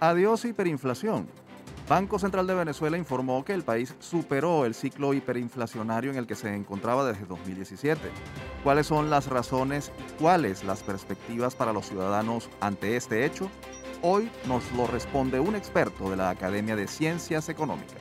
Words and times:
Adiós 0.00 0.46
hiperinflación. 0.46 1.28
Banco 1.86 2.18
Central 2.18 2.46
de 2.46 2.54
Venezuela 2.54 2.96
informó 2.96 3.44
que 3.44 3.52
el 3.52 3.64
país 3.64 3.94
superó 3.98 4.64
el 4.64 4.74
ciclo 4.74 5.12
hiperinflacionario 5.12 6.10
en 6.10 6.16
el 6.16 6.26
que 6.26 6.36
se 6.36 6.54
encontraba 6.54 7.04
desde 7.04 7.26
2017. 7.26 8.00
¿Cuáles 8.64 8.86
son 8.86 9.10
las 9.10 9.26
razones 9.26 9.92
y 9.98 10.22
cuáles 10.22 10.64
las 10.64 10.82
perspectivas 10.82 11.54
para 11.54 11.74
los 11.74 11.86
ciudadanos 11.86 12.48
ante 12.60 12.96
este 12.96 13.26
hecho? 13.26 13.50
Hoy 14.00 14.30
nos 14.46 14.72
lo 14.72 14.86
responde 14.86 15.38
un 15.38 15.54
experto 15.54 16.08
de 16.08 16.16
la 16.16 16.30
Academia 16.30 16.76
de 16.76 16.86
Ciencias 16.86 17.50
Económicas. 17.50 17.98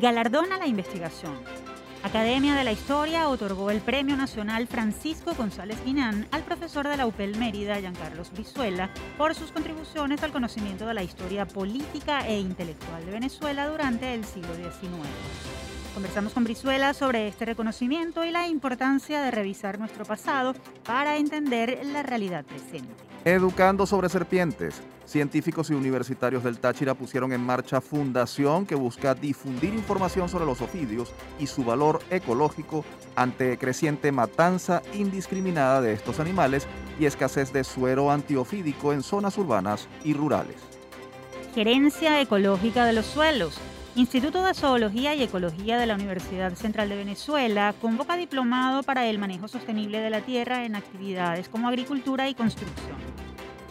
Galardona 0.00 0.58
la 0.58 0.66
investigación. 0.66 1.34
Academia 2.04 2.54
de 2.54 2.64
la 2.64 2.72
Historia 2.72 3.30
otorgó 3.30 3.70
el 3.70 3.80
Premio 3.80 4.14
Nacional 4.14 4.66
Francisco 4.66 5.32
González 5.34 5.82
Guinán 5.86 6.26
al 6.32 6.42
profesor 6.42 6.86
de 6.86 6.98
la 6.98 7.06
UPEL 7.06 7.38
Mérida, 7.38 7.80
Giancarlos 7.80 8.30
Brizuela, 8.30 8.90
por 9.16 9.34
sus 9.34 9.50
contribuciones 9.52 10.22
al 10.22 10.30
conocimiento 10.30 10.86
de 10.86 10.92
la 10.92 11.02
historia 11.02 11.46
política 11.46 12.28
e 12.28 12.38
intelectual 12.38 13.06
de 13.06 13.10
Venezuela 13.10 13.66
durante 13.68 14.12
el 14.12 14.22
siglo 14.26 14.54
XIX. 14.54 15.08
Conversamos 15.94 16.34
con 16.34 16.44
Brizuela 16.44 16.92
sobre 16.92 17.26
este 17.26 17.46
reconocimiento 17.46 18.22
y 18.22 18.30
la 18.30 18.48
importancia 18.48 19.22
de 19.22 19.30
revisar 19.30 19.78
nuestro 19.78 20.04
pasado 20.04 20.54
para 20.84 21.16
entender 21.16 21.80
la 21.86 22.02
realidad 22.02 22.44
presente. 22.44 22.92
Educando 23.24 23.86
sobre 23.86 24.10
serpientes. 24.10 24.82
Científicos 25.06 25.70
y 25.70 25.74
universitarios 25.74 26.42
del 26.44 26.58
Táchira 26.58 26.94
pusieron 26.94 27.32
en 27.32 27.40
marcha 27.40 27.80
Fundación 27.80 28.64
que 28.64 28.74
busca 28.74 29.14
difundir 29.14 29.74
información 29.74 30.28
sobre 30.28 30.46
los 30.46 30.62
ofidios 30.62 31.12
y 31.38 31.46
su 31.46 31.62
valor 31.62 32.00
ecológico 32.10 32.84
ante 33.14 33.58
creciente 33.58 34.12
matanza 34.12 34.82
indiscriminada 34.94 35.82
de 35.82 35.92
estos 35.92 36.20
animales 36.20 36.66
y 36.98 37.04
escasez 37.04 37.52
de 37.52 37.64
suero 37.64 38.10
antiofídico 38.10 38.92
en 38.92 39.02
zonas 39.02 39.36
urbanas 39.36 39.88
y 40.04 40.14
rurales. 40.14 40.56
Gerencia 41.54 42.20
Ecológica 42.20 42.84
de 42.84 42.94
los 42.94 43.06
Suelos. 43.06 43.58
Instituto 43.96 44.42
de 44.44 44.54
Zoología 44.54 45.14
y 45.14 45.22
Ecología 45.22 45.78
de 45.78 45.86
la 45.86 45.94
Universidad 45.94 46.54
Central 46.54 46.88
de 46.88 46.96
Venezuela 46.96 47.74
convoca 47.80 48.16
diplomado 48.16 48.82
para 48.82 49.06
el 49.06 49.18
manejo 49.18 49.46
sostenible 49.46 50.00
de 50.00 50.10
la 50.10 50.22
tierra 50.22 50.64
en 50.64 50.74
actividades 50.74 51.48
como 51.48 51.68
agricultura 51.68 52.28
y 52.28 52.34
construcción. 52.34 53.23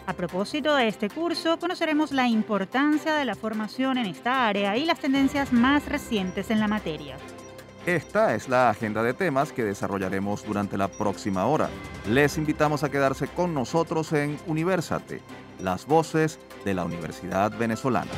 A 0.06 0.12
propósito 0.12 0.74
de 0.76 0.88
este 0.88 1.08
curso, 1.08 1.58
conoceremos 1.58 2.12
la 2.12 2.28
importancia 2.28 3.14
de 3.14 3.24
la 3.24 3.34
formación 3.34 3.96
en 3.96 4.06
esta 4.06 4.46
área 4.46 4.76
y 4.76 4.84
las 4.84 4.98
tendencias 4.98 5.50
más 5.52 5.86
recientes 5.86 6.50
en 6.50 6.60
la 6.60 6.68
materia. 6.68 7.16
Esta 7.86 8.34
es 8.34 8.48
la 8.48 8.68
agenda 8.68 9.02
de 9.02 9.14
temas 9.14 9.52
que 9.52 9.64
desarrollaremos 9.64 10.44
durante 10.44 10.76
la 10.76 10.88
próxima 10.88 11.46
hora. 11.46 11.70
Les 12.08 12.36
invitamos 12.36 12.82
a 12.82 12.90
quedarse 12.90 13.28
con 13.28 13.54
nosotros 13.54 14.12
en 14.12 14.38
Universate, 14.46 15.22
las 15.60 15.86
voces 15.86 16.38
de 16.64 16.74
la 16.74 16.84
Universidad 16.84 17.56
Venezolana. 17.56 18.10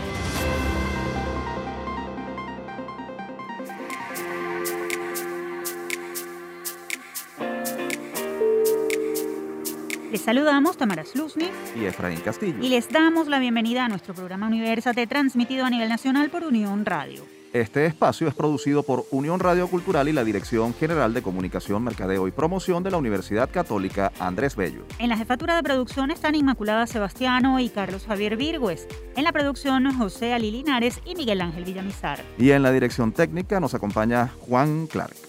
Saludamos 10.27 10.77
Tamara 10.77 11.05
Sluzny 11.05 11.48
y 11.80 11.84
Efraín 11.84 12.19
Castillo. 12.19 12.58
y 12.60 12.69
les 12.69 12.88
damos 12.88 13.28
la 13.28 13.38
bienvenida 13.38 13.84
a 13.84 13.88
nuestro 13.88 14.12
programa 14.12 14.48
Universate 14.48 15.06
transmitido 15.06 15.64
a 15.64 15.70
nivel 15.70 15.88
nacional 15.88 16.30
por 16.30 16.42
Unión 16.42 16.84
Radio. 16.84 17.22
Este 17.52 17.86
espacio 17.86 18.27
es 18.27 18.34
producido 18.34 18.82
por 18.82 19.04
Unión 19.12 19.38
Radio 19.38 19.69
Cultural 19.69 20.08
y 20.08 20.12
la 20.12 20.24
Dirección 20.24 20.74
General 20.74 21.14
de 21.14 21.22
Comunicación, 21.22 21.84
Mercadeo 21.84 22.27
y 22.27 22.32
Promoción 22.32 22.82
de 22.82 22.91
la 22.91 22.97
Universidad 22.97 23.48
Católica 23.48 24.10
Andrés 24.19 24.56
Bello. 24.56 24.84
En 24.98 25.10
la 25.10 25.16
jefatura 25.16 25.54
de 25.54 25.62
producción 25.62 26.10
están 26.10 26.34
Inmaculada 26.34 26.88
Sebastiano 26.88 27.60
y 27.60 27.69
Carlos 27.69 28.04
Javier 28.04 28.36
Virgües. 28.36 28.88
En 29.14 29.22
la 29.22 29.30
producción 29.30 29.97
José 29.97 30.34
Ali 30.34 30.50
Linares 30.50 31.00
y 31.06 31.14
Miguel 31.14 31.41
Ángel 31.41 31.64
Villamizar. 31.64 32.19
Y 32.36 32.50
en 32.50 32.65
la 32.65 32.72
dirección 32.72 33.12
técnica 33.12 33.60
nos 33.60 33.75
acompaña 33.75 34.28
Juan 34.41 34.88
Clark. 34.88 35.25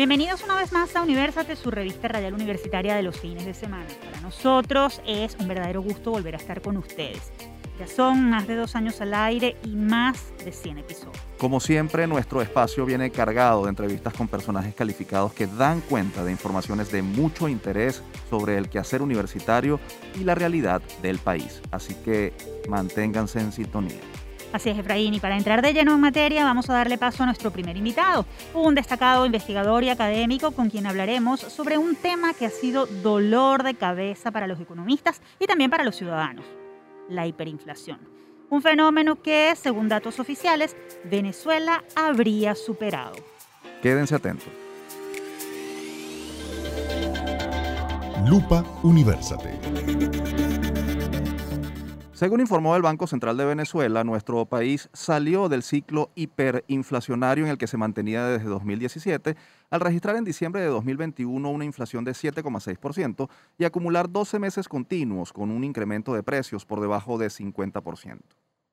Bienvenidos 0.00 0.42
una 0.44 0.56
vez 0.56 0.72
más 0.72 0.96
a 0.96 1.02
Universate, 1.02 1.54
su 1.56 1.70
revista 1.70 2.08
radial 2.08 2.32
universitaria 2.32 2.96
de 2.96 3.02
los 3.02 3.20
fines 3.20 3.44
de 3.44 3.52
semana. 3.52 3.84
Para 4.02 4.22
nosotros 4.22 5.02
es 5.06 5.36
un 5.38 5.46
verdadero 5.46 5.82
gusto 5.82 6.10
volver 6.10 6.32
a 6.32 6.38
estar 6.38 6.62
con 6.62 6.78
ustedes. 6.78 7.30
Ya 7.78 7.86
son 7.86 8.30
más 8.30 8.48
de 8.48 8.56
dos 8.56 8.74
años 8.76 8.98
al 9.02 9.12
aire 9.12 9.58
y 9.62 9.76
más 9.76 10.32
de 10.42 10.52
100 10.52 10.78
episodios. 10.78 11.18
Como 11.36 11.60
siempre, 11.60 12.06
nuestro 12.06 12.40
espacio 12.40 12.86
viene 12.86 13.10
cargado 13.10 13.64
de 13.64 13.68
entrevistas 13.68 14.14
con 14.14 14.26
personajes 14.26 14.74
calificados 14.74 15.34
que 15.34 15.46
dan 15.46 15.82
cuenta 15.82 16.24
de 16.24 16.32
informaciones 16.32 16.90
de 16.90 17.02
mucho 17.02 17.46
interés 17.46 18.02
sobre 18.30 18.56
el 18.56 18.70
quehacer 18.70 19.02
universitario 19.02 19.80
y 20.18 20.24
la 20.24 20.34
realidad 20.34 20.80
del 21.02 21.18
país. 21.18 21.60
Así 21.72 21.92
que 21.92 22.32
manténganse 22.70 23.38
en 23.38 23.52
sintonía. 23.52 24.00
Así 24.52 24.70
es, 24.70 24.78
Efraín. 24.78 25.14
Y 25.14 25.20
para 25.20 25.36
entrar 25.36 25.62
de 25.62 25.72
lleno 25.72 25.94
en 25.94 26.00
materia, 26.00 26.44
vamos 26.44 26.68
a 26.68 26.74
darle 26.74 26.98
paso 26.98 27.22
a 27.22 27.26
nuestro 27.26 27.50
primer 27.50 27.76
invitado, 27.76 28.26
un 28.54 28.74
destacado 28.74 29.24
investigador 29.24 29.84
y 29.84 29.90
académico 29.90 30.50
con 30.50 30.70
quien 30.70 30.86
hablaremos 30.86 31.40
sobre 31.40 31.78
un 31.78 31.94
tema 31.96 32.34
que 32.34 32.46
ha 32.46 32.50
sido 32.50 32.86
dolor 32.86 33.62
de 33.62 33.74
cabeza 33.74 34.30
para 34.30 34.46
los 34.46 34.60
economistas 34.60 35.20
y 35.38 35.46
también 35.46 35.70
para 35.70 35.84
los 35.84 35.96
ciudadanos, 35.96 36.44
la 37.08 37.26
hiperinflación. 37.26 37.98
Un 38.50 38.62
fenómeno 38.62 39.22
que, 39.22 39.54
según 39.54 39.88
datos 39.88 40.18
oficiales, 40.18 40.76
Venezuela 41.04 41.84
habría 41.94 42.56
superado. 42.56 43.14
Quédense 43.80 44.16
atentos. 44.16 44.48
Lupa 48.26 48.64
Universate. 48.82 50.39
Según 52.20 52.42
informó 52.42 52.76
el 52.76 52.82
Banco 52.82 53.06
Central 53.06 53.38
de 53.38 53.46
Venezuela, 53.46 54.04
nuestro 54.04 54.44
país 54.44 54.90
salió 54.92 55.48
del 55.48 55.62
ciclo 55.62 56.10
hiperinflacionario 56.14 57.46
en 57.46 57.50
el 57.50 57.56
que 57.56 57.66
se 57.66 57.78
mantenía 57.78 58.26
desde 58.26 58.44
2017 58.44 59.36
al 59.70 59.80
registrar 59.80 60.16
en 60.16 60.24
diciembre 60.24 60.60
de 60.60 60.66
2021 60.66 61.48
una 61.48 61.64
inflación 61.64 62.04
de 62.04 62.12
7,6% 62.12 63.30
y 63.56 63.64
acumular 63.64 64.10
12 64.10 64.38
meses 64.38 64.68
continuos 64.68 65.32
con 65.32 65.50
un 65.50 65.64
incremento 65.64 66.12
de 66.12 66.22
precios 66.22 66.66
por 66.66 66.82
debajo 66.82 67.16
de 67.16 67.28
50%. 67.28 68.18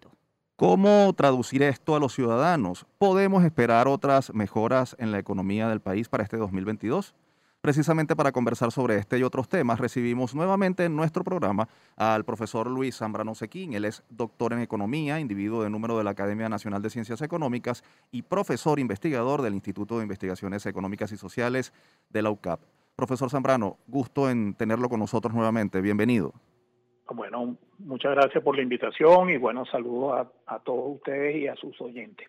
¿Cómo 0.56 1.12
traducir 1.14 1.62
esto 1.62 1.96
a 1.96 2.00
los 2.00 2.14
ciudadanos? 2.14 2.86
¿Podemos 2.96 3.44
esperar 3.44 3.88
otras 3.88 4.32
mejoras 4.32 4.96
en 4.98 5.12
la 5.12 5.18
economía 5.18 5.68
del 5.68 5.80
país 5.80 6.08
para 6.08 6.22
este 6.22 6.38
2022? 6.38 7.14
Precisamente 7.64 8.14
para 8.14 8.30
conversar 8.30 8.70
sobre 8.72 8.96
este 8.96 9.18
y 9.18 9.22
otros 9.22 9.48
temas, 9.48 9.80
recibimos 9.80 10.34
nuevamente 10.34 10.84
en 10.84 10.94
nuestro 10.94 11.24
programa 11.24 11.66
al 11.96 12.22
profesor 12.22 12.70
Luis 12.70 12.98
Zambrano 12.98 13.34
Sequín. 13.34 13.72
Él 13.72 13.86
es 13.86 14.04
doctor 14.10 14.52
en 14.52 14.60
economía, 14.60 15.18
individuo 15.18 15.62
de 15.62 15.70
número 15.70 15.96
de 15.96 16.04
la 16.04 16.10
Academia 16.10 16.50
Nacional 16.50 16.82
de 16.82 16.90
Ciencias 16.90 17.22
Económicas 17.22 17.82
y 18.12 18.20
profesor 18.20 18.78
investigador 18.80 19.40
del 19.40 19.54
Instituto 19.54 19.96
de 19.96 20.02
Investigaciones 20.02 20.66
Económicas 20.66 21.10
y 21.12 21.16
Sociales 21.16 21.72
de 22.10 22.20
la 22.20 22.30
UCAP. 22.30 22.60
Profesor 22.96 23.30
Zambrano, 23.30 23.78
gusto 23.86 24.28
en 24.28 24.52
tenerlo 24.52 24.90
con 24.90 25.00
nosotros 25.00 25.32
nuevamente. 25.32 25.80
Bienvenido. 25.80 26.34
Bueno, 27.14 27.56
muchas 27.78 28.12
gracias 28.12 28.44
por 28.44 28.56
la 28.56 28.62
invitación 28.62 29.30
y 29.30 29.38
bueno, 29.38 29.64
saludos 29.64 30.28
a, 30.46 30.54
a 30.54 30.58
todos 30.58 30.96
ustedes 30.96 31.36
y 31.36 31.46
a 31.46 31.56
sus 31.56 31.80
oyentes. 31.80 32.28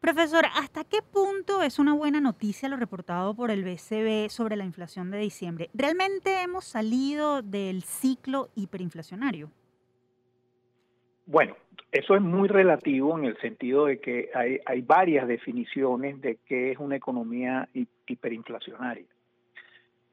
Profesor, 0.00 0.44
¿hasta 0.54 0.84
qué 0.84 0.98
punto 1.00 1.62
es 1.62 1.78
una 1.78 1.94
buena 1.94 2.20
noticia 2.20 2.68
lo 2.68 2.76
reportado 2.76 3.34
por 3.34 3.50
el 3.50 3.64
BCB 3.64 4.28
sobre 4.30 4.56
la 4.56 4.64
inflación 4.64 5.10
de 5.10 5.18
diciembre? 5.18 5.68
¿Realmente 5.74 6.42
hemos 6.42 6.64
salido 6.64 7.42
del 7.42 7.82
ciclo 7.82 8.50
hiperinflacionario? 8.54 9.50
Bueno, 11.24 11.56
eso 11.90 12.14
es 12.14 12.22
muy 12.22 12.46
relativo 12.46 13.18
en 13.18 13.24
el 13.24 13.36
sentido 13.38 13.86
de 13.86 13.98
que 13.98 14.30
hay, 14.34 14.80
varias 14.82 15.26
definiciones 15.26 16.20
de 16.20 16.38
qué 16.46 16.72
es 16.72 16.78
una 16.78 16.96
economía 16.96 17.68
hiperinflacionaria. 18.06 19.06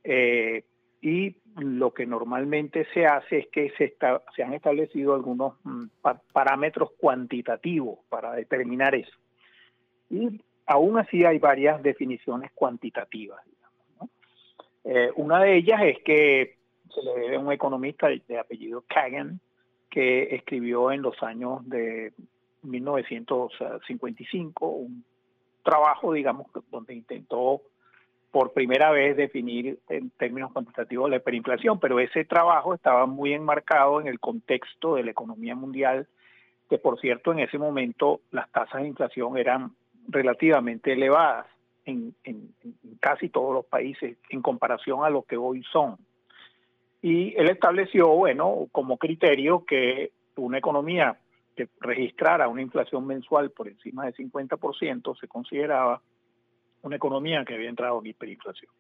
Eh, 0.04 0.64
y 1.02 1.36
lo 1.58 1.94
que 1.94 2.06
normalmente 2.06 2.88
se 2.94 3.06
hace 3.06 3.40
es 3.40 3.48
que 3.48 3.72
se, 3.78 3.96
se 4.36 4.44
han 4.44 4.54
establecido 4.54 5.14
algunos 5.14 5.56
mm, 5.64 5.86
pa 6.02 6.22
parámetros 6.32 6.92
cuantitativos 6.98 8.00
para 8.10 8.34
determinar 8.34 8.96
eso. 8.96 9.12
Y 10.14 10.40
aún 10.68 11.00
así 11.00 11.26
hay 11.26 11.40
varias 11.40 11.82
definiciones 11.82 12.52
cuantitativas. 12.54 13.44
Digamos, 13.46 14.12
eh, 14.84 15.12
una 15.16 15.40
de 15.40 15.58
ellas 15.58 15.82
es 15.82 15.98
que 16.04 16.58
se 16.94 17.02
le 17.02 17.20
debe 17.20 17.38
a 17.38 17.40
un 17.40 17.52
economista 17.52 18.10
de 18.10 18.38
apellido 18.38 18.84
Kagan, 18.88 19.40
que 19.90 20.36
escribió 20.36 20.92
en 20.92 21.02
los 21.02 21.24
años 21.24 21.68
de 21.68 22.14
1955, 22.62 24.68
un 24.68 25.04
trabajo, 25.64 26.14
digamos, 26.14 26.46
donde 26.70 26.94
intentó 26.94 27.64
por 28.30 28.54
primera 28.54 28.92
vez 28.92 29.18
definir 29.18 29.80
en 29.90 30.12
términos 30.12 30.52
cuantitativos 30.52 31.10
la 31.10 31.16
hiperinflación, 31.18 31.80
pero 31.80 32.00
ese 32.00 32.24
trabajo 32.26 32.76
estaba 32.76 33.08
muy 33.08 33.34
enmarcado 33.34 34.00
en 34.00 34.06
el 34.08 34.20
contexto 34.20 34.94
de 34.96 35.04
la 35.04 35.12
economía 35.12 35.56
mundial, 35.56 36.08
que 36.70 36.78
por 36.78 37.00
cierto 37.00 37.32
en 37.32 37.40
ese 37.40 37.58
momento 37.58 38.22
las 38.32 38.52
tasas 38.52 38.82
de 38.82 38.90
inflación 38.90 39.38
eran 39.38 39.72
relativamente 40.08 40.94
elevadas 40.94 41.48
en, 41.86 42.16
casi 43.00 43.30
todos 43.30 43.54
los 43.54 43.66
países 43.66 44.18
en 44.30 44.42
comparación 44.42 45.04
a 45.04 45.10
lo 45.10 45.24
que 45.24 45.38
hoy 45.38 45.64
son. 45.72 45.98
Y 47.02 47.36
él 47.36 47.50
estableció, 47.50 48.08
bueno, 48.08 48.68
como 48.72 48.98
criterio 48.98 49.66
que 49.66 50.12
una 50.38 50.58
economía 50.58 51.18
que 51.56 51.68
registrara 51.82 52.48
una 52.48 52.62
inflación 52.62 53.06
mensual 53.06 53.52
por 53.52 53.68
encima 53.68 54.06
del 54.06 54.16
50% 54.16 55.20
se 55.20 55.28
consideraba 55.28 56.02
una 56.82 56.96
economía 56.96 57.46
que 57.46 57.54
había 57.54 57.70
entrado 57.70 58.00
en 58.00 58.08
hiperinflación. 58.08 58.72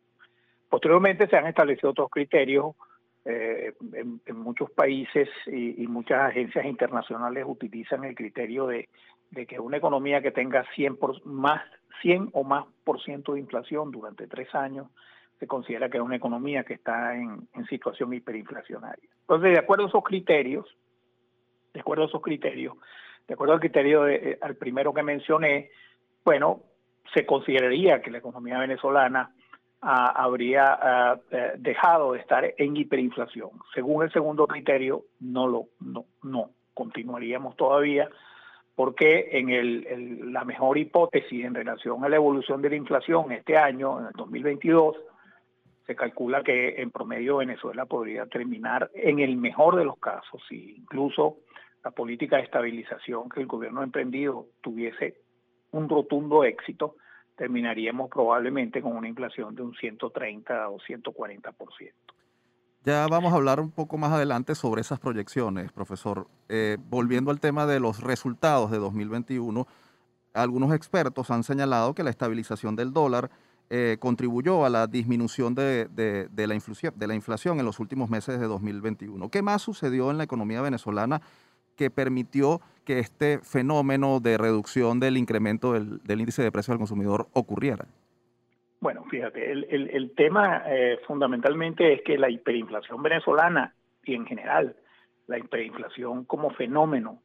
Posteriormente 0.69 1.27
se 1.27 1.37
han 1.37 1.45
establecido 1.45 1.91
otros 1.91 2.09
criterios 2.09 2.75
eh, 3.25 3.73
en, 3.93 4.35
muchos 4.35 4.69
países 4.71 5.29
y, 5.47 5.87
muchas 5.87 6.29
agencias 6.29 6.65
internacionales 6.65 7.45
utilizan 7.47 8.03
el 8.03 8.15
criterio 8.15 8.67
de, 8.67 8.89
que 9.33 9.59
una 9.59 9.77
economía 9.77 10.21
que 10.21 10.31
tenga 10.31 10.65
100, 10.75 10.97
por, 10.97 11.25
más, 11.25 11.61
100 12.01 12.29
o 12.33 12.43
más 12.43 12.65
por 12.83 13.01
ciento 13.01 13.33
de 13.33 13.39
inflación 13.39 13.91
durante 13.91 14.27
tres 14.27 14.53
años 14.53 14.87
se 15.39 15.47
considera 15.47 15.89
que 15.89 15.97
es 15.97 16.03
una 16.03 16.15
economía 16.15 16.63
que 16.63 16.75
está 16.75 17.15
en, 17.15 17.47
situación 17.67 18.13
hiperinflacionaria. 18.13 19.09
Entonces, 19.21 19.51
de 19.51 19.59
acuerdo 19.59 19.85
a 19.85 19.87
esos 19.87 20.03
criterios, 20.03 20.65
de 21.73 21.81
acuerdo 21.81 22.03
a 22.03 22.07
esos 22.07 22.21
criterios, 22.21 22.75
de 23.27 23.33
acuerdo 23.33 23.53
al 23.53 23.59
criterio 23.59 24.03
de, 24.03 24.15
eh, 24.15 24.37
al 24.41 24.55
primero 24.55 24.93
que 24.93 25.03
mencioné, 25.03 25.71
bueno, 26.23 26.61
se 27.13 27.25
consideraría 27.25 28.01
que 28.01 28.11
la 28.11 28.19
economía 28.19 28.59
venezolana 28.59 29.31
ah, 29.81 30.13
habría 30.15 30.77
ah, 30.81 31.19
eh, 31.31 31.53
dejado 31.57 32.13
de 32.13 32.19
estar 32.19 32.53
en 32.57 32.77
hiperinflación. 32.77 33.49
Según 33.73 34.03
el 34.03 34.11
segundo 34.11 34.47
criterio, 34.47 35.05
no 35.19 35.47
lo 35.47 35.65
no, 35.79 36.05
no 36.21 36.51
continuaríamos 36.73 37.55
todavía 37.55 38.09
porque 38.75 39.29
en 39.31 40.33
la 40.33 40.43
mejor 40.45 40.77
hipótesis 40.77 41.45
en 41.45 41.53
relación 41.53 42.03
a 42.03 42.09
la 42.09 42.15
evolución 42.15 42.61
de 42.61 42.69
la 42.71 42.75
inflación 42.75 43.31
este 43.31 43.57
año, 43.57 43.99
en 43.99 44.07
el 44.07 44.13
2022, 44.13 44.95
se 45.85 45.95
calcula 45.95 46.43
que 46.43 46.81
en 46.81 46.91
promedio 46.91 47.37
Venezuela 47.37 47.85
podría 47.85 48.25
terminar 48.25 48.89
en 48.93 49.19
el 49.19 49.35
mejor 49.37 49.75
de 49.75 49.85
los 49.85 49.97
casos, 49.99 50.41
si 50.47 50.75
incluso 50.77 51.37
la 51.83 51.91
política 51.91 52.37
de 52.37 52.43
estabilización 52.43 53.29
que 53.29 53.41
el 53.41 53.47
gobierno 53.47 53.81
ha 53.81 53.83
emprendido 53.83 54.47
tuviese 54.61 55.15
un 55.71 55.89
rotundo 55.89 56.43
éxito, 56.43 56.95
terminaríamos 57.35 58.09
probablemente 58.09 58.81
con 58.81 58.95
una 58.95 59.07
inflación 59.07 59.55
de 59.55 59.63
un 59.63 59.75
130 59.75 60.69
o 60.69 60.79
140%. 60.79 61.91
Ya 62.85 63.07
vamos 63.07 63.31
a 63.31 63.37
hablar 63.37 63.61
un 63.61 63.71
poco 63.71 63.97
más 63.97 64.11
adelante 64.11 64.55
sobre 64.55 64.81
esas 64.81 64.99
proyecciones, 64.99 65.71
profesor. 65.71 66.27
Eh, 66.49 66.77
volviendo 66.89 67.31
al 67.31 67.39
tema 67.39 67.65
de 67.65 67.79
los 67.79 68.01
resultados 68.01 68.71
de 68.71 68.77
2021, 68.77 69.65
algunos 70.33 70.73
expertos 70.73 71.31
han 71.31 71.43
señalado 71.43 71.93
que 71.93 72.03
la 72.03 72.09
estabilización 72.09 72.75
del 72.75 72.91
dólar 72.91 73.31
eh, 73.69 73.95
contribuyó 74.01 74.65
a 74.65 74.69
la 74.69 74.87
disminución 74.87 75.55
de, 75.55 75.87
la 76.35 77.15
inflación, 77.15 77.59
en 77.59 77.65
los 77.65 77.79
últimos 77.79 78.09
meses 78.09 78.37
de 78.37 78.47
2021. 78.47 79.29
¿Qué 79.29 79.41
más 79.41 79.61
sucedió 79.61 80.11
en 80.11 80.17
la 80.17 80.25
economía 80.25 80.61
venezolana 80.61 81.21
que 81.77 81.89
permitió 81.89 82.59
que 82.83 82.99
este 82.99 83.39
fenómeno 83.39 84.19
de 84.19 84.37
reducción 84.37 84.99
del 84.99 85.15
incremento 85.15 85.71
del, 85.71 86.01
índice 86.19 86.43
de 86.43 86.51
precios 86.51 86.73
al 86.73 86.79
consumidor 86.79 87.29
ocurriera? 87.31 87.87
Bueno, 88.83 89.05
fíjate, 89.05 89.49
el, 89.49 90.11
tema 90.13 90.63
eh, 90.67 90.99
fundamentalmente 91.07 91.93
es 91.93 92.01
que 92.01 92.17
la 92.17 92.29
hiperinflación 92.29 93.01
venezolana 93.01 93.73
y 94.03 94.13
en 94.13 94.25
general 94.25 94.75
la 95.27 95.37
hiperinflación 95.37 96.25
como 96.25 96.49
fenómeno 96.49 97.21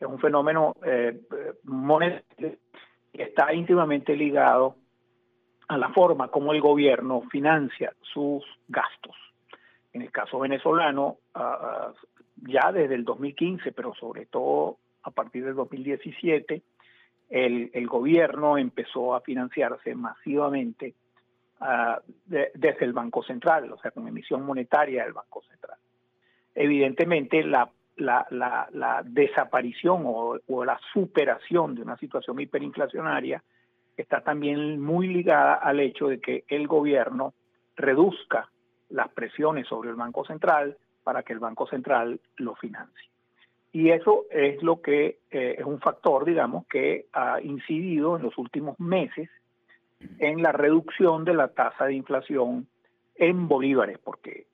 es 0.00 0.08
un 0.08 0.18
fenómeno 0.18 0.74
eh, 0.82 1.20
monetario 1.64 2.56
que 3.12 3.24
está 3.24 3.52
íntimamente 3.52 4.16
ligado 4.16 4.76
a 5.68 5.76
la 5.76 5.90
forma 5.90 6.28
como 6.28 6.54
el 6.54 6.62
gobierno 6.62 7.20
financia 7.30 7.92
sus 8.00 8.42
gastos. 8.68 9.14
En 9.92 10.00
el 10.00 10.10
caso 10.10 10.38
venezolano, 10.38 11.18
ya 12.36 12.72
desde 12.72 12.94
el 12.94 13.04
2015, 13.04 13.72
pero 13.72 13.92
sobre 13.96 14.24
todo 14.24 14.78
a 15.02 15.10
partir 15.10 15.44
del 15.44 15.56
2017, 15.56 16.62
el, 17.28 17.70
el 17.74 17.86
gobierno 17.86 18.56
empezó 18.56 19.14
a 19.14 19.20
financiarse 19.20 19.94
masivamente 19.94 20.94
uh, 21.62 22.12
desde 22.26 22.84
el 22.84 22.92
Banco 22.92 23.22
Central, 23.22 23.72
o 23.72 23.78
sea, 23.78 23.90
con 23.90 24.06
emisión 24.08 24.44
monetaria 24.44 25.04
del 25.04 25.12
Banco 25.12 25.42
Central. 25.42 25.78
Evidentemente, 26.54 27.42
la, 27.44 27.70
la, 27.96 28.26
la, 28.30 28.68
la 28.72 29.02
desaparición 29.04 30.02
o, 30.04 30.38
o, 30.46 30.64
la 30.64 30.78
superación 30.92 31.74
de 31.74 31.82
una 31.82 31.96
situación 31.96 32.40
hiperinflacionaria 32.40 33.42
está 33.96 34.20
también 34.20 34.80
muy 34.80 35.08
ligada 35.08 35.54
al 35.54 35.80
hecho 35.80 36.08
de 36.08 36.20
que 36.20 36.44
el 36.48 36.66
gobierno 36.66 37.34
reduzca 37.76 38.50
las 38.90 39.08
presiones 39.10 39.66
sobre 39.66 39.90
el 39.90 39.96
Banco 39.96 40.24
Central 40.24 40.76
para 41.04 41.22
que 41.22 41.32
el 41.32 41.38
Banco 41.38 41.66
Central 41.66 42.20
lo 42.36 42.54
financie. 42.56 43.08
Y 43.72 43.88
eso 43.90 44.26
es 44.30 44.62
lo 44.62 44.82
que 44.82 45.20
eh, 45.30 45.56
es 45.58 45.64
un 45.64 45.80
factor, 45.80 46.26
digamos, 46.26 46.66
que 46.66 47.06
ha 47.12 47.40
incidido 47.40 48.16
en 48.16 48.22
los 48.22 48.36
últimos 48.36 48.78
meses 48.78 49.30
en 50.18 50.42
la 50.42 50.52
reducción 50.52 51.24
de 51.24 51.34
la 51.34 51.48
tasa 51.48 51.86
de 51.86 51.94
inflación 51.94 52.66
en 53.14 53.48
bolívares, 53.48 53.98
porque 53.98 54.46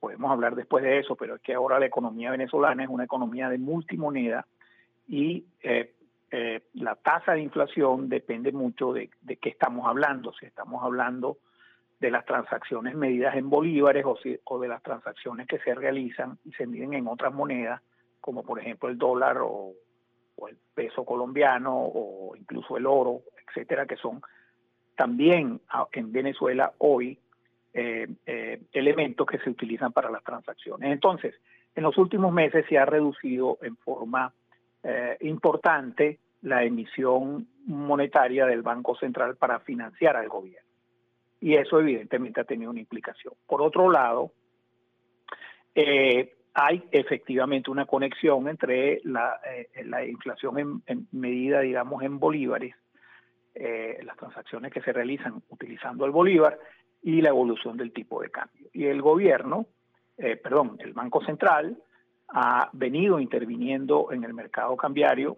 podemos 0.00 0.30
hablar 0.30 0.54
después 0.54 0.84
de 0.84 0.98
eso, 0.98 1.16
pero 1.16 1.36
es 1.36 1.42
que 1.42 1.54
ahora 1.54 1.78
la 1.78 1.86
economía 1.86 2.30
venezolana 2.30 2.84
es 2.84 2.88
una 2.88 3.04
economía 3.04 3.48
de 3.48 3.58
multimoneda 3.58 4.46
y 5.08 5.44
eh, 5.62 5.94
eh, 6.30 6.62
la 6.74 6.96
tasa 6.96 7.32
de 7.32 7.40
inflación 7.40 8.08
depende 8.08 8.52
mucho 8.52 8.92
de, 8.92 9.10
de 9.22 9.36
qué 9.36 9.48
estamos 9.48 9.86
hablando, 9.86 10.32
si 10.32 10.46
estamos 10.46 10.82
hablando 10.82 11.38
de 12.00 12.10
las 12.10 12.24
transacciones 12.26 12.94
medidas 12.94 13.36
en 13.36 13.48
bolívares 13.48 14.04
o, 14.04 14.18
o 14.44 14.58
de 14.58 14.68
las 14.68 14.82
transacciones 14.82 15.46
que 15.46 15.58
se 15.60 15.74
realizan 15.74 16.38
y 16.44 16.52
se 16.52 16.66
miden 16.66 16.94
en 16.94 17.06
otras 17.06 17.32
monedas, 17.32 17.80
como 18.20 18.42
por 18.42 18.60
ejemplo 18.60 18.88
el 18.88 18.98
dólar 18.98 19.38
o, 19.40 19.72
el 20.48 20.58
peso 20.74 21.04
colombiano 21.06 21.74
o 21.74 22.36
incluso 22.36 22.76
el 22.76 22.84
oro, 22.84 23.22
etcétera, 23.48 23.86
que 23.86 23.96
son 23.96 24.20
también 24.96 25.60
en 25.92 26.12
Venezuela 26.12 26.72
hoy 26.78 27.18
eh, 27.78 28.08
eh, 28.24 28.62
elementos 28.72 29.26
que 29.26 29.38
se 29.38 29.50
utilizan 29.50 29.92
para 29.92 30.10
las 30.10 30.24
transacciones. 30.24 30.90
Entonces, 30.90 31.34
en 31.74 31.82
los 31.82 31.98
últimos 31.98 32.32
meses 32.32 32.64
se 32.70 32.78
ha 32.78 32.86
reducido 32.86 33.58
en 33.60 33.76
forma 33.76 34.32
eh, 34.82 35.18
importante 35.20 36.18
la 36.40 36.64
emisión 36.64 37.46
monetaria 37.66 38.46
del 38.46 38.62
Banco 38.62 38.96
Central 38.96 39.36
para 39.36 39.60
financiar 39.60 40.16
al 40.16 40.28
gobierno 40.28 40.66
y 41.38 41.54
eso 41.56 41.78
evidentemente 41.78 42.40
ha 42.40 42.44
tenido 42.44 42.70
una 42.70 42.80
implicación. 42.80 43.34
Por 43.46 43.60
otro 43.60 43.90
lado, 43.90 44.32
hay 45.74 46.82
efectivamente 46.90 47.70
una 47.70 47.84
conexión 47.84 48.48
entre 48.48 49.02
la, 49.04 49.38
inflación 50.06 50.82
en, 50.86 51.08
medida, 51.12 51.60
digamos, 51.60 52.02
en 52.02 52.18
bolívares, 52.18 52.74
eh, 53.58 53.98
las 54.04 54.16
transacciones 54.16 54.72
que 54.72 54.82
se 54.82 54.92
realizan 54.92 55.42
utilizando 55.48 56.04
el 56.04 56.12
bolívar 56.12 56.58
y 57.02 57.20
la 57.22 57.30
evolución 57.30 57.76
del 57.76 57.92
tipo 57.92 58.20
de 58.20 58.30
cambio. 58.30 58.68
Y 58.72 58.84
el 58.84 59.00
gobierno, 59.00 59.66
perdón, 60.16 60.76
el 60.80 60.92
Banco 60.92 61.22
Central 61.24 61.76
ha 62.28 62.70
venido 62.72 63.20
interviniendo 63.20 64.10
en 64.12 64.24
el 64.24 64.34
mercado 64.34 64.76
cambiario 64.76 65.36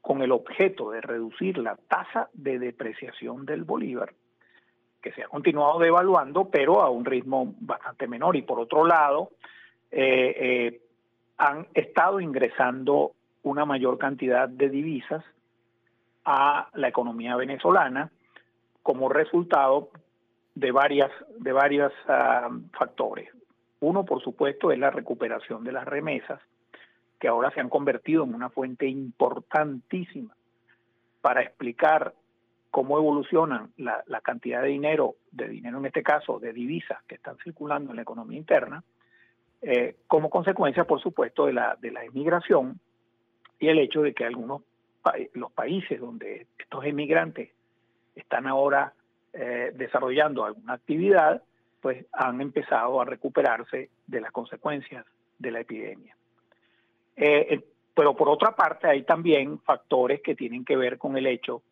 con 0.00 0.20
el 0.20 0.32
objeto 0.32 0.90
de 0.90 1.00
reducir 1.00 1.56
la 1.56 1.76
tasa 1.76 2.28
de 2.34 2.58
depreciación 2.58 3.46
del 3.46 3.64
bolívar 3.64 4.12
que 5.04 5.12
se 5.12 5.22
ha 5.22 5.28
continuado 5.28 5.78
devaluando, 5.78 6.48
pero 6.48 6.80
a 6.80 6.88
un 6.88 7.04
ritmo 7.04 7.54
bastante 7.60 8.06
menor. 8.08 8.36
Y 8.36 8.42
por 8.42 8.58
otro 8.58 8.86
lado, 8.86 9.32
eh, 9.90 10.34
eh, 10.38 10.80
han 11.36 11.68
estado 11.74 12.20
ingresando 12.20 13.12
una 13.42 13.66
mayor 13.66 13.98
cantidad 13.98 14.48
de 14.48 14.70
divisas 14.70 15.22
a 16.24 16.68
la 16.74 16.88
economía 16.88 17.36
venezolana 17.36 18.10
como 18.82 19.08
resultado 19.08 19.90
de 20.54 20.70
varias 20.70 21.10
de 21.38 21.52
varios 21.52 21.92
ah, 22.08 22.48
factores. 22.78 23.28
Uno, 23.80 24.04
por 24.04 24.22
supuesto, 24.22 24.70
es 24.70 24.78
la 24.78 24.90
recuperación 24.90 25.64
de 25.64 25.72
las 25.72 25.84
remesas, 25.84 26.40
que 27.18 27.28
ahora 27.28 27.50
se 27.50 27.60
han 27.60 27.68
convertido 27.68 28.24
en 28.24 28.34
una 28.34 28.50
fuente 28.50 28.86
importantísima 28.86 30.34
para 31.20 31.42
explicar 31.42 32.14
cómo 32.70 32.98
evolucionan 32.98 33.70
la, 33.76 34.02
cantidad 34.22 34.62
de 34.62 34.68
dinero, 34.68 35.14
de 35.30 35.48
dinero 35.48 35.78
en 35.78 35.86
este 35.86 36.02
caso, 36.02 36.38
de 36.40 36.52
divisas 36.52 37.02
que 37.04 37.14
están 37.14 37.36
circulando 37.44 37.90
en 37.90 37.96
la 37.96 38.02
economía 38.02 38.38
interna, 38.38 38.82
eh, 39.62 39.96
como 40.06 40.28
consecuencia, 40.28 40.84
por 40.84 41.00
supuesto, 41.00 41.46
de 41.46 41.52
la, 41.52 41.76
de 41.80 41.92
la 41.92 42.04
emigración 42.04 42.80
y 43.60 43.68
el 43.68 43.78
hecho 43.78 44.02
de 44.02 44.12
que 44.12 44.24
algunos 44.24 44.62
los 45.34 45.52
países 45.52 46.00
donde 46.00 46.46
estos 46.58 46.84
emigrantes 46.84 47.50
están 48.14 48.46
ahora 48.46 48.92
eh, 49.32 49.72
desarrollando 49.74 50.44
alguna 50.44 50.74
actividad, 50.74 51.42
pues 51.80 52.06
han 52.12 52.40
empezado 52.40 53.00
a 53.00 53.04
recuperarse 53.04 53.90
de 54.06 54.20
las 54.20 54.32
consecuencias 54.32 55.04
de 55.38 55.50
la 55.50 55.60
epidemia. 55.60 56.16
Eh, 57.16 57.60
pero 57.94 58.16
por 58.16 58.28
otra 58.28 58.56
parte 58.56 58.88
hay 58.88 59.02
también 59.02 59.60
factores 59.60 60.20
que 60.20 60.34
tienen 60.34 60.64
que 60.64 60.76
ver 60.76 60.98
con 60.98 61.16
el 61.16 61.26
hecho 61.26 61.62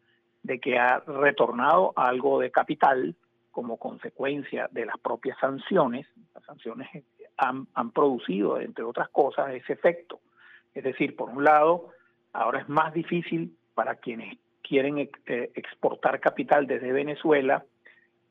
de 0.43 0.59
que 0.59 0.79
ha 0.79 1.01
retornado 1.01 1.93
algo 1.97 2.41
de 2.41 2.51
capital 2.51 3.15
como 3.51 3.77
consecuencia 3.77 4.69
de 4.71 4.87
las 4.87 4.99
propias 4.99 5.39
sanciones. 5.39 6.07
Las 6.35 6.45
sanciones 6.45 6.89
han, 7.37 7.91
producido, 7.93 8.61
entre 8.61 8.85
otras 8.85 9.09
cosas, 9.09 9.53
ese 9.55 9.73
efecto. 9.73 10.21
Es 10.75 10.85
decir, 10.85 11.17
por 11.17 11.31
un 11.31 11.45
lado, 11.45 11.91
ahora 12.33 12.61
es 12.61 12.69
más 12.69 12.93
difícil 12.95 13.57
para 13.75 13.97
quienes 13.97 14.39
quieren 14.63 14.99
eh, 14.99 15.51
exportar 15.55 16.21
capital 16.21 16.67
desde 16.67 16.93
Venezuela 16.93 17.65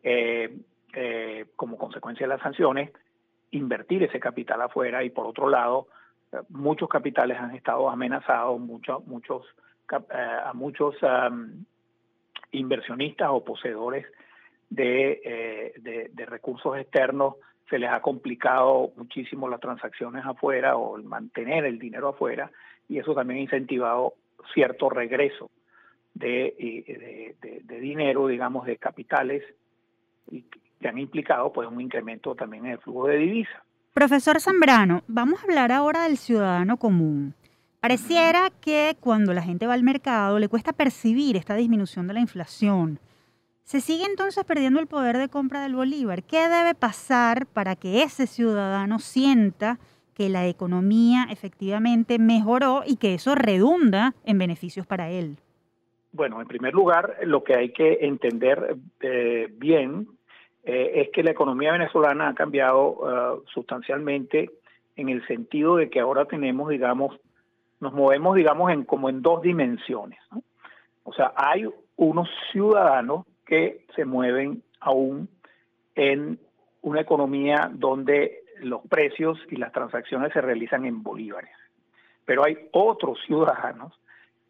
eh, 0.03 0.57
eh, 0.93 1.45
como 1.55 1.77
consecuencia 1.77 2.25
de 2.25 2.33
las 2.33 2.41
sanciones, 2.41 2.91
invertir 3.51 4.03
ese 4.03 4.19
capital 4.19 4.61
afuera. 4.61 5.03
Y 5.03 5.09
por 5.09 5.27
otro 5.27 5.49
lado, 5.49 5.87
muchos 6.49 6.89
capitales 6.89 7.37
han 7.37 7.55
estado 7.55 7.89
amenazados, 7.89 8.59
muchos, 8.59 9.05
muchos, 9.05 9.45
a 9.89 10.51
muchos 10.53 10.95
inversionistas 12.51 13.29
o 13.31 13.43
poseedores 13.43 14.05
de, 14.69 15.73
de, 16.13 16.25
recursos 16.25 16.77
externos. 16.77 17.35
Se 17.69 17.77
les 17.77 17.91
ha 17.91 18.01
complicado 18.01 18.91
muchísimo 18.95 19.49
las 19.49 19.59
transacciones 19.59 20.25
afuera 20.25 20.77
o 20.77 20.97
el 20.97 21.03
mantener 21.03 21.65
el 21.65 21.77
dinero 21.77 22.09
afuera 22.09 22.49
y 22.91 22.99
eso 22.99 23.15
también 23.15 23.39
ha 23.39 23.43
incentivado 23.43 24.15
cierto 24.53 24.89
regreso 24.89 25.49
de, 26.13 27.33
de, 27.41 27.79
dinero, 27.79 28.27
digamos, 28.27 28.65
de 28.65 28.75
capitales 28.75 29.43
y 30.29 30.43
que 30.81 30.87
han 30.89 30.97
implicado 30.97 31.53
pues 31.53 31.69
un 31.69 31.79
incremento 31.79 32.35
también 32.35 32.65
en 32.65 32.71
el 32.73 32.79
flujo 32.79 33.07
de 33.07 33.15
divisas. 33.15 33.61
Profesor 33.93 34.41
Zambrano, 34.41 35.03
vamos 35.07 35.39
a 35.39 35.43
hablar 35.43 35.71
ahora 35.71 36.03
del 36.03 36.17
ciudadano 36.17 36.75
común. 36.75 37.33
Pareciera 37.79 38.49
que 38.59 38.97
cuando 38.99 39.33
la 39.33 39.41
gente 39.41 39.67
va 39.67 39.73
al 39.73 39.83
mercado 39.83 40.37
le 40.37 40.49
cuesta 40.49 40.73
percibir 40.73 41.37
esta 41.37 41.55
disminución 41.55 42.07
de 42.07 42.13
la 42.13 42.19
inflación. 42.19 42.99
Se 43.63 43.79
sigue 43.79 44.03
entonces 44.03 44.43
perdiendo 44.43 44.81
el 44.81 44.87
poder 44.87 45.17
de 45.17 45.29
compra 45.29 45.61
del 45.63 45.75
bolívar. 45.75 46.23
¿Qué 46.23 46.49
debe 46.49 46.75
pasar 46.75 47.45
para 47.45 47.77
que 47.77 48.03
ese 48.03 48.27
ciudadano 48.27 48.99
sienta 48.99 49.79
que 50.15 50.29
la 50.29 50.47
economía 50.47 51.27
efectivamente 51.29 52.19
mejoró 52.19 52.83
y 52.85 52.97
que 52.97 53.13
eso 53.13 53.35
redunda 53.35 54.13
en 54.25 54.37
beneficios 54.37 54.85
para 54.85 55.09
él? 55.09 55.37
Bueno, 56.13 56.41
en 56.41 56.47
primer 56.47 56.73
lugar, 56.73 57.17
lo 57.23 57.43
que 57.43 57.55
hay 57.55 57.71
que 57.71 57.99
entender 58.01 58.75
eh, 58.99 59.47
bien 59.51 60.07
eh, 60.63 60.91
es 60.95 61.09
que 61.09 61.23
la 61.23 61.31
economía 61.31 61.71
venezolana 61.71 62.29
ha 62.29 62.35
cambiado 62.35 62.89
uh, 62.89 63.43
sustancialmente 63.47 64.51
en 64.95 65.09
el 65.09 65.25
sentido 65.25 65.77
de 65.77 65.89
que 65.89 65.99
ahora 65.99 66.25
tenemos, 66.25 66.69
digamos, 66.69 67.17
nos 67.79 67.93
movemos, 67.93 68.35
digamos, 68.35 68.71
en 68.71 68.83
como 68.83 69.09
en 69.09 69.21
dos 69.21 69.41
dimensiones. 69.41 70.19
O 71.03 71.13
sea, 71.13 71.33
hay 71.35 71.65
unos 71.95 72.29
ciudadanos 72.51 73.25
que 73.45 73.85
se 73.95 74.05
mueven 74.05 74.61
aún 74.79 75.29
en 75.95 76.39
una 76.81 77.01
economía 77.01 77.71
donde 77.73 78.40
los 78.61 78.81
precios 78.87 79.39
y 79.49 79.57
las 79.57 79.71
transacciones 79.71 80.33
se 80.33 80.41
realizan 80.41 80.85
en 80.85 81.03
bolívares. 81.03 81.55
Pero 82.25 82.45
hay 82.45 82.57
otros 82.71 83.19
ciudadanos 83.25 83.93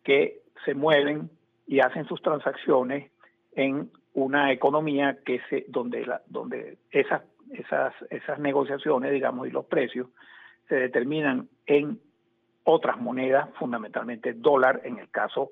que 0.04 0.42
se 0.66 0.74
mueven 0.74 1.30
y 1.68 1.80
hacen 1.80 2.06
sus 2.06 2.22
transacciones 2.22 3.12
en 3.54 3.90
una 4.14 4.52
economía 4.52 5.18
que 5.26 5.40
se 5.50 5.66
donde 5.68 6.06
donde 6.28 6.78
esas 6.92 7.22
esas 7.52 7.94
esas 8.10 8.40
negociaciones, 8.40 9.12
digamos, 9.12 9.48
y 9.48 9.52
los 9.52 9.66
precios 9.66 10.08
se 10.68 10.76
determinan 10.76 11.50
en 11.66 12.00
otras 12.64 13.00
monedas, 13.00 13.50
fundamentalmente 13.58 14.34
dólar 14.34 14.82
en 14.84 15.00
el 15.00 15.10
caso 15.10 15.52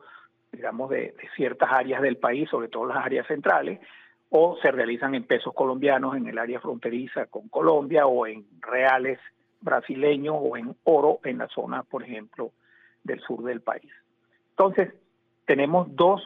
digamos, 0.51 0.89
de, 0.89 1.15
ciertas 1.35 1.69
áreas 1.71 2.01
del 2.01 2.17
país, 2.17 2.49
sobre 2.49 2.69
todo 2.69 2.87
las 2.87 3.05
áreas 3.05 3.27
centrales, 3.27 3.79
o 4.29 4.57
se 4.61 4.71
realizan 4.71 5.15
en 5.15 5.23
pesos 5.23 5.53
colombianos 5.53 6.15
en 6.15 6.27
el 6.27 6.37
área 6.37 6.59
fronteriza 6.59 7.25
con 7.25 7.49
Colombia 7.49 8.05
o 8.05 8.27
en 8.27 8.45
reales 8.61 9.19
brasileños 9.61 10.35
o 10.39 10.55
en 10.55 10.75
oro 10.83 11.19
en 11.23 11.39
la 11.39 11.47
zona, 11.47 11.83
por 11.83 12.03
ejemplo, 12.03 12.51
del 13.03 13.19
sur 13.21 13.43
del 13.43 13.61
país. 13.61 13.91
Entonces, 14.51 14.93
tenemos 15.45 15.87
dos, 15.95 16.21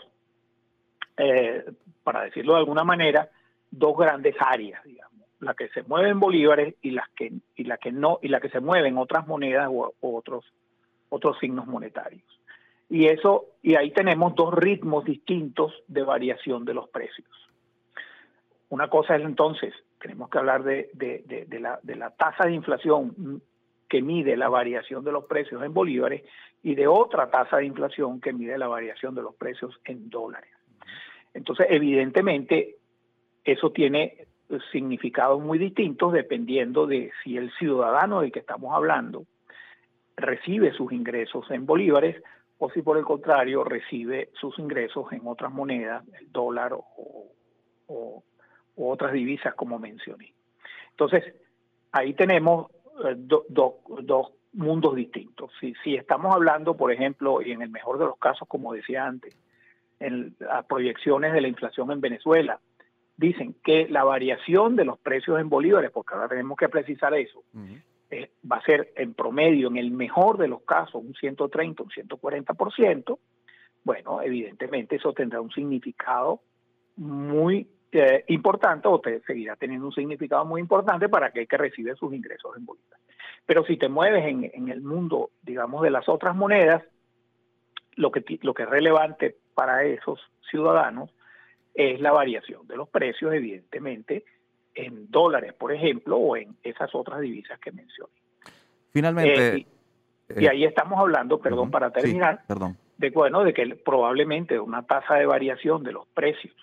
eh, 1.17 1.63
para 2.03 2.23
decirlo 2.23 2.53
de 2.53 2.59
alguna 2.59 2.83
manera, 2.83 3.29
dos 3.71 3.97
grandes 3.97 4.35
áreas, 4.39 4.83
digamos, 4.83 5.13
la 5.39 5.53
que 5.53 5.69
se 5.69 5.83
mueve 5.83 6.09
en 6.09 6.19
bolívares 6.19 6.75
y 6.81 6.91
las 6.91 7.09
que 7.09 7.31
y 7.55 7.63
la 7.63 7.77
que 7.77 7.91
no 7.91 8.19
y 8.21 8.27
la 8.27 8.39
que 8.39 8.49
se 8.49 8.59
mueve 8.59 8.87
en 8.87 8.97
otras 8.97 9.27
monedas 9.27 9.67
o, 9.69 9.93
o 9.99 10.17
otros 10.17 10.45
otros 11.09 11.37
signos 11.39 11.67
monetarios. 11.67 12.23
Y 12.89 13.07
eso, 13.07 13.45
y 13.61 13.75
ahí 13.75 13.91
tenemos 13.91 14.35
dos 14.35 14.53
ritmos 14.53 15.05
distintos 15.05 15.73
de 15.87 16.03
variación 16.03 16.65
de 16.65 16.73
los 16.73 16.89
precios. 16.89 17.42
Una 18.73 18.87
cosa 18.87 19.15
es 19.15 19.23
entonces, 19.23 19.71
tenemos 20.01 20.31
que 20.31 20.39
hablar 20.39 20.63
de, 20.63 20.89
la, 21.59 21.79
de 21.83 21.95
la 21.95 22.09
tasa 22.09 22.47
de 22.47 22.53
inflación 22.53 23.39
que 23.87 24.01
mide 24.01 24.35
la 24.35 24.49
variación 24.49 25.03
de 25.03 25.11
los 25.11 25.25
precios 25.25 25.61
en 25.61 25.75
bolívares 25.75 26.23
y 26.63 26.73
de 26.73 26.87
otra 26.87 27.29
tasa 27.29 27.57
de 27.57 27.65
inflación 27.65 28.19
que 28.19 28.33
mide 28.33 28.57
la 28.57 28.67
variación 28.67 29.13
de 29.13 29.21
los 29.21 29.35
precios 29.35 29.79
en 29.85 30.09
dólares. 30.09 30.49
Entonces, 31.35 31.67
evidentemente, 31.69 32.77
eso 33.43 33.71
tiene 33.71 34.25
significados 34.71 35.39
muy 35.39 35.59
distintos 35.59 36.11
dependiendo 36.11 36.87
de 36.87 37.11
si 37.23 37.37
el 37.37 37.51
ciudadano 37.59 38.21
del 38.21 38.31
que 38.31 38.39
estamos 38.39 38.73
hablando 38.73 39.27
recibe 40.17 40.73
sus 40.73 40.91
ingresos 40.91 41.45
en 41.51 41.67
bolívares 41.67 42.23
o 42.57 42.71
si 42.71 42.81
por 42.81 42.97
el 42.97 43.05
contrario 43.05 43.63
recibe 43.63 44.31
sus 44.33 44.57
ingresos 44.57 45.13
en 45.13 45.21
otras 45.25 45.51
monedas, 45.51 46.03
el 46.19 46.31
dólar 46.31 46.73
o, 46.73 48.23
otras 48.75 49.13
divisas 49.13 49.53
como 49.55 49.79
mencioné. 49.79 50.33
Entonces, 50.91 51.23
ahí 51.91 52.13
tenemos 52.13 52.71
eh, 53.05 53.15
dos 53.15 54.31
mundos 54.53 54.95
distintos. 54.95 55.51
Si, 55.59 55.73
si 55.83 55.95
estamos 55.95 56.33
hablando, 56.33 56.75
por 56.77 56.91
ejemplo, 56.91 57.41
y 57.41 57.51
en 57.51 57.61
el 57.61 57.69
mejor 57.69 57.97
de 57.97 58.05
los 58.05 58.17
casos, 58.17 58.47
como 58.47 58.73
decía 58.73 59.05
antes, 59.05 59.35
en 59.99 60.35
las 60.39 60.65
proyecciones 60.65 61.33
de 61.33 61.41
la 61.41 61.47
inflación 61.47 61.91
en 61.91 62.01
Venezuela, 62.01 62.59
dicen 63.17 63.55
que 63.63 63.87
la 63.87 64.03
variación 64.03 64.75
de 64.75 64.85
los 64.85 64.99
precios 64.99 65.39
en 65.39 65.49
bolívares, 65.49 65.91
porque 65.91 66.13
ahora 66.13 66.27
tenemos 66.27 66.57
que 66.57 66.69
precisar 66.69 67.13
eso, 67.13 67.43
eh, 68.09 68.31
va 68.49 68.57
a 68.57 68.65
ser 68.65 68.91
en 68.95 69.13
promedio, 69.13 69.67
en 69.69 69.77
el 69.77 69.91
mejor 69.91 70.37
de 70.37 70.47
los 70.47 70.61
casos, 70.63 70.95
un 70.95 71.13
130, 71.13 71.83
un 71.83 71.89
140%, 71.89 73.17
bueno, 73.83 74.21
evidentemente 74.21 74.95
eso 74.95 75.13
tendrá 75.13 75.41
un 75.41 75.51
significado 75.51 76.41
muy 76.95 77.67
eh, 77.93 78.25
importante 78.27 78.87
o 78.87 78.99
te 78.99 79.21
seguirá 79.21 79.55
teniendo 79.55 79.87
un 79.87 79.93
significado 79.93 80.45
muy 80.45 80.61
importante 80.61 81.09
para 81.09 81.27
aquel 81.27 81.47
que 81.47 81.57
recibe 81.57 81.95
sus 81.95 82.13
ingresos 82.13 82.55
en 82.57 82.65
bolívar. 82.65 82.99
Pero 83.45 83.65
si 83.65 83.77
te 83.77 83.89
mueves 83.89 84.25
en, 84.25 84.49
en, 84.53 84.69
el 84.69 84.81
mundo, 84.81 85.31
digamos, 85.41 85.81
de 85.83 85.89
las 85.89 86.07
otras 86.07 86.35
monedas, 86.35 86.83
lo 87.95 88.11
que, 88.11 88.23
lo 88.41 88.53
que 88.53 88.63
es 88.63 88.69
relevante 88.69 89.35
para 89.53 89.83
esos 89.83 90.19
ciudadanos 90.49 91.09
es 91.73 91.99
la 91.99 92.11
variación 92.11 92.67
de 92.67 92.77
los 92.77 92.89
precios, 92.89 93.33
evidentemente, 93.33 94.23
en 94.75 95.09
dólares, 95.09 95.53
por 95.53 95.71
ejemplo, 95.71 96.17
o 96.17 96.37
en 96.37 96.55
esas 96.63 96.93
otras 96.95 97.19
divisas 97.21 97.59
que 97.59 97.71
mencioné. 97.71 98.13
Finalmente. 98.91 99.55
Eh, 99.55 99.65
y, 100.37 100.47
ahí 100.47 100.63
estamos 100.63 100.99
hablando, 100.99 101.39
perdón, 101.39 101.69
para 101.69 101.91
terminar, 101.91 102.43
perdón. 102.47 102.77
de 102.97 103.09
bueno, 103.09 103.43
de 103.43 103.53
que 103.53 103.75
probablemente 103.75 104.59
una 104.59 104.83
tasa 104.83 105.15
de 105.15 105.25
variación 105.25 105.83
de 105.83 105.91
los 105.91 106.07
precios 106.07 106.55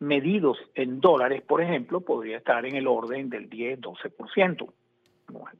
medidos 0.00 0.58
en 0.74 1.00
dólares, 1.00 1.42
por 1.42 1.60
ejemplo, 1.60 2.00
podría 2.00 2.38
estar 2.38 2.64
en 2.64 2.76
el 2.76 2.86
orden 2.86 3.28
del 3.30 3.50
10-12%, 3.50 4.72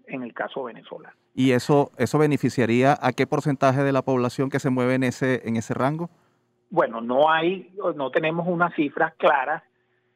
en 0.06 0.22
el 0.22 0.32
caso 0.32 0.64
venezolano. 0.64 1.14
¿Y 1.34 1.52
eso, 1.52 1.90
eso 1.98 2.18
beneficiaría 2.18 2.96
a 3.00 3.12
qué 3.12 3.26
porcentaje 3.26 3.82
de 3.82 3.92
la 3.92 4.02
población 4.02 4.50
que 4.50 4.60
se 4.60 4.70
mueve 4.70 4.94
en 4.94 5.04
ese, 5.04 5.46
en 5.48 5.56
ese 5.56 5.74
rango? 5.74 6.10
Bueno, 6.70 7.00
no 7.00 7.30
hay, 7.30 7.72
no 7.96 8.10
tenemos 8.10 8.46
unas 8.46 8.74
cifras 8.74 9.14
claras 9.16 9.62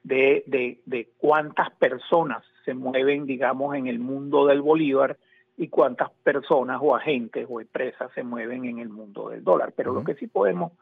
de, 0.03 0.81
de, 0.85 1.09
cuántas 1.19 1.71
personas 1.73 2.45
se 2.65 2.75
mueven, 2.75 3.27
digamos, 3.27 3.75
en 3.75 3.87
el 3.87 3.99
mundo 3.99 4.47
del 4.47 4.61
bolívar 4.61 5.17
y 5.57 5.69
cuántas 5.69 6.11
personas 6.23 6.81
o 6.83 6.97
agentes 6.97 7.47
o 7.49 7.61
empresas 7.61 8.11
se 8.15 8.23
mueven 8.23 8.65
en 8.65 8.79
el 8.79 8.89
mundo 8.89 9.31
del 9.31 9.45
dólar. 9.45 9.73
Pero 9.77 9.93
lo 9.93 10.05
que 10.05 10.15
sí 10.15 10.27
podemos, 10.27 10.73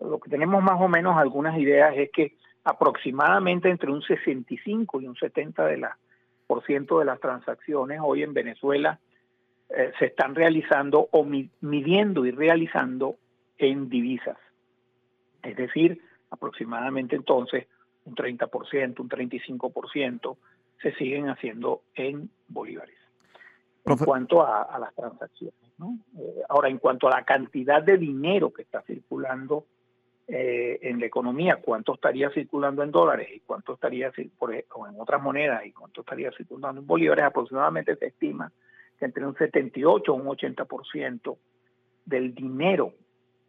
lo 0.00 0.18
que 0.18 0.30
tenemos 0.30 0.62
más 0.62 0.80
o 0.80 0.88
menos 0.88 1.16
algunas 1.16 1.58
ideas 1.58 1.94
es 1.96 2.10
que 2.10 2.36
aproximadamente 2.68 3.70
entre 3.70 3.90
un 3.90 4.02
65 4.02 5.00
y 5.00 5.06
un 5.06 5.16
70 5.16 5.64
de 5.64 5.78
la, 5.78 5.96
por 6.46 6.62
ciento 6.66 6.98
de 6.98 7.06
las 7.06 7.18
transacciones 7.18 7.98
hoy 8.02 8.22
en 8.22 8.34
Venezuela 8.34 9.00
eh, 9.70 9.92
se 9.98 10.06
están 10.06 10.34
realizando 10.34 11.08
o 11.10 11.24
midiendo 11.24 12.26
y 12.26 12.30
realizando 12.30 13.16
en 13.56 13.88
divisas. 13.88 14.36
Es 15.42 15.56
decir, 15.56 16.02
aproximadamente 16.30 17.16
entonces 17.16 17.66
un 18.04 18.14
30%, 18.14 19.00
un 19.00 19.08
35% 19.08 20.36
se 20.82 20.92
siguen 20.96 21.30
haciendo 21.30 21.80
en 21.94 22.28
bolívares. 22.48 22.98
En 23.86 23.96
cuanto 23.96 24.46
a, 24.46 24.78
las 24.78 24.94
transacciones. 24.94 25.54
Eh, 26.18 26.42
ahora, 26.50 26.68
en 26.68 26.76
cuanto 26.76 27.08
a 27.08 27.10
la 27.12 27.24
cantidad 27.24 27.82
de 27.82 27.96
dinero 27.96 28.52
que 28.52 28.60
está 28.60 28.82
circulando 28.82 29.64
eh, 30.30 30.78
en 30.82 31.00
la 31.00 31.06
economía, 31.06 31.56
cuánto 31.56 31.94
estaría 31.94 32.28
circulando 32.28 32.82
en 32.82 32.90
dólares 32.90 33.28
y 33.34 33.40
cuánto 33.40 33.72
estaría 33.72 34.12
por, 34.38 34.54
o 34.74 34.86
en 34.86 35.00
otras 35.00 35.22
monedas 35.22 35.64
y 35.64 35.72
cuánto 35.72 36.02
estaría 36.02 36.30
circulando 36.32 36.82
en 36.82 36.86
bolívares, 36.86 37.24
aproximadamente 37.24 37.96
se 37.96 38.08
estima 38.08 38.52
que 38.98 39.06
entre 39.06 39.24
un 39.24 39.34
78 39.34 40.12
o 40.12 40.14
un 40.14 40.26
80% 40.26 41.38
del 42.04 42.34
dinero, 42.34 42.92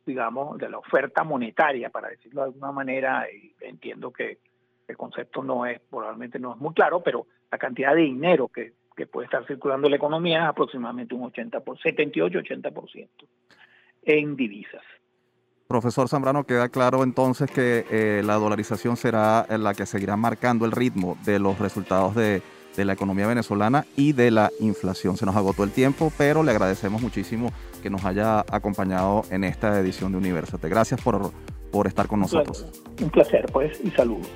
digamos, 0.06 0.58
de 0.58 0.70
la 0.70 0.78
oferta 0.78 1.26
monetaria, 1.26 1.90
para 1.90 2.08
decirlo 2.08 2.44
de 2.44 2.48
alguna 2.48 2.72
manera, 2.72 3.26
y 3.30 3.54
entiendo 3.60 4.14
que 4.14 4.38
el 4.88 4.96
concepto 4.96 5.44
no 5.44 5.66
es, 5.66 5.82
probablemente 5.82 6.40
no 6.40 6.54
es 6.54 6.60
muy 6.60 6.74
claro, 6.74 7.04
pero 7.04 7.28
la 7.52 7.58
cantidad 7.58 7.94
de 7.94 8.04
dinero 8.04 8.48
que, 8.48 8.72
que 8.96 9.06
puede 9.06 9.26
estar 9.26 9.46
circulando 9.46 9.88
en 9.88 9.92
la 9.92 9.98
economía 9.98 10.44
es 10.44 10.50
aproximadamente 10.50 11.14
un 11.14 11.30
80%, 11.30 11.62
78-80% 11.62 13.10
en 14.04 14.36
divisas. 14.38 14.84
Profesor 15.70 16.10
Zambrano, 16.10 16.46
queda 16.46 16.68
claro 16.70 17.04
entonces 17.04 17.52
que 17.52 17.86
eh, 17.92 18.24
la 18.26 18.34
dolarización 18.38 18.98
será 18.98 19.46
la 19.56 19.76
que 19.76 19.86
seguirá 19.86 20.18
marcando 20.18 20.66
el 20.66 20.72
ritmo 20.72 21.16
de 21.24 21.38
los 21.38 21.60
resultados 21.60 22.16
de, 22.16 22.42
la 22.76 22.94
economía 22.94 23.28
venezolana 23.28 23.86
y 23.96 24.14
de 24.14 24.32
la 24.32 24.50
inflación. 24.62 25.16
Se 25.16 25.28
nos 25.28 25.36
agotó 25.36 25.64
el 25.64 25.70
tiempo, 25.70 26.12
pero 26.18 26.42
le 26.42 26.50
agradecemos 26.50 27.04
muchísimo 27.04 27.52
que 27.84 27.92
nos 27.92 28.04
haya 28.04 28.40
acompañado 28.50 29.26
en 29.30 29.44
esta 29.44 29.80
edición 29.80 30.14
de 30.14 30.18
Universate. 30.18 30.70
Gracias 30.70 31.02
por, 31.02 31.32
por 31.72 31.86
estar 31.86 32.08
con 32.08 32.22
nosotros. 32.22 32.66
Un 33.00 33.12
placer, 33.12 33.46
pues, 33.52 33.80
y 33.84 33.92
saludos. 33.92 34.28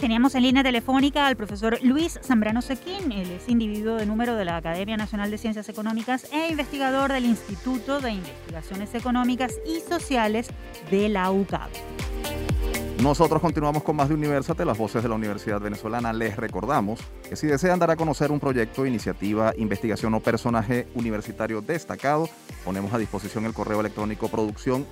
Teníamos 0.00 0.34
en 0.34 0.44
línea 0.44 0.62
telefónica 0.62 1.26
al 1.26 1.36
profesor 1.36 1.78
Luis 1.82 2.18
Zambrano 2.22 2.62
Sequín. 2.62 3.12
Él 3.12 3.30
es 3.32 3.50
individuo 3.50 3.96
de 3.96 4.06
número 4.06 4.34
de 4.34 4.46
la 4.46 4.56
Academia 4.56 4.96
Nacional 4.96 5.30
de 5.30 5.36
Ciencias 5.36 5.68
Económicas 5.68 6.26
e 6.32 6.48
investigador 6.48 7.12
del 7.12 7.26
Instituto 7.26 8.00
de 8.00 8.12
Investigaciones 8.12 8.94
Económicas 8.94 9.58
y 9.66 9.80
Sociales 9.86 10.48
de 10.90 11.10
la 11.10 11.30
UCAB. 11.30 11.68
Nosotros 13.02 13.40
continuamos 13.40 13.82
con 13.82 13.96
más 13.96 14.10
de 14.10 14.14
Universate, 14.14 14.62
las 14.66 14.76
voces 14.76 15.02
de 15.02 15.08
la 15.08 15.14
Universidad 15.14 15.58
Venezolana. 15.58 16.12
Les 16.12 16.36
recordamos 16.36 17.00
que 17.26 17.34
si 17.34 17.46
desean 17.46 17.78
dar 17.78 17.90
a 17.90 17.96
conocer 17.96 18.30
un 18.30 18.38
proyecto, 18.38 18.84
iniciativa, 18.84 19.54
investigación 19.56 20.12
o 20.12 20.20
personaje 20.20 20.86
universitario 20.94 21.62
destacado, 21.62 22.28
ponemos 22.62 22.92
a 22.92 22.98
disposición 22.98 23.46
el 23.46 23.54
correo 23.54 23.80
electrónico 23.80 24.28
producción 24.28 24.86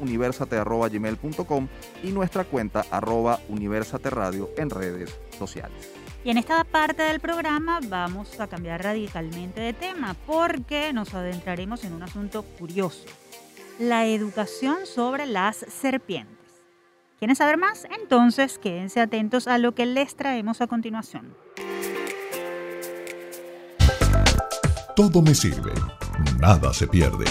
y 2.03 2.09
nuestra 2.13 2.45
cuenta 2.45 2.87
arroba 2.91 3.41
universate 3.51 4.09
radio 4.09 4.49
en 4.57 4.71
redes 4.71 5.15
sociales. 5.39 5.93
Y 6.25 6.31
en 6.31 6.39
esta 6.39 6.65
parte 6.65 7.03
del 7.03 7.21
programa 7.21 7.81
vamos 7.89 8.41
a 8.41 8.47
cambiar 8.47 8.85
radicalmente 8.85 9.61
de 9.61 9.75
tema 9.75 10.17
porque 10.27 10.95
nos 10.95 11.13
adentraremos 11.13 11.85
en 11.85 11.93
un 11.93 12.03
asunto 12.03 12.43
curioso, 12.59 13.05
la 13.79 14.07
educación 14.07 14.87
sobre 14.87 15.27
las 15.27 15.59
serpientes. 15.59 16.38
¿Quieren 17.19 17.35
saber 17.35 17.57
más? 17.57 17.85
Entonces 18.01 18.59
quédense 18.59 19.01
atentos 19.01 19.49
a 19.49 19.59
lo 19.59 19.73
que 19.75 19.87
les 19.87 20.15
traemos 20.15 20.61
a 20.61 20.69
continuación. 20.69 21.35
Todo 24.95 25.21
me 25.23 25.35
sirve, 25.35 25.73
nada 26.41 26.73
se 26.73 26.87
pierde. 26.87 27.25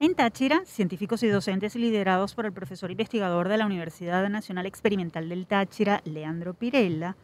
En 0.00 0.14
Táchira, 0.14 0.62
científicos 0.66 1.22
y 1.22 1.28
docentes 1.28 1.76
liderados 1.76 2.34
por 2.34 2.44
el 2.44 2.52
profesor 2.52 2.90
investigador 2.90 3.48
de 3.48 3.56
la 3.56 3.66
Universidad 3.66 4.28
Nacional 4.28 4.66
Experimental 4.66 5.28
del 5.28 5.46
Táchira, 5.46 6.02
Leandro 6.04 6.54
Pirella, 6.54 7.16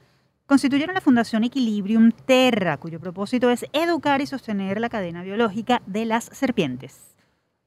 constituyeron 0.46 0.94
la 0.94 1.00
Fundación 1.02 1.44
Equilibrium 1.44 2.12
Terra, 2.12 2.78
cuyo 2.78 3.00
propósito 3.00 3.50
es 3.50 3.66
educar 3.72 4.22
y 4.22 4.26
sostener 4.26 4.80
la 4.80 4.88
cadena 4.88 5.22
biológica 5.22 5.82
de 5.86 6.06
las 6.06 6.24
serpientes. 6.24 7.17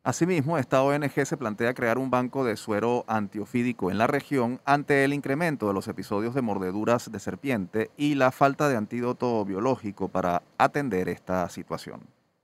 Asimismo, 0.03 0.57
esta 0.57 0.81
ONG 0.81 1.27
se 1.27 1.37
plantea 1.37 1.75
crear 1.75 1.99
un 1.99 2.09
banco 2.09 2.43
de 2.43 2.57
suero 2.57 3.05
antiofídico 3.07 3.91
en 3.91 3.99
la 3.99 4.07
región 4.07 4.59
ante 4.65 5.03
el 5.03 5.13
incremento 5.13 5.67
de 5.67 5.75
los 5.75 5.87
episodios 5.87 6.33
de 6.33 6.41
mordeduras 6.41 7.11
de 7.11 7.19
serpiente 7.19 7.91
y 7.97 8.15
la 8.15 8.31
falta 8.31 8.67
de 8.67 8.77
antídoto 8.77 9.45
biológico 9.45 10.07
para 10.07 10.41
atender 10.57 11.07
esta 11.07 11.47
situación. 11.49 12.01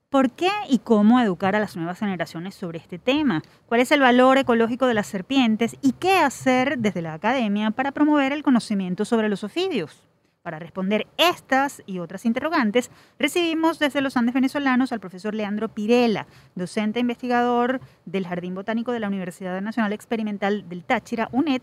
¿Por 0.08 0.30
qué 0.30 0.52
y 0.68 0.78
cómo 0.78 1.18
educar 1.18 1.56
a 1.56 1.60
las 1.60 1.76
nuevas 1.76 1.98
generaciones 1.98 2.54
sobre 2.54 2.78
este 2.78 3.00
tema? 3.00 3.42
¿Cuál 3.66 3.80
es 3.80 3.90
el 3.90 4.00
valor 4.00 4.38
ecológico 4.38 4.86
de 4.86 4.94
las 4.94 5.08
serpientes 5.08 5.76
y 5.82 5.92
qué 5.94 6.18
hacer 6.18 6.78
desde 6.78 7.02
la 7.02 7.14
academia 7.14 7.72
para 7.72 7.90
promover 7.90 8.30
el 8.32 8.44
conocimiento 8.44 9.04
sobre 9.04 9.28
los 9.28 9.42
ofidios? 9.42 10.07
Para 10.48 10.60
responder 10.60 11.06
estas 11.18 11.82
y 11.84 11.98
otras 11.98 12.24
interrogantes, 12.24 12.90
recibimos 13.18 13.78
desde 13.78 14.00
los 14.00 14.16
Andes 14.16 14.32
venezolanos 14.32 14.92
al 14.92 14.98
profesor 14.98 15.34
Leandro 15.34 15.68
Pirela, 15.68 16.26
docente 16.54 17.00
investigador 17.00 17.82
del 18.06 18.26
Jardín 18.26 18.54
Botánico 18.54 18.92
de 18.92 19.00
la 19.00 19.08
Universidad 19.08 19.60
Nacional 19.60 19.92
Experimental 19.92 20.66
del 20.66 20.84
Táchira, 20.84 21.28
UNED, 21.32 21.60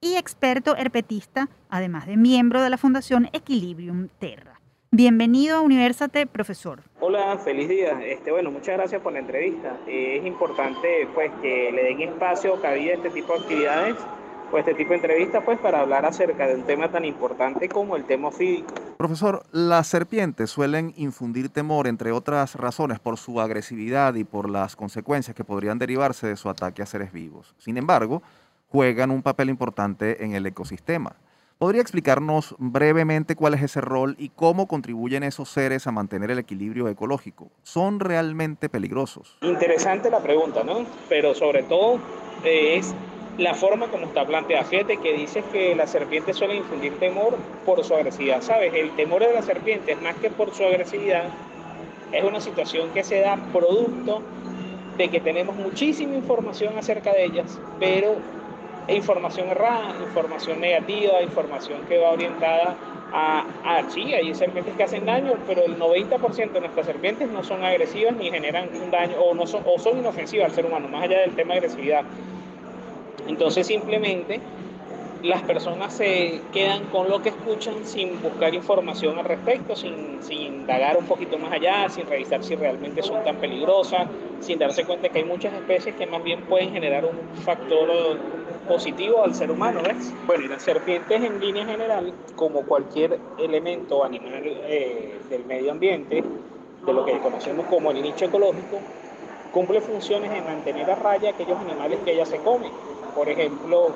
y 0.00 0.14
experto 0.14 0.74
herpetista, 0.74 1.50
además 1.68 2.06
de 2.06 2.16
miembro 2.16 2.62
de 2.62 2.70
la 2.70 2.78
Fundación 2.78 3.28
Equilibrium 3.34 4.08
Terra. 4.18 4.58
Bienvenido 4.90 5.58
a 5.58 5.60
Universate, 5.60 6.26
profesor. 6.26 6.80
Hola, 7.00 7.36
feliz 7.36 7.68
día. 7.68 8.00
Este, 8.06 8.32
bueno, 8.32 8.50
muchas 8.50 8.78
gracias 8.78 9.02
por 9.02 9.12
la 9.12 9.18
entrevista. 9.18 9.76
es 9.86 10.24
importante 10.24 11.06
pues, 11.12 11.30
que 11.42 11.70
le 11.70 11.82
den 11.82 12.00
espacio, 12.00 12.58
cabida 12.62 12.92
a 12.92 12.94
este 12.94 13.10
tipo 13.10 13.34
de 13.34 13.40
actividades 13.40 13.96
pues, 14.54 14.68
este 14.68 14.78
tipo 14.78 14.90
de 14.90 14.98
entrevistas 14.98 15.42
pues, 15.44 15.58
para 15.58 15.80
hablar 15.80 16.06
acerca 16.06 16.46
de 16.46 16.54
un 16.54 16.62
tema 16.62 16.88
tan 16.88 17.04
importante 17.04 17.68
como 17.68 17.96
el 17.96 18.04
tema 18.04 18.30
físico. 18.30 18.72
Profesor, 18.96 19.42
las 19.50 19.88
serpientes 19.88 20.48
suelen 20.48 20.94
infundir 20.96 21.48
temor, 21.48 21.88
entre 21.88 22.12
otras 22.12 22.54
razones, 22.54 23.00
por 23.00 23.16
su 23.16 23.40
agresividad 23.40 24.14
y 24.14 24.22
por 24.22 24.48
las 24.48 24.76
consecuencias 24.76 25.34
que 25.34 25.42
podrían 25.42 25.80
derivarse 25.80 26.28
de 26.28 26.36
su 26.36 26.48
ataque 26.48 26.82
a 26.82 26.86
seres 26.86 27.10
vivos. 27.10 27.56
Sin 27.58 27.76
embargo, 27.78 28.22
juegan 28.68 29.10
un 29.10 29.22
papel 29.22 29.50
importante 29.50 30.24
en 30.24 30.36
el 30.36 30.46
ecosistema. 30.46 31.16
¿Podría 31.58 31.82
explicarnos 31.82 32.54
brevemente 32.58 33.34
cuál 33.34 33.54
es 33.54 33.62
ese 33.62 33.80
rol 33.80 34.14
y 34.20 34.28
cómo 34.28 34.68
contribuyen 34.68 35.24
esos 35.24 35.48
seres 35.48 35.88
a 35.88 35.90
mantener 35.90 36.30
el 36.30 36.38
equilibrio 36.38 36.86
ecológico? 36.86 37.50
¿Son 37.64 37.98
realmente 37.98 38.68
peligrosos? 38.68 39.36
Interesante 39.42 40.10
la 40.10 40.20
pregunta, 40.20 40.62
¿no? 40.62 40.86
Pero 41.08 41.34
sobre 41.34 41.64
todo 41.64 41.98
eh, 42.44 42.76
es 42.76 42.94
la 43.38 43.54
forma 43.54 43.88
como 43.88 44.06
está 44.06 44.24
planteada. 44.24 44.64
Fíjate 44.64 44.98
que 44.98 45.12
dices 45.12 45.44
que 45.52 45.74
la 45.74 45.86
serpiente 45.86 46.32
suele 46.32 46.56
infundir 46.56 46.98
temor 46.98 47.36
por 47.64 47.84
su 47.84 47.94
agresividad. 47.94 48.42
¿Sabes? 48.42 48.72
El 48.74 48.90
temor 48.96 49.26
de 49.26 49.32
la 49.32 49.42
serpiente 49.42 49.92
es 49.92 50.02
más 50.02 50.16
que 50.16 50.30
por 50.30 50.54
su 50.54 50.64
agresividad, 50.64 51.24
es 52.12 52.22
una 52.22 52.40
situación 52.40 52.90
que 52.90 53.02
se 53.02 53.20
da 53.20 53.36
producto 53.52 54.22
de 54.96 55.08
que 55.08 55.20
tenemos 55.20 55.56
muchísima 55.56 56.14
información 56.14 56.78
acerca 56.78 57.12
de 57.12 57.24
ellas, 57.24 57.58
pero 57.80 58.14
información 58.86 59.48
errada, 59.48 59.94
información 60.00 60.60
negativa, 60.60 61.22
información 61.22 61.80
que 61.88 61.98
va 61.98 62.10
orientada 62.10 62.76
a, 63.12 63.44
a 63.64 63.90
sí, 63.90 64.12
hay 64.12 64.32
serpientes 64.34 64.76
que 64.76 64.82
hacen 64.82 65.06
daño, 65.06 65.34
pero 65.46 65.64
el 65.64 65.78
90% 65.78 66.52
de 66.52 66.60
nuestras 66.60 66.86
serpientes 66.86 67.28
no 67.28 67.42
son 67.42 67.64
agresivas 67.64 68.14
ni 68.16 68.30
generan 68.30 68.68
un 68.80 68.90
daño 68.90 69.20
o, 69.20 69.34
no 69.34 69.46
son, 69.46 69.62
o 69.66 69.78
son 69.78 69.98
inofensivas 69.98 70.50
al 70.50 70.54
ser 70.54 70.66
humano, 70.66 70.88
más 70.88 71.04
allá 71.04 71.20
del 71.20 71.34
tema 71.34 71.54
de 71.54 71.60
agresividad. 71.60 72.04
Entonces 73.28 73.66
simplemente 73.66 74.40
las 75.24 75.42
personas 75.42 75.94
se 75.94 76.40
quedan 76.52 76.84
con 76.90 77.08
lo 77.08 77.22
que 77.22 77.30
escuchan 77.30 77.84
sin 77.84 78.20
buscar 78.20 78.54
información 78.54 79.18
al 79.18 79.24
respecto, 79.24 79.74
sin, 79.74 80.20
indagar 80.30 80.98
un 80.98 81.06
poquito 81.06 81.38
más 81.38 81.52
allá, 81.52 81.88
sin 81.88 82.06
revisar 82.06 82.44
si 82.44 82.54
realmente 82.56 83.02
son 83.02 83.24
tan 83.24 83.36
peligrosas, 83.36 84.06
sin 84.40 84.58
darse 84.58 84.84
cuenta 84.84 85.08
que 85.08 85.20
hay 85.20 85.24
muchas 85.24 85.54
especies 85.54 85.94
que 85.94 86.06
más 86.06 86.22
bien 86.22 86.42
pueden 86.42 86.72
generar 86.72 87.06
un 87.06 87.36
factor 87.42 88.18
positivo 88.68 89.24
al 89.24 89.34
ser 89.34 89.50
humano, 89.50 89.80
¿ves? 89.82 90.12
Bueno, 90.26 90.44
y 90.44 90.48
las 90.48 90.62
serpientes 90.62 91.22
en 91.22 91.40
línea 91.40 91.64
general, 91.64 92.12
como 92.34 92.62
cualquier 92.62 93.18
elemento 93.38 94.04
animal 94.04 94.42
eh, 94.44 95.20
del 95.30 95.44
medio 95.46 95.72
ambiente, 95.72 96.22
de 96.84 96.92
lo 96.92 97.04
que 97.04 97.18
conocemos 97.18 97.66
como 97.66 97.90
el 97.90 98.02
nicho 98.02 98.26
ecológico, 98.26 98.78
cumple 99.54 99.80
funciones 99.80 100.30
de 100.30 100.42
mantener 100.42 100.90
a 100.90 100.96
raya 100.96 101.30
aquellos 101.30 101.58
animales 101.58 102.00
que 102.04 102.12
ella 102.12 102.26
se 102.26 102.38
come 102.38 102.70
por 103.14 103.28
ejemplo, 103.28 103.92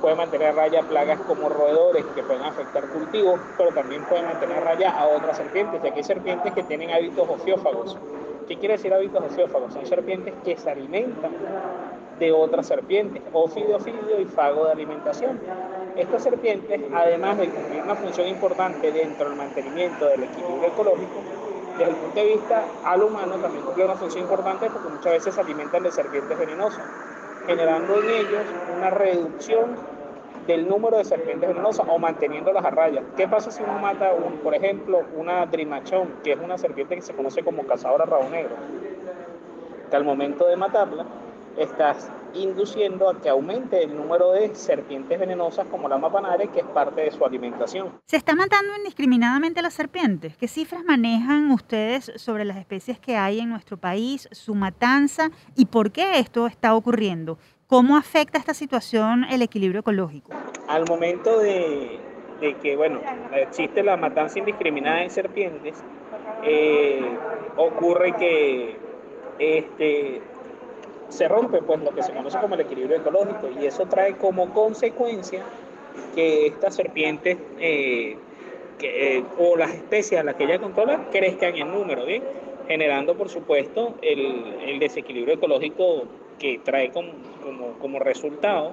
puede 0.00 0.14
mantener 0.14 0.48
a 0.48 0.52
raya 0.52 0.82
plagas 0.82 1.18
como 1.20 1.48
roedores 1.48 2.04
que 2.14 2.22
pueden 2.22 2.42
afectar 2.42 2.86
cultivos, 2.88 3.40
pero 3.56 3.72
también 3.72 4.04
puede 4.04 4.22
mantener 4.22 4.58
a 4.58 4.60
raya 4.60 4.90
a 4.90 5.08
otras 5.08 5.38
serpientes, 5.38 5.82
ya 5.82 5.90
que 5.90 5.98
hay 5.98 6.04
serpientes 6.04 6.52
que 6.52 6.62
tienen 6.64 6.90
hábitos 6.90 7.26
ofiófagos. 7.28 7.96
¿Qué 8.46 8.56
quiere 8.56 8.74
decir 8.74 8.92
hábitos 8.92 9.24
ofiófagos? 9.24 9.72
Son 9.72 9.86
serpientes 9.86 10.34
que 10.44 10.56
se 10.56 10.70
alimentan 10.70 11.32
de 12.18 12.32
otras 12.32 12.66
serpientes, 12.66 13.22
ofidio 13.32 13.78
y 14.20 14.24
fago 14.26 14.66
de 14.66 14.72
alimentación. 14.72 15.40
Estas 15.96 16.22
serpientes, 16.22 16.80
además 16.94 17.38
de 17.38 17.48
cumplir 17.48 17.82
una 17.82 17.94
función 17.94 18.28
importante 18.28 18.92
dentro 18.92 19.28
del 19.28 19.38
mantenimiento 19.38 20.06
del 20.06 20.24
equilibrio 20.24 20.68
ecológico, 20.68 21.47
desde 21.78 21.92
el 21.92 21.96
punto 21.96 22.20
de 22.20 22.26
vista 22.26 22.64
al 22.84 23.02
humano 23.02 23.36
también 23.36 23.64
cumple 23.64 23.84
una 23.84 23.94
función 23.94 24.24
importante 24.24 24.68
porque 24.68 24.88
muchas 24.88 25.12
veces 25.12 25.34
se 25.34 25.40
alimentan 25.40 25.82
de 25.84 25.92
serpientes 25.92 26.36
venenosas, 26.36 26.84
generando 27.46 28.02
en 28.02 28.10
ellos 28.10 28.42
una 28.76 28.90
reducción 28.90 29.76
del 30.46 30.68
número 30.68 30.96
de 30.96 31.04
serpientes 31.04 31.48
venenosas 31.48 31.86
o 31.88 31.98
manteniéndolas 31.98 32.64
a 32.64 32.70
raya. 32.70 33.02
¿Qué 33.16 33.28
pasa 33.28 33.50
si 33.50 33.62
uno 33.62 33.78
mata, 33.78 34.12
por 34.42 34.54
ejemplo, 34.54 35.02
una 35.14 35.46
drimachón, 35.46 36.14
que 36.24 36.32
es 36.32 36.38
una 36.42 36.58
serpiente 36.58 36.96
que 36.96 37.02
se 37.02 37.14
conoce 37.14 37.44
como 37.44 37.64
cazadora 37.64 38.06
rabo 38.06 38.28
negro? 38.30 38.56
Que 39.90 39.96
al 39.96 40.04
momento 40.04 40.46
de 40.46 40.56
matarla, 40.56 41.04
estás 41.56 42.10
induciendo 42.42 43.08
a 43.08 43.20
que 43.20 43.28
aumente 43.28 43.82
el 43.82 43.96
número 43.96 44.32
de 44.32 44.54
serpientes 44.54 45.18
venenosas 45.18 45.66
como 45.68 45.88
la 45.88 45.98
mapanare, 45.98 46.48
que 46.48 46.60
es 46.60 46.66
parte 46.66 47.02
de 47.02 47.10
su 47.10 47.24
alimentación. 47.24 47.92
¿Se 48.06 48.16
está 48.16 48.34
matando 48.34 48.76
indiscriminadamente 48.76 49.60
a 49.60 49.62
las 49.62 49.74
serpientes? 49.74 50.36
¿Qué 50.36 50.48
cifras 50.48 50.84
manejan 50.84 51.50
ustedes 51.50 52.12
sobre 52.16 52.44
las 52.44 52.56
especies 52.56 52.98
que 52.98 53.16
hay 53.16 53.40
en 53.40 53.50
nuestro 53.50 53.76
país, 53.76 54.28
su 54.32 54.54
matanza 54.54 55.30
y 55.54 55.66
por 55.66 55.92
qué 55.92 56.18
esto 56.18 56.46
está 56.46 56.74
ocurriendo? 56.74 57.38
¿Cómo 57.66 57.96
afecta 57.96 58.38
esta 58.38 58.54
situación 58.54 59.24
el 59.24 59.42
equilibrio 59.42 59.80
ecológico? 59.80 60.32
Al 60.68 60.86
momento 60.88 61.38
de, 61.38 62.00
que, 62.62 62.76
bueno, 62.76 63.00
existe 63.32 63.82
la 63.82 63.96
matanza 63.96 64.38
indiscriminada 64.38 65.00
de 65.00 65.10
serpientes, 65.10 65.76
eh, 66.44 67.02
ocurre 67.56 68.14
que 68.16 68.76
este, 69.38 70.22
se 71.08 71.28
rompe 71.28 71.62
pues 71.62 71.80
lo 71.80 71.94
que 71.94 72.02
se 72.02 72.12
conoce 72.12 72.38
como 72.38 72.54
el 72.54 72.60
equilibrio 72.62 72.96
ecológico 72.96 73.48
y 73.60 73.66
eso 73.66 73.86
trae 73.86 74.16
como 74.16 74.52
consecuencia 74.52 75.42
que 76.14 76.46
estas 76.46 76.74
serpientes 76.76 77.38
eh, 77.58 78.16
que, 78.78 79.18
eh, 79.18 79.24
o 79.38 79.56
las 79.56 79.72
especies 79.72 80.20
a 80.20 80.24
las 80.24 80.36
que 80.36 80.44
ella 80.44 80.58
controla 80.58 81.08
crezcan 81.10 81.56
en 81.56 81.72
número, 81.72 82.04
¿bien? 82.04 82.22
generando 82.68 83.16
por 83.16 83.28
supuesto 83.30 83.94
el, 84.02 84.54
el 84.66 84.78
desequilibrio 84.78 85.34
ecológico 85.34 86.04
que 86.38 86.60
trae 86.62 86.90
como, 86.90 87.12
como, 87.80 87.98
resultado 87.98 88.72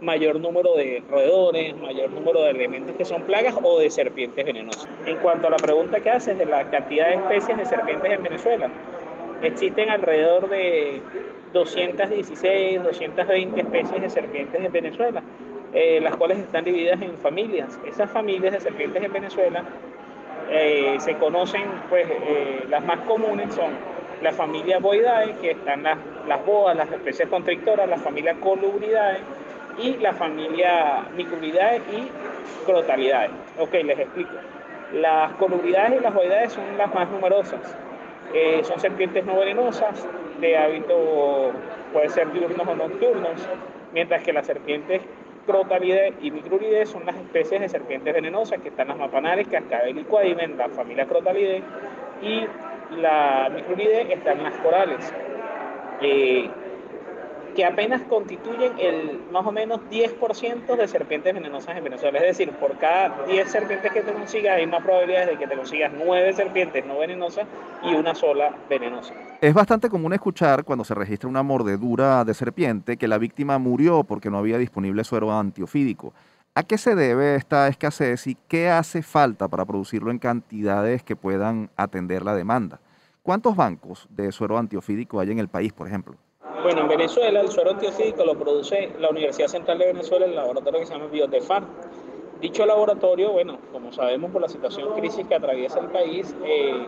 mayor 0.00 0.38
número 0.38 0.76
de 0.76 1.02
roedores, 1.10 1.76
mayor 1.76 2.10
número 2.10 2.42
de 2.42 2.50
elementos 2.50 2.94
que 2.96 3.04
son 3.04 3.22
plagas 3.22 3.54
o 3.62 3.80
de 3.80 3.90
serpientes 3.90 4.44
venenosas. 4.44 4.88
En 5.06 5.16
cuanto 5.16 5.48
a 5.48 5.50
la 5.50 5.56
pregunta 5.56 6.00
que 6.00 6.10
haces 6.10 6.38
de 6.38 6.46
la 6.46 6.70
cantidad 6.70 7.08
de 7.08 7.14
especies 7.14 7.58
de 7.58 7.66
serpientes 7.66 8.12
en 8.12 8.22
Venezuela, 8.22 8.70
existen 9.42 9.90
alrededor 9.90 10.48
de 10.48 11.02
216, 11.52 12.82
220 12.82 13.60
especies 13.60 14.02
de 14.02 14.10
serpientes 14.10 14.64
en 14.64 14.72
Venezuela, 14.72 15.22
eh, 15.72 16.00
las 16.02 16.16
cuales 16.16 16.38
están 16.38 16.64
divididas 16.64 17.00
en 17.02 17.16
familias. 17.18 17.78
Esas 17.86 18.10
familias 18.10 18.52
de 18.52 18.60
serpientes 18.60 19.02
en 19.02 19.12
Venezuela 19.12 19.64
eh, 20.50 20.96
se 20.98 21.14
conocen, 21.14 21.62
pues 21.88 22.06
eh, 22.08 22.64
las 22.68 22.84
más 22.84 23.00
comunes 23.00 23.54
son 23.54 23.70
la 24.22 24.32
familia 24.32 24.78
Boidae, 24.78 25.34
que 25.40 25.52
están 25.52 25.82
las, 25.82 25.98
las 26.26 26.44
boas, 26.44 26.76
las 26.76 26.90
especies 26.90 27.28
constrictoras, 27.28 27.88
la 27.88 27.98
familia 27.98 28.34
Colubridae 28.34 29.18
y 29.78 29.96
la 29.96 30.12
familia 30.12 31.06
Micrulidae 31.16 31.78
y 31.78 32.66
Crotalidae. 32.66 33.30
Ok, 33.58 33.72
les 33.84 33.98
explico. 33.98 34.32
Las 34.92 35.32
Colubridae 35.34 35.96
y 35.96 36.00
las 36.00 36.12
Boidae 36.12 36.50
son 36.50 36.76
las 36.76 36.92
más 36.94 37.08
numerosas. 37.10 37.60
Eh, 38.34 38.60
son 38.62 38.78
serpientes 38.78 39.24
no 39.24 39.38
venenosas, 39.38 40.06
de 40.40 40.56
hábito 40.56 41.52
puede 41.92 42.08
ser 42.08 42.32
diurnos 42.32 42.66
o 42.66 42.74
nocturnos, 42.74 43.48
mientras 43.92 44.22
que 44.22 44.32
las 44.32 44.46
serpientes 44.46 45.02
Crotalidae 45.46 46.14
y 46.20 46.30
Micrulidae 46.30 46.86
son 46.86 47.06
las 47.06 47.16
especies 47.16 47.60
de 47.60 47.68
serpientes 47.68 48.12
venenosas 48.14 48.60
que 48.60 48.68
están 48.68 48.88
las 48.88 48.98
mapanares, 48.98 49.48
Cascabel 49.48 49.98
y 49.98 50.04
Quadimen, 50.04 50.56
la 50.56 50.68
familia 50.68 51.06
Crotalidae, 51.06 51.62
y 52.22 52.46
la 53.00 53.50
microlide 53.52 54.12
está 54.12 54.32
en 54.32 54.42
las 54.42 54.54
corales, 54.58 55.12
eh, 56.02 56.48
que 57.54 57.64
apenas 57.64 58.02
constituyen 58.02 58.72
el 58.78 59.20
más 59.30 59.46
o 59.46 59.52
menos 59.52 59.80
10% 59.90 60.76
de 60.76 60.88
serpientes 60.88 61.34
venenosas 61.34 61.76
en 61.76 61.84
Venezuela. 61.84 62.18
Es 62.18 62.38
decir, 62.38 62.50
por 62.52 62.76
cada 62.78 63.24
10 63.26 63.50
serpientes 63.50 63.92
que 63.92 64.02
te 64.02 64.12
consigas, 64.12 64.56
hay 64.56 64.66
más 64.66 64.82
probabilidades 64.82 65.30
de 65.30 65.38
que 65.38 65.46
te 65.46 65.56
consigas 65.56 65.92
9 65.96 66.32
serpientes 66.32 66.84
no 66.86 66.98
venenosas 66.98 67.46
y 67.82 67.94
una 67.94 68.14
sola 68.14 68.54
venenosa. 68.68 69.14
Es 69.40 69.54
bastante 69.54 69.88
común 69.88 70.12
escuchar 70.12 70.64
cuando 70.64 70.84
se 70.84 70.94
registra 70.94 71.28
una 71.28 71.42
mordedura 71.42 72.24
de 72.24 72.34
serpiente 72.34 72.96
que 72.96 73.08
la 73.08 73.18
víctima 73.18 73.58
murió 73.58 74.04
porque 74.04 74.30
no 74.30 74.38
había 74.38 74.58
disponible 74.58 75.04
suero 75.04 75.32
antiofídico. 75.32 76.12
¿A 76.54 76.64
qué 76.64 76.78
se 76.78 76.94
debe 76.94 77.36
esta 77.36 77.68
escasez 77.68 78.26
y 78.26 78.36
qué 78.48 78.68
hace 78.68 79.02
falta 79.02 79.48
para 79.48 79.64
producirlo 79.64 80.10
en 80.10 80.18
cantidades 80.18 81.02
que 81.02 81.14
puedan 81.16 81.70
atender 81.76 82.24
la 82.24 82.34
demanda? 82.34 82.80
¿Cuántos 83.22 83.54
bancos 83.54 84.08
de 84.10 84.32
suero 84.32 84.58
antiofídico 84.58 85.20
hay 85.20 85.30
en 85.30 85.38
el 85.38 85.48
país, 85.48 85.72
por 85.72 85.86
ejemplo? 85.86 86.16
Bueno, 86.62 86.82
en 86.82 86.88
Venezuela 86.88 87.40
el 87.40 87.50
suero 87.50 87.70
antiofídico 87.70 88.22
lo 88.22 88.38
produce 88.38 88.92
la 88.98 89.08
Universidad 89.08 89.48
Central 89.48 89.78
de 89.78 89.86
Venezuela, 89.86 90.26
el 90.26 90.34
laboratorio 90.34 90.80
que 90.80 90.86
se 90.86 90.92
llama 90.92 91.06
Biotefar. 91.06 91.62
Dicho 92.40 92.66
laboratorio, 92.66 93.32
bueno, 93.32 93.58
como 93.72 93.92
sabemos 93.92 94.30
por 94.30 94.42
la 94.42 94.48
situación 94.48 94.92
crisis 94.94 95.26
que 95.26 95.34
atraviesa 95.34 95.78
el 95.80 95.86
país, 95.86 96.34
eh, 96.44 96.86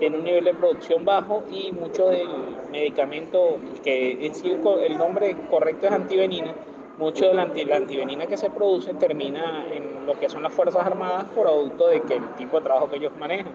tiene 0.00 0.18
un 0.18 0.24
nivel 0.24 0.44
de 0.44 0.54
producción 0.54 1.04
bajo 1.04 1.44
y 1.50 1.70
mucho 1.70 2.08
del 2.08 2.28
medicamento, 2.72 3.58
que 3.84 4.26
en 4.26 4.34
sí 4.34 4.56
el 4.82 4.98
nombre 4.98 5.36
correcto 5.50 5.86
es 5.86 5.92
antivenina, 5.92 6.52
mucho 6.98 7.26
de 7.26 7.34
la, 7.34 7.42
antivenina 7.76 8.26
que 8.26 8.36
se 8.36 8.50
produce 8.50 8.92
termina 8.94 9.66
en 9.72 10.04
lo 10.04 10.18
que 10.18 10.28
son 10.28 10.42
las 10.42 10.52
Fuerzas 10.52 10.84
Armadas 10.84 11.26
producto 11.34 11.88
de 11.88 12.00
que 12.02 12.14
el 12.14 12.28
tipo 12.34 12.56
de 12.56 12.64
trabajo 12.64 12.90
que 12.90 12.96
ellos 12.96 13.12
manejan. 13.18 13.52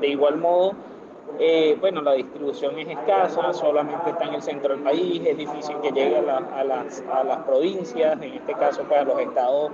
De 0.00 0.08
igual 0.08 0.36
modo, 0.36 0.74
eh, 1.38 1.76
bueno, 1.80 2.00
la 2.00 2.12
distribución 2.12 2.78
es 2.78 2.88
escasa, 2.88 3.52
solamente 3.52 4.10
está 4.10 4.24
en 4.24 4.34
el 4.34 4.42
centro 4.42 4.74
del 4.74 4.82
país, 4.84 5.20
es 5.26 5.36
difícil 5.36 5.76
que 5.82 5.90
llegue 5.90 6.16
a, 6.16 6.64
las, 6.64 7.02
a 7.12 7.24
las 7.24 7.38
provincias, 7.38 8.14
en 8.22 8.34
este 8.34 8.54
caso 8.54 8.82
para 8.84 9.04
pues, 9.04 9.16
los 9.16 9.26
estados 9.26 9.72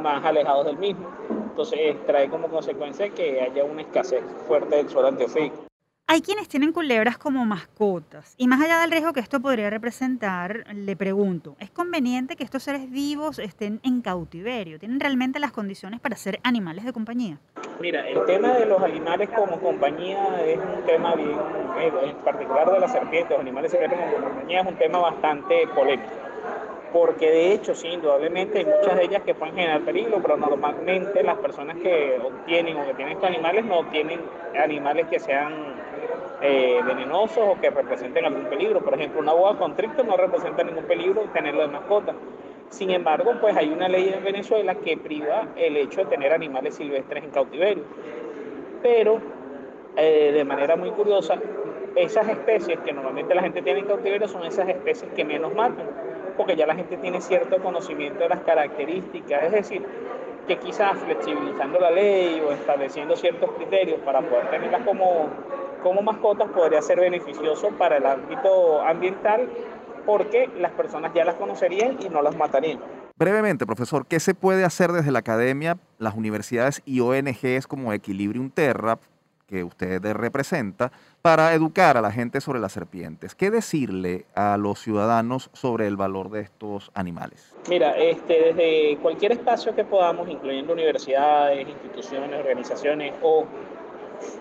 más 0.00 0.24
alejados 0.24 0.66
del 0.66 0.78
mismo. 0.78 1.08
Entonces 1.28 1.96
trae 2.06 2.28
como 2.28 2.48
consecuencia 2.48 3.10
que 3.10 3.40
haya 3.40 3.64
una 3.64 3.82
escasez 3.82 4.22
fuerte 4.46 4.76
del 4.76 4.88
suelo 4.88 5.08
antiofídico. 5.08 5.64
Hay 6.06 6.20
quienes 6.20 6.48
tienen 6.48 6.72
culebras 6.72 7.16
como 7.16 7.44
mascotas 7.46 8.34
y 8.36 8.46
más 8.46 8.60
allá 8.60 8.80
del 8.80 8.90
riesgo 8.90 9.12
que 9.12 9.20
esto 9.20 9.40
podría 9.40 9.70
representar, 9.70 10.64
le 10.74 10.96
pregunto, 10.96 11.56
¿es 11.58 11.70
conveniente 11.70 12.36
que 12.36 12.44
estos 12.44 12.62
seres 12.62 12.90
vivos 12.90 13.38
estén 13.38 13.80
en 13.82 14.02
cautiverio? 14.02 14.78
¿Tienen 14.78 15.00
realmente 15.00 15.38
las 15.38 15.52
condiciones 15.52 16.00
para 16.00 16.16
ser 16.16 16.40
animales 16.42 16.84
de 16.84 16.92
compañía? 16.92 17.38
Mira, 17.80 18.08
el 18.08 18.24
tema 18.24 18.52
de 18.52 18.66
los 18.66 18.82
animales 18.82 19.28
como 19.30 19.60
compañía 19.60 20.40
es 20.46 20.58
un 20.58 20.82
tema 20.86 21.14
bien, 21.14 21.38
eh, 21.80 21.92
en 22.04 22.16
particular 22.16 22.70
de 22.70 22.80
las 22.80 22.92
serpientes, 22.92 23.30
los 23.30 23.40
animales 23.40 23.70
secretos 23.70 23.98
como 23.98 24.26
compañía 24.26 24.60
es 24.60 24.66
un 24.66 24.76
tema 24.76 24.98
bastante 24.98 25.66
polémico 25.74 26.24
porque 26.94 27.28
de 27.28 27.52
hecho, 27.52 27.74
sí, 27.74 27.88
indudablemente 27.88 28.60
hay 28.60 28.66
muchas 28.66 28.94
de 28.94 29.02
ellas 29.02 29.22
que 29.24 29.34
pueden 29.34 29.56
generar 29.56 29.80
peligro, 29.80 30.22
pero 30.22 30.36
normalmente 30.36 31.24
las 31.24 31.36
personas 31.38 31.76
que 31.78 32.20
obtienen 32.22 32.76
o 32.76 32.86
que 32.86 32.94
tienen 32.94 33.14
estos 33.14 33.30
animales 33.30 33.64
no 33.64 33.84
tienen 33.86 34.20
animales 34.56 35.08
que 35.08 35.18
sean 35.18 35.74
eh, 36.40 36.80
venenosos 36.86 37.44
o 37.48 37.60
que 37.60 37.70
representen 37.70 38.24
algún 38.24 38.44
peligro. 38.44 38.80
Por 38.80 38.94
ejemplo, 38.94 39.20
una 39.20 39.32
boa 39.32 39.58
constrictor 39.58 40.06
no 40.06 40.16
representa 40.16 40.62
ningún 40.62 40.84
peligro 40.84 41.22
tenerlo 41.32 41.62
de 41.62 41.68
mascota. 41.68 42.14
Sin 42.70 42.90
embargo, 42.90 43.34
pues 43.40 43.56
hay 43.56 43.70
una 43.70 43.88
ley 43.88 44.12
en 44.14 44.24
Venezuela 44.24 44.74
que 44.74 44.96
priva 44.96 45.48
el 45.56 45.76
hecho 45.76 46.00
de 46.00 46.06
tener 46.06 46.32
animales 46.32 46.74
silvestres 46.74 47.24
en 47.24 47.30
cautiverio. 47.30 47.84
Pero, 48.82 49.20
eh, 49.96 50.32
de 50.32 50.44
manera 50.44 50.76
muy 50.76 50.90
curiosa, 50.90 51.38
esas 51.94 52.28
especies 52.28 52.80
que 52.80 52.92
normalmente 52.92 53.34
la 53.34 53.42
gente 53.42 53.62
tiene 53.62 53.80
en 53.80 53.86
cautiverio 53.86 54.26
son 54.26 54.44
esas 54.44 54.68
especies 54.68 55.12
que 55.12 55.24
menos 55.24 55.54
matan 55.54 55.86
porque 56.36 56.56
ya 56.56 56.66
la 56.66 56.74
gente 56.74 56.96
tiene 56.96 57.20
cierto 57.20 57.58
conocimiento 57.62 58.20
de 58.20 58.28
las 58.28 58.40
características, 58.40 59.44
es 59.44 59.52
decir, 59.52 59.86
que 60.46 60.58
quizás 60.58 60.98
flexibilizando 60.98 61.78
la 61.78 61.90
ley 61.90 62.40
o 62.46 62.52
estableciendo 62.52 63.16
ciertos 63.16 63.50
criterios 63.52 64.00
para 64.00 64.20
poder 64.20 64.50
tenerlas 64.50 64.82
como, 64.82 65.28
como 65.82 66.02
mascotas 66.02 66.48
podría 66.50 66.82
ser 66.82 67.00
beneficioso 67.00 67.68
para 67.78 67.96
el 67.96 68.06
ámbito 68.06 68.82
ambiental 68.82 69.48
porque 70.06 70.48
las 70.58 70.72
personas 70.72 71.12
ya 71.14 71.24
las 71.24 71.36
conocerían 71.36 71.98
y 72.00 72.08
no 72.08 72.22
las 72.22 72.36
matarían. 72.36 72.80
Brevemente, 73.16 73.66
profesor, 73.66 74.06
¿qué 74.06 74.20
se 74.20 74.34
puede 74.34 74.64
hacer 74.64 74.92
desde 74.92 75.12
la 75.12 75.20
academia, 75.20 75.78
las 75.98 76.14
universidades 76.14 76.82
y 76.84 77.00
ONGs 77.00 77.66
como 77.66 77.92
Equilibrium 77.92 78.50
Terra 78.50 78.98
que 79.46 79.62
usted 79.62 80.02
representa 80.12 80.90
para 81.22 81.54
educar 81.54 81.96
a 81.96 82.00
la 82.00 82.10
gente 82.10 82.40
sobre 82.40 82.60
las 82.60 82.72
serpientes. 82.72 83.34
¿Qué 83.34 83.50
decirle 83.50 84.24
a 84.34 84.56
los 84.56 84.80
ciudadanos 84.80 85.50
sobre 85.52 85.86
el 85.86 85.96
valor 85.96 86.30
de 86.30 86.40
estos 86.40 86.90
animales? 86.94 87.54
Mira, 87.68 87.96
este, 87.96 88.52
desde 88.52 88.98
cualquier 89.00 89.32
espacio 89.32 89.74
que 89.74 89.84
podamos, 89.84 90.28
incluyendo 90.28 90.72
universidades, 90.72 91.68
instituciones, 91.68 92.40
organizaciones 92.40 93.14
o 93.22 93.44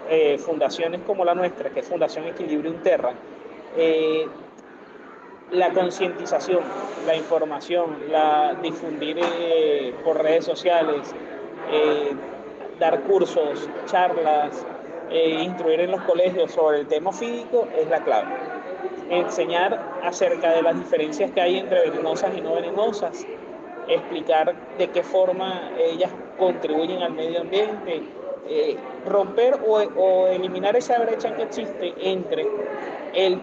eh, 0.09 0.37
fundaciones 0.37 1.01
como 1.05 1.25
la 1.25 1.35
nuestra, 1.35 1.69
que 1.69 1.81
es 1.81 1.87
Fundación 1.87 2.25
Equilibrium 2.25 2.81
Terra, 2.81 3.13
eh, 3.77 4.27
la 5.53 5.71
concientización, 5.71 6.61
la 7.05 7.15
información, 7.15 7.97
la 8.09 8.55
difundir 8.61 9.17
eh, 9.21 9.93
por 10.03 10.21
redes 10.21 10.45
sociales, 10.45 11.13
dar 12.79 12.99
cursos, 13.01 13.69
charlas, 13.85 14.65
eh, 15.09 15.43
instruir 15.43 15.79
en 15.81 15.91
los 15.91 16.01
colegios 16.01 16.51
sobre 16.51 16.79
el 16.79 16.87
tema 16.87 17.11
físico 17.11 17.67
es 17.77 17.87
la 17.89 18.03
clave. 18.03 18.33
Enseñar 19.09 19.79
acerca 20.03 20.51
de 20.51 20.61
las 20.63 20.75
diferencias 20.75 21.31
que 21.31 21.41
hay 21.41 21.59
entre 21.59 21.89
venenosas 21.89 22.35
y 22.35 22.41
no 22.41 22.55
venenosas, 22.55 23.25
explicar 23.87 24.55
de 24.77 24.87
qué 24.89 25.03
forma 25.03 25.71
ellas 25.77 26.09
contribuyen 26.39 27.03
al 27.03 27.13
medio 27.13 27.41
ambiente, 27.41 28.01
eh, 28.49 28.77
romper 29.05 29.59
o, 29.65 29.77
o, 29.77 30.27
eliminar 30.27 30.75
esa 30.75 30.99
brecha 30.99 31.35
que 31.35 31.43
existe 31.43 31.93
entre 31.99 32.45
el, 33.13 33.39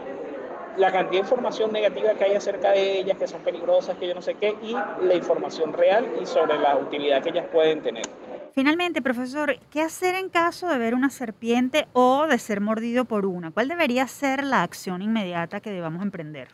la 0.81 0.91
cantidad 0.91 1.23
de 1.23 1.29
información 1.29 1.73
negativa 1.73 2.15
que 2.15 2.25
hay 2.25 2.35
acerca 2.35 2.73
de 2.73 2.99
ellas, 2.99 3.19
que 3.19 3.29
son 3.29 3.43
peligrosas, 3.43 3.97
que 3.99 4.09
yo 4.09 4.15
no 4.15 4.23
sé 4.23 4.35
qué, 4.35 4.57
y 4.63 4.73
la 4.73 5.15
información 5.15 5.73
real 5.73 6.07
y 6.21 6.27
sobre 6.27 6.59
la 6.59 6.77
utilidad 6.77 7.23
que 7.23 7.29
ellas 7.29 7.47
pueden 7.53 7.83
tener. 7.83 8.05
Finalmente, 8.53 9.01
profesor, 9.01 9.59
¿qué 9.71 9.83
hacer 9.83 10.15
en 10.17 10.29
caso 10.29 10.69
de 10.69 10.79
ver 10.79 10.95
una 10.95 11.11
serpiente 11.11 11.87
o 11.93 12.27
de 12.27 12.39
ser 12.39 12.61
mordido 12.61 13.05
por 13.05 13.27
una? 13.27 13.53
¿Cuál 13.53 13.69
debería 13.69 14.09
ser 14.09 14.43
la 14.43 14.63
acción 14.63 15.03
inmediata 15.03 15.61
que 15.61 15.71
debamos 15.71 16.03
emprender? 16.03 16.49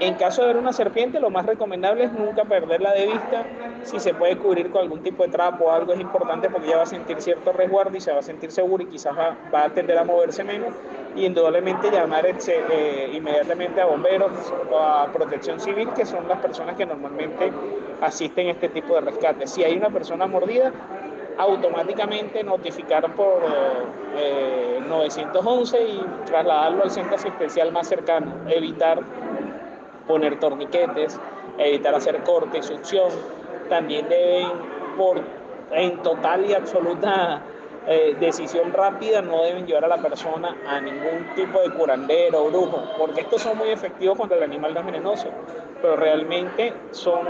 En 0.00 0.14
caso 0.14 0.42
de 0.42 0.48
ver 0.48 0.56
una 0.58 0.72
serpiente, 0.72 1.18
lo 1.18 1.28
más 1.28 1.44
recomendable 1.44 2.04
es 2.04 2.12
nunca 2.12 2.44
perderla 2.44 2.92
de 2.92 3.06
vista. 3.06 3.44
Si 3.82 3.98
se 3.98 4.14
puede 4.14 4.36
cubrir 4.36 4.70
con 4.70 4.82
algún 4.82 5.02
tipo 5.02 5.24
de 5.24 5.30
trapo 5.30 5.64
o 5.64 5.72
algo 5.72 5.92
es 5.92 5.98
importante 5.98 6.48
porque 6.50 6.68
ella 6.68 6.76
va 6.76 6.82
a 6.84 6.86
sentir 6.86 7.20
cierto 7.20 7.52
resguardo 7.52 7.96
y 7.96 8.00
se 8.00 8.12
va 8.12 8.20
a 8.20 8.22
sentir 8.22 8.52
segura 8.52 8.84
y 8.84 8.86
quizás 8.86 9.16
va, 9.16 9.64
a 9.64 9.68
tender 9.70 9.98
a 9.98 10.04
moverse 10.04 10.44
menos. 10.44 10.72
Y 11.16 11.24
indudablemente 11.24 11.90
llamar 11.90 12.26
eh, 12.26 13.10
inmediatamente 13.12 13.80
a 13.80 13.86
bomberos 13.86 14.30
o 14.70 14.78
a 14.78 15.06
protección 15.12 15.58
civil, 15.58 15.88
que 15.96 16.06
son 16.06 16.28
las 16.28 16.38
personas 16.38 16.76
que 16.76 16.86
normalmente 16.86 17.50
asisten 18.00 18.46
a 18.46 18.50
este 18.52 18.68
tipo 18.68 18.94
de 18.94 19.00
rescate. 19.00 19.48
Si 19.48 19.64
hay 19.64 19.76
una 19.76 19.90
persona 19.90 20.26
mordida, 20.26 20.72
automáticamente 21.38 22.44
notificar 22.44 23.12
por 23.14 23.42
eh, 24.16 24.80
911 24.88 25.82
y 25.82 26.06
trasladarlo 26.26 26.84
al 26.84 26.90
centro 26.90 27.16
asistencial 27.16 27.72
más 27.72 27.88
cercano. 27.88 28.32
Evitar 28.48 29.00
poner 30.08 30.40
torniquetes, 30.40 31.20
evitar 31.58 31.94
hacer 31.94 32.22
corte 32.24 32.58
y 32.58 32.62
succión. 32.62 33.10
También 33.68 34.08
deben, 34.08 34.48
por, 34.96 35.20
en 35.70 35.98
total 36.02 36.46
y 36.46 36.54
absoluta 36.54 37.42
eh, 37.86 38.16
decisión 38.18 38.72
rápida, 38.72 39.22
no 39.22 39.42
deben 39.44 39.66
llevar 39.66 39.84
a 39.84 39.88
la 39.88 39.98
persona 39.98 40.56
a 40.66 40.80
ningún 40.80 41.26
tipo 41.34 41.60
de 41.60 41.70
curandero 41.70 42.44
o 42.44 42.48
brujo, 42.50 42.82
porque 42.98 43.20
estos 43.22 43.42
son 43.42 43.56
muy 43.56 43.68
efectivos 43.68 44.16
cuando 44.16 44.34
el 44.34 44.42
animal 44.42 44.74
no 44.74 44.82
venenoso, 44.82 45.28
pero 45.80 45.96
realmente 45.96 46.72
son 46.90 47.20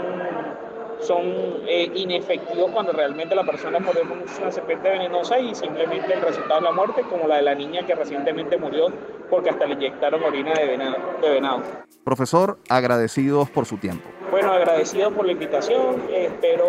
son 1.01 1.23
eh, 1.67 1.91
inefectivos 1.95 2.71
cuando 2.71 2.91
realmente 2.91 3.35
la 3.35 3.43
persona 3.43 3.79
con 3.79 3.95
una 4.11 4.51
serpiente 4.51 4.89
venenosa 4.89 5.39
y 5.39 5.55
simplemente 5.55 6.13
el 6.13 6.21
resultado 6.21 6.59
es 6.59 6.63
la 6.63 6.71
muerte, 6.71 7.01
como 7.03 7.27
la 7.27 7.37
de 7.37 7.43
la 7.43 7.55
niña 7.55 7.85
que 7.85 7.95
recientemente 7.95 8.57
murió 8.57 8.87
porque 9.29 9.49
hasta 9.49 9.65
le 9.65 9.73
inyectaron 9.75 10.23
orina 10.23 10.53
de 10.53 10.65
venado. 10.65 10.97
De 11.21 11.29
venado. 11.29 11.61
Profesor, 12.03 12.57
agradecidos 12.69 13.49
por 13.49 13.65
su 13.65 13.77
tiempo. 13.77 14.09
Bueno, 14.31 14.51
agradecido 14.51 15.11
por 15.11 15.25
la 15.25 15.31
invitación, 15.31 16.03
espero 16.11 16.65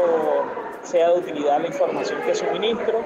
sea 0.83 1.11
de 1.11 1.19
utilidad 1.19 1.61
la 1.61 1.67
información 1.67 2.21
que 2.23 2.35
suministro 2.35 3.01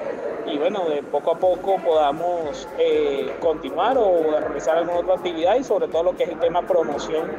y 0.45 0.57
bueno, 0.57 0.87
de 0.87 1.03
poco 1.03 1.31
a 1.31 1.39
poco 1.39 1.77
podamos 1.83 2.67
eh, 2.77 3.33
continuar 3.39 3.97
o 3.97 4.39
realizar 4.39 4.77
alguna 4.77 4.99
otra 4.99 5.15
actividad 5.15 5.55
y 5.55 5.63
sobre 5.63 5.87
todo 5.87 6.03
lo 6.03 6.15
que 6.15 6.23
es 6.23 6.29
el 6.29 6.39
tema 6.39 6.61
promoción 6.61 7.31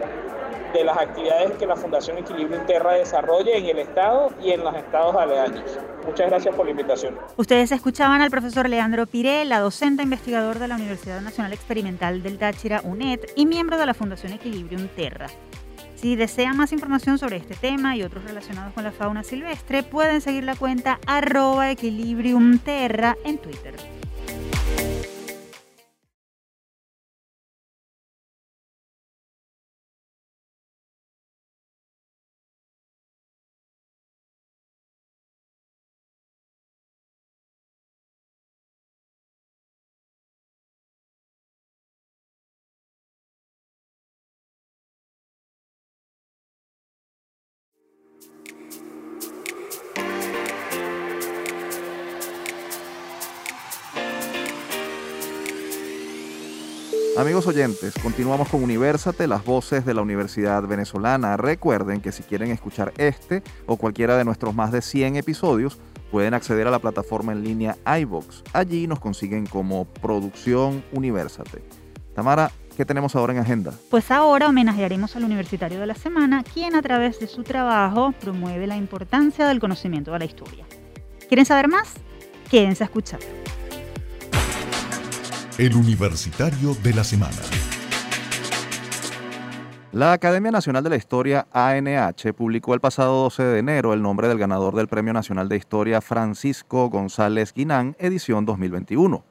de 0.77 0.85
las 0.85 0.99
actividades 0.99 1.53
que 1.59 1.67
la 1.67 1.77
Fundación 1.77 2.19
Equilibrio 2.19 2.59
Interra 2.59 2.93
desarrolla 2.93 3.57
en 3.57 3.67
el 3.67 3.79
Estado 3.79 4.31
y 4.43 4.51
en 4.51 4.63
los 4.63 4.75
estados 4.75 5.17
aledaños. 5.17 5.79
Muchas 6.05 6.29
gracias 6.29 6.55
por 6.55 6.67
la 6.67 6.71
invitación. 6.73 7.19
Ustedes 7.37 7.73
escuchaban 7.73 8.21
al 8.21 8.31
profesor 8.31 8.69
Leandro 8.69 9.07
Pirela, 9.07 9.61
docente 9.61 10.03
investigador 10.03 10.59
de 10.59 10.69
la 10.69 10.77
Universidad 10.77 11.21
Nacional 11.21 11.53
Experimental 11.53 12.23
del 12.23 12.39
Táchira, 12.39 12.81
UNED, 12.85 13.21
y 13.35 13.47
miembro 13.47 13.77
de 13.77 13.87
la 13.87 13.95
Fundación 13.95 14.33
Equilibrium 14.33 14.89
Terra. 14.89 15.27
Si 15.97 16.15
desean 16.15 16.57
más 16.57 16.73
información 16.73 17.19
sobre 17.19 17.37
este 17.37 17.55
tema 17.55 17.97
y 17.97 18.03
otros 18.03 18.25
relacionados 18.25 18.75
con 18.75 18.85
la 18.85 18.93
fauna 18.93 19.23
silvestre, 19.23 19.83
pueden 19.83 20.21
seguir 20.21 20.45
la 20.45 20.55
cuenta 20.55 21.01
arroba 21.07 21.71
Equilibrium 21.71 22.59
Terra 22.59 23.17
en 23.25 23.39
Twitter. 23.39 23.75
Amigos 57.27 57.49
oyentes, 57.49 57.93
continuamos 58.01 58.49
con 58.49 58.63
Universate, 58.63 59.27
las 59.27 59.45
voces 59.45 59.85
de 59.85 59.93
la 59.95 60.01
Universidad 60.01 60.63
Venezolana. 60.63 61.37
Recuerden 61.37 62.01
que 62.01 62.13
si 62.13 62.23
quieren 62.23 62.53
escuchar 62.53 62.93
este 62.99 63.43
o 63.67 63.77
cualquiera 63.77 64.17
de 64.17 64.25
nuestros 64.25 64.55
más 64.55 64.71
de 64.71 64.81
100 64.81 65.17
episodios, 65.17 65.77
pueden 66.13 66.35
acceder 66.35 66.69
a 66.69 66.71
la 66.71 66.79
plataforma 66.79 67.33
en 67.33 67.43
línea 67.43 67.77
iVox. 68.01 68.45
Allí 68.53 68.87
nos 68.87 69.01
consiguen 69.01 69.45
como 69.45 69.87
Producción 69.87 70.85
Universate. 70.93 71.65
Tamara, 72.15 72.53
¿qué 72.77 72.85
tenemos 72.85 73.17
ahora 73.17 73.33
en 73.33 73.41
agenda? 73.41 73.75
Pues 73.91 74.13
ahora 74.13 74.49
homenajearemos 74.49 75.17
al 75.17 75.25
Universitario 75.25 75.81
de 75.81 75.87
la 75.89 75.97
Semana, 75.97 76.45
quien 76.45 76.77
a 76.77 76.83
través 76.83 77.19
de 77.19 77.27
su 77.27 77.43
trabajo 77.43 78.15
promueve 78.21 78.69
la 78.69 78.77
importancia 78.77 79.49
del 79.49 79.59
conocimiento 79.59 80.13
de 80.13 80.21
la 80.21 80.27
historia. 80.27 80.65
¿Quieren 81.27 81.45
saber 81.45 81.67
más? 81.67 81.95
Quédense 82.49 82.85
a 82.85 82.87
escuchar. 82.87 83.19
El 85.59 85.75
Universitario 85.75 86.75
de 86.83 86.93
la 86.93 87.03
Semana. 87.03 87.33
La 89.91 90.13
Academia 90.13 90.51
Nacional 90.51 90.85
de 90.85 90.91
la 90.91 90.97
Historia, 90.97 91.47
ANH, 91.51 92.35
publicó 92.35 92.75
el 92.75 92.81
pasado 92.81 93.23
12 93.23 93.43
de 93.43 93.59
enero 93.61 93.95
el 93.95 94.03
nombre 94.03 94.29
del 94.29 94.37
ganador 94.37 94.75
del 94.77 94.87
Premio 94.87 95.15
Nacional 95.15 95.49
de 95.49 95.57
Historia 95.57 96.03
Francisco 96.03 96.91
González 96.91 97.55
Guinán, 97.55 97.97
edición 97.99 98.45
2021. 98.45 99.25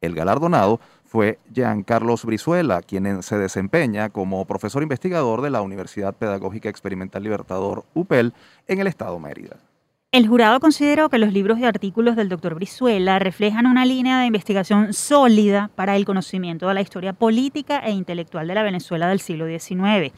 El 0.00 0.16
galardonado 0.16 0.80
fue 1.04 1.38
Jean 1.52 1.84
Carlos 1.84 2.24
Brizuela, 2.24 2.82
quien 2.82 3.22
se 3.22 3.38
desempeña 3.38 4.08
como 4.08 4.44
profesor 4.46 4.82
investigador 4.82 5.42
de 5.42 5.50
la 5.50 5.62
Universidad 5.62 6.12
Pedagógica 6.12 6.68
Experimental 6.68 7.22
Libertador 7.22 7.84
UPEL 7.94 8.34
en 8.66 8.80
el 8.80 8.88
estado 8.88 9.20
Mérida. 9.20 9.58
El 10.10 10.26
jurado 10.26 10.58
consideró 10.58 11.10
que 11.10 11.18
los 11.18 11.34
libros 11.34 11.58
y 11.58 11.66
artículos 11.66 12.16
del 12.16 12.30
doctor 12.30 12.54
Brizuela 12.54 13.18
reflejan 13.18 13.66
una 13.66 13.84
línea 13.84 14.18
de 14.18 14.24
investigación 14.24 14.94
sólida 14.94 15.70
para 15.74 15.96
el 15.96 16.06
conocimiento 16.06 16.66
de 16.66 16.72
la 16.72 16.80
historia 16.80 17.12
política 17.12 17.80
e 17.80 17.90
intelectual 17.90 18.48
de 18.48 18.54
la 18.54 18.62
Venezuela 18.62 19.06
del 19.06 19.20
siglo 19.20 19.46
XIX 19.46 20.14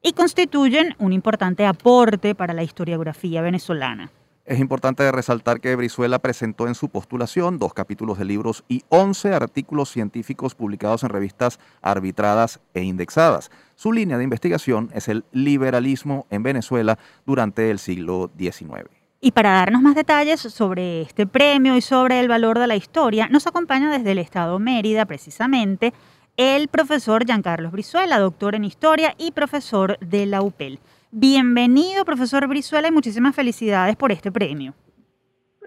y 0.00 0.12
constituyen 0.12 0.94
un 1.00 1.12
importante 1.12 1.66
aporte 1.66 2.36
para 2.36 2.54
la 2.54 2.62
historiografía 2.62 3.42
venezolana. 3.42 4.12
Es 4.44 4.60
importante 4.60 5.10
resaltar 5.10 5.60
que 5.60 5.74
Brizuela 5.74 6.20
presentó 6.20 6.68
en 6.68 6.76
su 6.76 6.88
postulación 6.88 7.58
dos 7.58 7.74
capítulos 7.74 8.18
de 8.18 8.26
libros 8.26 8.62
y 8.68 8.84
11 8.90 9.34
artículos 9.34 9.90
científicos 9.90 10.54
publicados 10.54 11.02
en 11.02 11.08
revistas 11.08 11.58
arbitradas 11.80 12.60
e 12.74 12.84
indexadas. 12.84 13.50
Su 13.74 13.92
línea 13.92 14.18
de 14.18 14.24
investigación 14.24 14.90
es 14.94 15.08
el 15.08 15.24
liberalismo 15.32 16.26
en 16.30 16.44
Venezuela 16.44 16.96
durante 17.26 17.72
el 17.72 17.80
siglo 17.80 18.30
XIX. 18.38 19.01
Y 19.24 19.30
para 19.30 19.52
darnos 19.52 19.82
más 19.82 19.94
detalles 19.94 20.40
sobre 20.40 21.02
este 21.02 21.28
premio 21.28 21.76
y 21.76 21.80
sobre 21.80 22.18
el 22.18 22.26
valor 22.26 22.58
de 22.58 22.66
la 22.66 22.74
historia, 22.74 23.28
nos 23.28 23.46
acompaña 23.46 23.88
desde 23.88 24.10
el 24.10 24.18
Estado 24.18 24.58
Mérida, 24.58 25.06
precisamente, 25.06 25.92
el 26.36 26.66
profesor 26.66 27.24
Giancarlos 27.24 27.70
Brizuela, 27.70 28.18
doctor 28.18 28.56
en 28.56 28.64
historia 28.64 29.14
y 29.16 29.30
profesor 29.30 29.96
de 30.00 30.26
la 30.26 30.42
UPEL. 30.42 30.80
Bienvenido, 31.12 32.04
profesor 32.04 32.48
Brizuela, 32.48 32.88
y 32.88 32.90
muchísimas 32.90 33.36
felicidades 33.36 33.94
por 33.94 34.10
este 34.10 34.32
premio. 34.32 34.74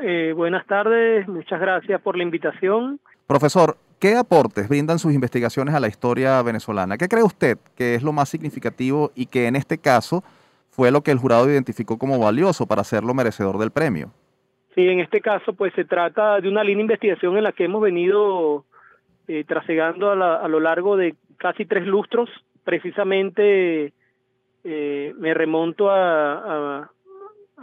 Eh, 0.01 0.33
buenas 0.35 0.67
tardes, 0.67 1.25
muchas 1.29 1.61
gracias 1.61 2.01
por 2.01 2.17
la 2.17 2.23
invitación. 2.23 2.99
Profesor, 3.25 3.77
¿qué 3.99 4.17
aportes 4.17 4.67
brindan 4.67 4.99
sus 4.99 5.13
investigaciones 5.13 5.73
a 5.73 5.79
la 5.79 5.87
historia 5.87 6.41
venezolana? 6.41 6.97
¿Qué 6.97 7.07
cree 7.07 7.23
usted 7.23 7.57
que 7.77 7.95
es 7.95 8.03
lo 8.03 8.11
más 8.11 8.27
significativo 8.27 9.13
y 9.15 9.27
que 9.27 9.47
en 9.47 9.55
este 9.55 9.77
caso 9.77 10.25
fue 10.75 10.91
lo 10.91 11.01
que 11.01 11.11
el 11.11 11.19
jurado 11.19 11.49
identificó 11.49 11.97
como 11.97 12.19
valioso 12.19 12.67
para 12.67 12.81
hacerlo 12.81 13.13
merecedor 13.13 13.57
del 13.57 13.71
premio. 13.71 14.11
Sí, 14.75 14.85
en 14.89 14.99
este 14.99 15.21
caso 15.21 15.53
pues 15.53 15.73
se 15.73 15.85
trata 15.85 16.41
de 16.41 16.49
una 16.49 16.63
línea 16.65 16.79
de 16.79 16.93
investigación 16.93 17.37
en 17.37 17.43
la 17.43 17.53
que 17.53 17.63
hemos 17.63 17.81
venido 17.81 18.65
eh, 19.29 19.45
trasegando 19.47 20.11
a, 20.11 20.35
a, 20.35 20.47
lo 20.49 20.59
largo 20.59 20.97
de 20.97 21.15
casi 21.37 21.65
tres 21.65 21.87
lustros. 21.87 22.29
Precisamente 22.65 23.93
eh, 24.65 25.13
me 25.17 25.33
remonto 25.33 25.89
a 25.89 26.89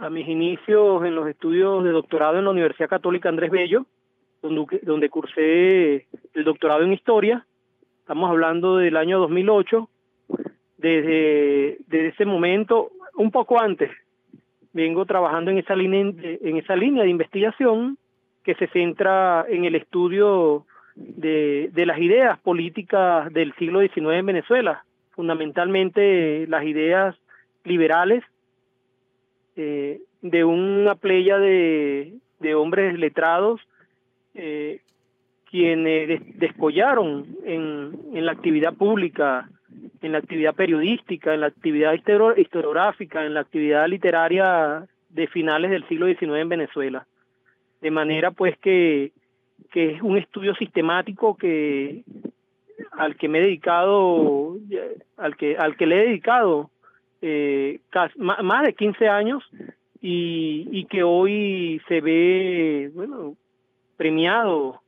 mis 0.09 0.27
inicios 0.27 1.05
en 1.05 1.13
los 1.13 1.27
estudios 1.27 1.83
de 1.83 1.91
doctorado 1.91 2.39
en 2.39 2.45
la 2.45 2.51
Universidad 2.51 2.89
Católica 2.89 3.29
Andrés 3.29 3.51
Bello, 3.51 3.85
donde, 4.41 4.79
donde 4.81 5.09
cursé 5.09 6.07
el 6.33 6.43
doctorado 6.43 6.81
en 6.81 6.93
historia. 6.93 7.45
Estamos 7.99 8.29
hablando 8.29 8.77
del 8.77 8.97
año 8.97 9.19
2008. 9.19 9.87
Desde, 10.77 11.77
desde 11.87 12.07
ese 12.09 12.25
momento, 12.25 12.91
un 13.15 13.31
poco 13.31 13.59
antes, 13.59 13.91
vengo 14.73 15.05
trabajando 15.05 15.51
en 15.51 15.59
esa 15.59 15.75
línea 15.75 17.03
de 17.03 17.09
investigación 17.09 17.97
que 18.43 18.55
se 18.55 18.67
centra 18.67 19.45
en 19.47 19.65
el 19.65 19.75
estudio 19.75 20.65
de, 20.95 21.71
las 21.73 21.99
ideas 21.99 22.39
políticas 22.39 23.31
del 23.33 23.53
siglo 23.55 23.81
XIX 23.81 24.19
en 24.19 24.25
Venezuela, 24.25 24.83
fundamentalmente 25.11 26.45
las 26.47 26.63
ideas 26.63 27.15
liberales 27.63 28.23
eh, 29.55 30.01
de 30.21 30.43
una 30.43 30.95
playa 30.95 31.37
de, 31.37 32.13
hombres 32.57 32.99
letrados 32.99 33.61
eh, 34.33 34.81
quienes 35.49 36.19
descollaron 36.37 37.25
en 37.45 38.25
la 38.25 38.31
actividad 38.33 38.73
pública, 38.73 39.47
en 40.01 40.11
la 40.11 40.17
actividad 40.17 40.55
periodística, 40.55 41.33
en 41.33 41.41
la 41.41 41.47
actividad 41.47 41.93
historiográfica, 42.37 43.25
en 43.25 43.33
la 43.33 43.41
actividad 43.41 43.87
literaria 43.87 44.85
de 45.09 45.27
finales 45.27 45.71
del 45.71 45.87
siglo 45.87 46.07
XIX 46.07 46.41
en 46.41 46.49
Venezuela. 46.49 47.07
De 47.81 47.91
manera 47.91 48.31
pues 48.31 48.57
que, 48.59 49.11
que 49.71 49.91
es 49.91 50.01
un 50.01 50.17
estudio 50.17 50.55
sistemático 50.55 51.35
que 51.35 52.03
al 52.91 53.15
que 53.15 53.27
me 53.27 53.39
he 53.39 53.41
dedicado, 53.41 54.57
al 55.17 55.37
que, 55.37 55.57
al 55.57 55.77
que 55.77 55.85
le 55.85 55.95
he 55.95 56.07
dedicado 56.07 56.69
eh, 57.21 57.79
más 58.17 58.63
de 58.63 58.73
15 58.73 59.07
años 59.07 59.43
y, 60.01 60.67
y 60.71 60.85
que 60.85 61.03
hoy 61.03 61.81
se 61.87 62.01
ve, 62.01 62.91
bueno, 62.93 63.35
premiado, 63.95 64.81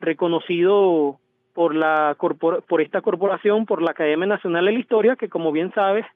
reconocido 0.00 1.18
por 1.54 1.74
la 1.74 2.16
por 2.18 2.80
esta 2.80 3.00
corporación, 3.00 3.66
por 3.66 3.82
la 3.82 3.90
Academia 3.90 4.26
Nacional 4.26 4.66
de 4.66 4.72
la 4.72 4.78
Historia, 4.78 5.16
que 5.16 5.28
como 5.28 5.52
bien 5.52 5.72
sabes, 5.74 6.06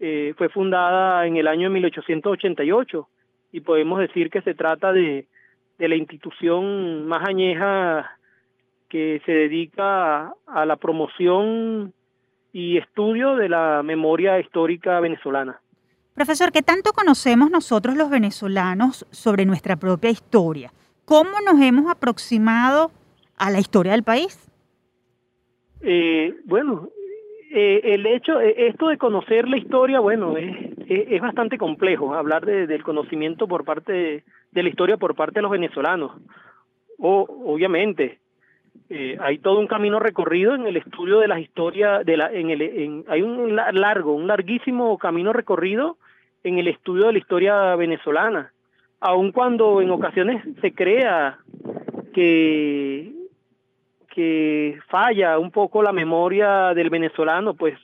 eh, 0.00 0.34
fue 0.36 0.48
fundada 0.48 1.26
en 1.26 1.36
el 1.36 1.46
año 1.46 1.70
1888 1.70 3.08
y 3.52 3.60
podemos 3.60 3.98
decir 3.98 4.30
que 4.30 4.42
se 4.42 4.54
trata 4.54 4.92
de, 4.92 5.26
de 5.78 5.88
la 5.88 5.96
institución 5.96 7.06
más 7.06 7.26
añeja 7.28 8.18
que 8.88 9.22
se 9.24 9.32
dedica 9.32 10.34
a 10.46 10.66
la 10.66 10.76
promoción 10.76 11.92
y 12.52 12.78
estudio 12.78 13.36
de 13.36 13.48
la 13.48 13.82
memoria 13.84 14.40
histórica 14.40 15.00
venezolana. 15.00 15.60
Profesor, 16.14 16.50
¿qué 16.50 16.62
tanto 16.62 16.92
conocemos 16.92 17.50
nosotros 17.50 17.96
los 17.96 18.10
venezolanos 18.10 19.06
sobre 19.10 19.46
nuestra 19.46 19.76
propia 19.76 20.10
historia? 20.10 20.72
¿Cómo 21.04 21.30
nos 21.46 21.60
hemos 21.60 21.90
aproximado 21.90 22.90
a 23.36 23.50
la 23.50 23.60
historia 23.60 23.92
del 23.92 24.02
país? 24.02 24.49
Eh, 25.82 26.34
bueno, 26.44 26.90
eh, 27.50 27.80
el 27.84 28.06
hecho, 28.06 28.40
eh, 28.40 28.68
esto 28.68 28.88
de 28.88 28.98
conocer 28.98 29.48
la 29.48 29.56
historia, 29.56 30.00
bueno, 30.00 30.36
es, 30.36 30.54
es, 30.88 31.20
bastante 31.20 31.58
complejo 31.58 32.14
hablar 32.14 32.44
de, 32.44 32.66
del 32.66 32.82
conocimiento 32.82 33.48
por 33.48 33.64
parte 33.64 34.24
de, 34.52 34.62
la 34.62 34.68
historia 34.68 34.96
por 34.96 35.14
parte 35.14 35.36
de 35.36 35.42
los 35.42 35.50
venezolanos. 35.50 36.12
O, 36.98 37.26
obviamente, 37.44 38.18
eh, 38.88 39.16
hay 39.20 39.38
todo 39.38 39.58
un 39.58 39.66
camino 39.66 39.98
recorrido 39.98 40.54
en 40.54 40.66
el 40.66 40.76
estudio 40.76 41.18
de 41.18 41.28
las 41.28 41.40
historias, 41.40 42.04
de 42.04 42.16
la, 42.16 42.30
en 42.32 42.50
el, 42.50 43.04
hay 43.08 43.22
un 43.22 43.56
largo, 43.56 44.14
un 44.14 44.26
larguísimo 44.26 44.96
camino 44.98 45.32
recorrido 45.32 45.96
en 46.44 46.58
el 46.58 46.68
estudio 46.68 47.06
de 47.06 47.12
la 47.12 47.18
historia 47.18 47.74
venezolana 47.76 48.52
aun 49.00 49.32
cuando 49.32 49.80
en 49.80 49.90
ocasiones 49.90 50.44
se 50.60 50.72
crea 50.72 51.38
que, 52.12 53.12
falla 54.88 55.38
un 55.38 55.50
poco 55.50 55.82
la 55.82 55.92
memoria 55.92 56.74
del 56.74 56.90
venezolano, 56.90 57.54
pues 57.54 57.78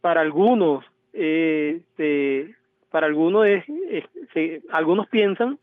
para 0.00 0.20
algunos, 0.20 0.84
eh, 1.12 1.80
para 2.90 3.06
algunos 3.06 3.46
es, 3.46 3.64
algunos 4.70 5.08
piensan 5.08 5.58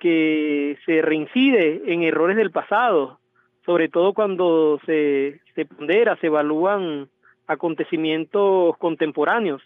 que 0.00 0.78
se 0.84 1.02
reincide 1.02 1.82
en 1.86 2.02
errores 2.02 2.36
del 2.36 2.50
pasado, 2.50 3.18
sobre 3.64 3.88
todo 3.88 4.12
cuando 4.12 4.80
se, 4.86 5.40
se 5.54 5.64
pondera, 5.66 6.16
se 6.16 6.28
evalúan 6.28 7.08
acontecimientos 7.46 8.76
contemporáneos. 8.78 9.62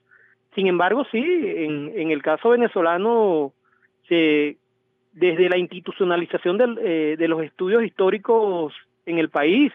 Sin 0.55 0.67
embargo, 0.67 1.05
sí, 1.11 1.23
en, 1.23 1.93
en 1.95 2.11
el 2.11 2.23
caso 2.23 2.51
venezolano, 2.51 3.53
se, 4.09 4.57
desde 5.13 5.49
la 5.49 5.59
institucionalización 5.59 6.59
del, 6.59 6.79
eh, 6.83 7.17
de 7.19 7.29
los 7.29 7.43
estudios 7.43 7.83
históricos 7.85 8.75
en 9.07 9.19
el 9.19 9.29
país, 9.29 9.73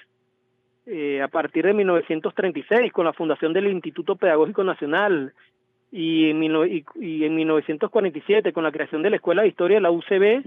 eh, 0.85 1.21
a 1.21 1.27
partir 1.27 1.65
de 1.65 1.73
1936, 1.73 2.91
con 2.91 3.05
la 3.05 3.13
fundación 3.13 3.53
del 3.53 3.67
Instituto 3.67 4.15
Pedagógico 4.15 4.63
Nacional, 4.63 5.33
y 5.91 6.29
en, 6.29 6.43
y, 6.43 6.85
y 6.99 7.25
en 7.25 7.35
1947, 7.35 8.53
con 8.53 8.63
la 8.63 8.71
creación 8.71 9.01
de 9.01 9.09
la 9.09 9.15
Escuela 9.17 9.41
de 9.41 9.49
Historia 9.49 9.77
de 9.77 9.81
la 9.81 9.91
UCB, 9.91 10.43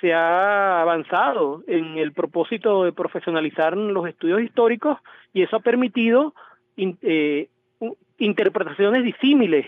se 0.00 0.14
ha 0.14 0.80
avanzado 0.80 1.64
en 1.66 1.98
el 1.98 2.12
propósito 2.12 2.84
de 2.84 2.92
profesionalizar 2.92 3.76
los 3.76 4.06
estudios 4.06 4.40
históricos 4.42 4.98
y 5.32 5.42
eso 5.42 5.56
ha 5.56 5.60
permitido 5.60 6.34
eh, 6.76 7.48
interpretaciones 8.18 9.02
disímiles, 9.02 9.66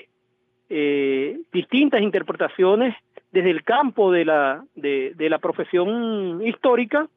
distintas 1.52 2.00
interpretaciones 2.00 2.94
desde 3.32 3.50
el 3.50 3.62
campo 3.62 4.10
de 4.10 4.24
la, 4.24 4.64
de, 4.74 5.14
la 5.18 5.38
profesión 5.38 6.40
histórica 6.44 7.08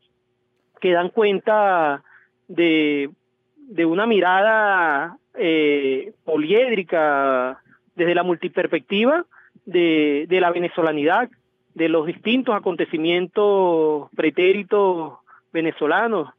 que 0.80 0.92
dan 0.92 1.10
cuenta 1.10 2.04
de, 2.48 3.10
de 3.56 3.86
una 3.86 4.06
mirada 4.06 5.18
eh, 5.34 6.14
poliédrica 6.24 7.60
desde 7.96 8.16
la 8.16 8.24
multiperspectiva 8.24 9.26
de, 9.66 10.26
de 10.30 10.42
la 10.42 10.52
venezolanidad, 10.52 11.30
de 11.74 11.90
los 11.90 12.06
distintos 12.06 12.56
acontecimientos 12.56 14.10
pretéritos 14.16 15.14
venezolanos, 15.52 16.30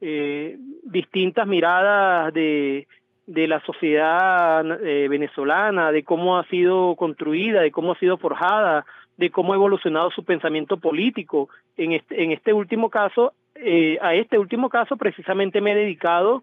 eh, 0.00 0.58
distintas 0.84 1.46
miradas 1.46 2.32
de, 2.34 2.86
de 3.26 3.48
la 3.48 3.60
sociedad 3.64 4.64
eh, 4.84 5.08
venezolana, 5.08 5.90
de 5.90 6.04
cómo 6.04 6.38
ha 6.38 6.44
sido 6.44 6.94
construida, 6.96 7.62
de 7.62 7.72
cómo 7.72 7.92
ha 7.92 7.98
sido 7.98 8.18
forjada, 8.18 8.84
de 9.16 9.30
cómo 9.30 9.52
ha 9.52 9.56
evolucionado 9.56 10.10
su 10.10 10.24
pensamiento 10.24 10.76
político. 10.76 11.48
En 11.76 11.92
este, 11.92 12.22
en 12.22 12.32
este 12.32 12.52
último 12.52 12.90
caso, 12.90 13.32
eh, 13.54 13.98
a 14.02 14.14
este 14.14 14.38
último 14.38 14.68
caso 14.68 14.96
precisamente 14.96 15.60
me 15.60 15.72
he 15.72 15.76
dedicado 15.76 16.42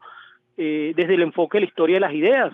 eh, 0.58 0.94
desde 0.96 1.16
el 1.16 1.24
enfoque 1.24 1.58
de 1.58 1.62
la 1.62 1.68
historia 1.68 1.96
de 1.96 2.00
las 2.02 2.14
ideas. 2.14 2.54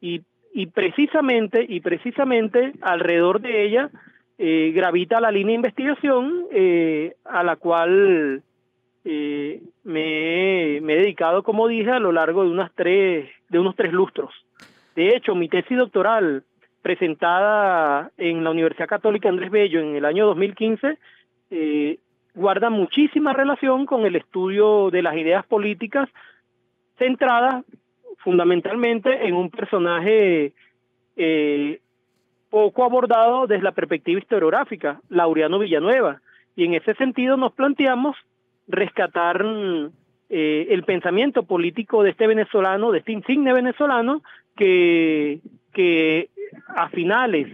Y, 0.00 0.22
y 0.54 0.66
precisamente, 0.66 1.64
y 1.68 1.80
precisamente 1.80 2.72
alrededor 2.80 3.40
de 3.40 3.64
ella 3.64 3.90
eh, 4.38 4.72
gravita 4.74 5.20
la 5.20 5.30
línea 5.30 5.52
de 5.52 5.56
investigación 5.56 6.46
eh, 6.50 7.16
a 7.24 7.42
la 7.42 7.56
cual 7.56 8.42
me, 9.04 9.60
me, 9.84 10.92
he 10.92 10.96
dedicado, 10.98 11.42
como 11.42 11.66
dije, 11.66 11.90
a 11.90 11.98
lo 11.98 12.12
largo 12.12 12.44
de 12.44 12.50
unas 12.50 12.70
tres, 12.74 13.30
de 13.48 13.58
unos 13.58 13.74
tres 13.74 13.90
lustros. 13.90 14.34
De 14.94 15.16
hecho, 15.16 15.34
mi 15.34 15.48
tesis 15.48 15.78
doctoral 15.78 16.44
presentada 16.82 18.10
en 18.16 18.44
la 18.44 18.50
Universidad 18.50 18.88
Católica 18.88 19.28
Andrés 19.28 19.50
Bello 19.50 19.80
en 19.80 19.96
el 19.96 20.04
año 20.04 20.26
2015 20.26 20.98
eh, 21.50 21.98
guarda 22.34 22.70
muchísima 22.70 23.32
relación 23.32 23.86
con 23.86 24.06
el 24.06 24.16
estudio 24.16 24.90
de 24.90 25.02
las 25.02 25.16
ideas 25.16 25.44
políticas 25.46 26.08
centradas 26.98 27.64
fundamentalmente 28.18 29.26
en 29.26 29.34
un 29.34 29.50
personaje 29.50 30.52
eh, 31.16 31.80
poco 32.50 32.84
abordado 32.84 33.46
desde 33.46 33.62
la 33.62 33.72
perspectiva 33.72 34.18
historiográfica, 34.18 35.00
Laureano 35.08 35.58
Villanueva. 35.58 36.20
Y 36.56 36.64
en 36.64 36.74
ese 36.74 36.94
sentido 36.94 37.36
nos 37.36 37.52
planteamos 37.52 38.16
rescatar 38.66 39.44
eh, 40.28 40.66
el 40.70 40.82
pensamiento 40.84 41.44
político 41.44 42.02
de 42.02 42.10
este 42.10 42.26
venezolano, 42.26 42.90
de 42.90 42.98
este 42.98 43.12
insigne 43.12 43.52
venezolano, 43.52 44.22
que, 44.56 45.40
que 45.72 46.30
a 46.68 46.88
finales 46.90 47.48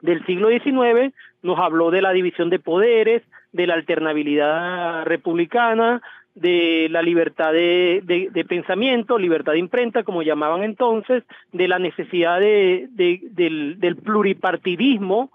del 0.00 0.24
siglo 0.26 0.48
XIX 0.48 1.14
nos 1.42 1.58
habló 1.58 1.90
de 1.90 2.02
la 2.02 2.12
división 2.12 2.50
de 2.50 2.58
poderes, 2.58 3.22
de 3.52 3.66
la 3.66 3.74
alternabilidad 3.74 5.04
republicana, 5.04 6.02
de 6.34 6.88
la 6.90 7.00
libertad 7.00 7.52
de, 7.52 8.46
pensamiento, 8.46 9.18
libertad 9.18 9.52
de 9.52 9.58
imprenta, 9.58 10.02
como 10.02 10.22
llamaban 10.22 10.62
entonces, 10.62 11.24
de 11.52 11.66
la 11.66 11.78
necesidad 11.78 12.38
de, 12.40 12.88
del, 12.90 13.80
del, 13.80 13.96
pluripartidismo 13.96 15.30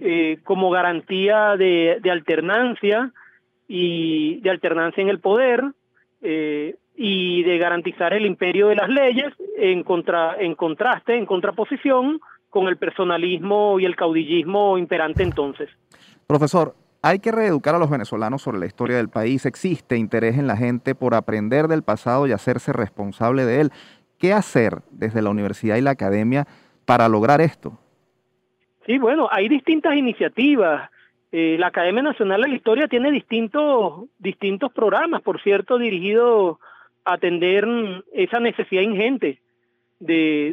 eh, 0.00 0.38
como 0.42 0.70
garantía 0.70 1.56
de, 1.56 2.00
alternancia, 2.10 3.12
y 3.68 4.40
de 4.40 4.50
alternancia 4.50 5.00
en 5.00 5.08
el 5.08 5.20
poder 5.20 5.62
eh, 6.22 6.74
y 7.02 7.42
de 7.44 7.56
garantizar 7.56 8.12
el 8.12 8.26
imperio 8.26 8.68
de 8.68 8.76
las 8.76 8.90
leyes 8.90 9.32
en 9.56 9.82
contra 9.84 10.36
en 10.38 10.54
contraste 10.54 11.16
en 11.16 11.24
contraposición 11.24 12.20
con 12.50 12.68
el 12.68 12.76
personalismo 12.76 13.80
y 13.80 13.86
el 13.86 13.96
caudillismo 13.96 14.76
imperante 14.76 15.22
entonces. 15.22 15.70
Profesor, 16.26 16.74
hay 17.00 17.20
que 17.20 17.32
reeducar 17.32 17.74
a 17.74 17.78
los 17.78 17.88
venezolanos 17.88 18.42
sobre 18.42 18.58
la 18.58 18.66
historia 18.66 18.98
del 18.98 19.08
país. 19.08 19.46
Existe 19.46 19.96
interés 19.96 20.36
en 20.36 20.46
la 20.46 20.58
gente 20.58 20.94
por 20.94 21.14
aprender 21.14 21.68
del 21.68 21.82
pasado 21.82 22.26
y 22.26 22.32
hacerse 22.32 22.74
responsable 22.74 23.46
de 23.46 23.62
él. 23.62 23.70
¿Qué 24.18 24.34
hacer 24.34 24.82
desde 24.90 25.22
la 25.22 25.30
universidad 25.30 25.76
y 25.76 25.80
la 25.80 25.92
academia 25.92 26.46
para 26.84 27.08
lograr 27.08 27.40
esto? 27.40 27.78
Sí, 28.84 28.98
bueno, 28.98 29.26
hay 29.32 29.48
distintas 29.48 29.96
iniciativas. 29.96 30.90
Eh, 31.32 31.56
la 31.58 31.68
Academia 31.68 32.02
Nacional 32.02 32.42
de 32.42 32.48
la 32.48 32.56
Historia 32.56 32.88
tiene 32.88 33.10
distintos, 33.10 34.04
distintos 34.18 34.70
programas, 34.70 35.22
por 35.22 35.40
cierto, 35.40 35.78
dirigidos 35.78 36.58
atender 37.04 37.66
esa 38.12 38.40
necesidad 38.40 38.82
ingente 38.82 39.40
de, 39.98 40.52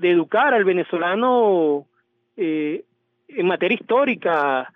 de, 0.00 0.10
educar 0.10 0.54
al 0.54 0.64
venezolano 0.64 1.86
eh, 2.36 2.84
en 3.28 3.46
materia 3.46 3.74
histórica, 3.74 4.72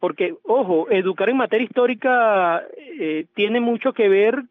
porque, 0.00 0.34
ojo, 0.42 0.90
educar 0.90 1.28
en 1.30 1.36
materia 1.36 1.64
histórica 1.64 2.62
eh, 2.98 3.26
tiene 3.34 3.60
mucho 3.60 3.92
que 3.92 4.08
ver 4.08 4.42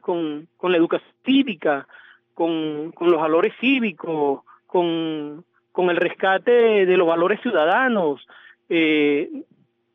con, 0.00 0.48
con 0.56 0.72
la 0.72 0.78
educación 0.78 1.10
cívica, 1.24 1.86
con, 2.32 2.92
los 3.00 3.20
valores 3.20 3.52
cívicos, 3.60 4.42
con, 4.66 5.44
con 5.72 5.90
el 5.90 5.96
rescate 5.96 6.86
de 6.86 6.96
los 6.96 7.08
valores 7.08 7.40
ciudadanos, 7.40 8.26
eh, 8.68 9.28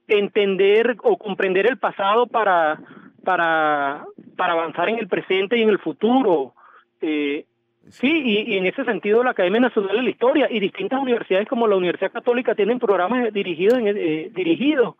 entender 0.07 0.97
o 1.03 1.17
comprender 1.17 1.67
el 1.67 1.77
pasado 1.77 2.27
para, 2.27 2.79
para, 3.23 4.05
para 4.35 4.53
avanzar 4.53 4.89
en 4.89 4.99
el 4.99 5.07
presente 5.07 5.57
y 5.57 5.63
en 5.63 5.69
el 5.69 5.79
futuro. 5.79 6.53
Eh, 7.01 7.45
sí, 7.89 8.21
y, 8.47 8.57
en 8.57 8.65
ese 8.65 8.83
sentido 8.85 9.23
la 9.23 9.31
Academia 9.31 9.61
Nacional 9.61 9.97
de 9.97 10.03
la 10.03 10.09
Historia 10.09 10.47
y 10.49 10.59
distintas 10.59 11.01
universidades 11.01 11.47
como 11.47 11.67
la 11.67 11.75
Universidad 11.75 12.11
Católica 12.11 12.55
tienen 12.55 12.79
programas 12.79 13.33
dirigidos, 13.33 13.79
eh, 13.83 14.31
dirigidos 14.33 14.95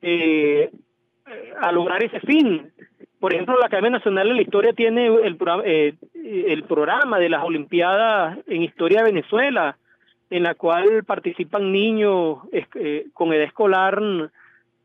eh, 0.00 0.70
a 1.60 1.72
lograr 1.72 2.02
ese 2.02 2.20
fin. 2.20 2.70
Por 3.20 3.32
ejemplo, 3.32 3.58
la 3.58 3.66
Academia 3.66 3.90
Nacional 3.90 4.28
de 4.28 4.34
la 4.34 4.42
Historia 4.42 4.72
tiene 4.72 5.06
el, 5.06 5.38
el 6.14 6.64
programa 6.64 7.18
de 7.20 7.28
las 7.28 7.44
Olimpiadas 7.44 8.38
en 8.48 8.62
Historia 8.62 8.98
de 8.98 9.12
Venezuela, 9.12 9.76
en 10.28 10.42
la 10.42 10.54
cual 10.54 11.04
participan 11.04 11.70
niños 11.70 12.38
con 13.12 13.32
edad 13.32 13.44
escolar 13.44 14.02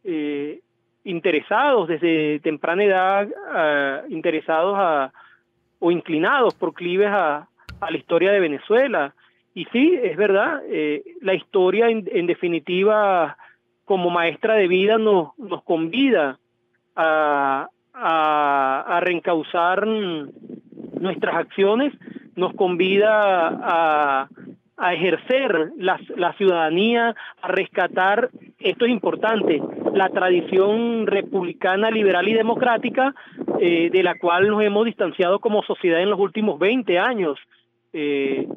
eh, 0.09 0.61
interesados 1.07 1.87
desde 1.87 2.39
temprana 2.41 2.83
edad, 2.83 3.27
interesados 4.09 4.75
a, 4.77 5.13
o 5.79 5.91
inclinados, 5.91 6.53
proclives 6.53 7.07
a, 7.07 7.47
a, 7.79 7.91
la 7.91 7.97
historia 7.97 8.31
de 8.31 8.41
Venezuela. 8.41 9.13
Y 9.53 9.65
sí, 9.71 9.97
es 10.01 10.17
verdad, 10.17 10.61
eh, 10.67 11.03
la 11.21 11.33
historia 11.33 11.89
en, 11.89 12.27
definitiva 12.27 13.37
como 13.85 14.09
maestra 14.09 14.55
de 14.55 14.67
vida 14.67 14.97
nos, 14.97 15.29
nos 15.37 15.63
convida 15.63 16.39
a, 16.95 17.69
a, 17.93 18.81
a 18.81 18.99
reencauzar 18.99 19.87
nuestras 19.87 21.35
acciones, 21.35 21.93
nos 22.35 22.53
convida 22.53 23.47
a, 23.47 24.27
a 24.77 24.93
ejercer 24.93 25.71
la, 25.77 26.33
ciudadanía, 26.37 27.15
a 27.41 27.47
rescatar, 27.47 28.29
esto 28.59 28.85
es 28.85 28.91
importante, 28.91 29.59
la 29.93 30.09
tradición 30.09 31.07
republicana, 31.07 31.89
liberal 31.89 32.27
y 32.27 32.33
democrática 32.33 33.15
eh, 33.59 33.89
de 33.91 34.03
la 34.03 34.19
cual 34.19 34.47
nos 34.47 34.63
hemos 34.63 34.85
distanciado 34.85 35.39
como 35.39 35.63
sociedad 35.63 35.99
en 35.99 36.11
los 36.11 36.19
últimos 36.19 36.59
20 36.59 36.99
años, 36.99 37.39
eh, 37.91 38.47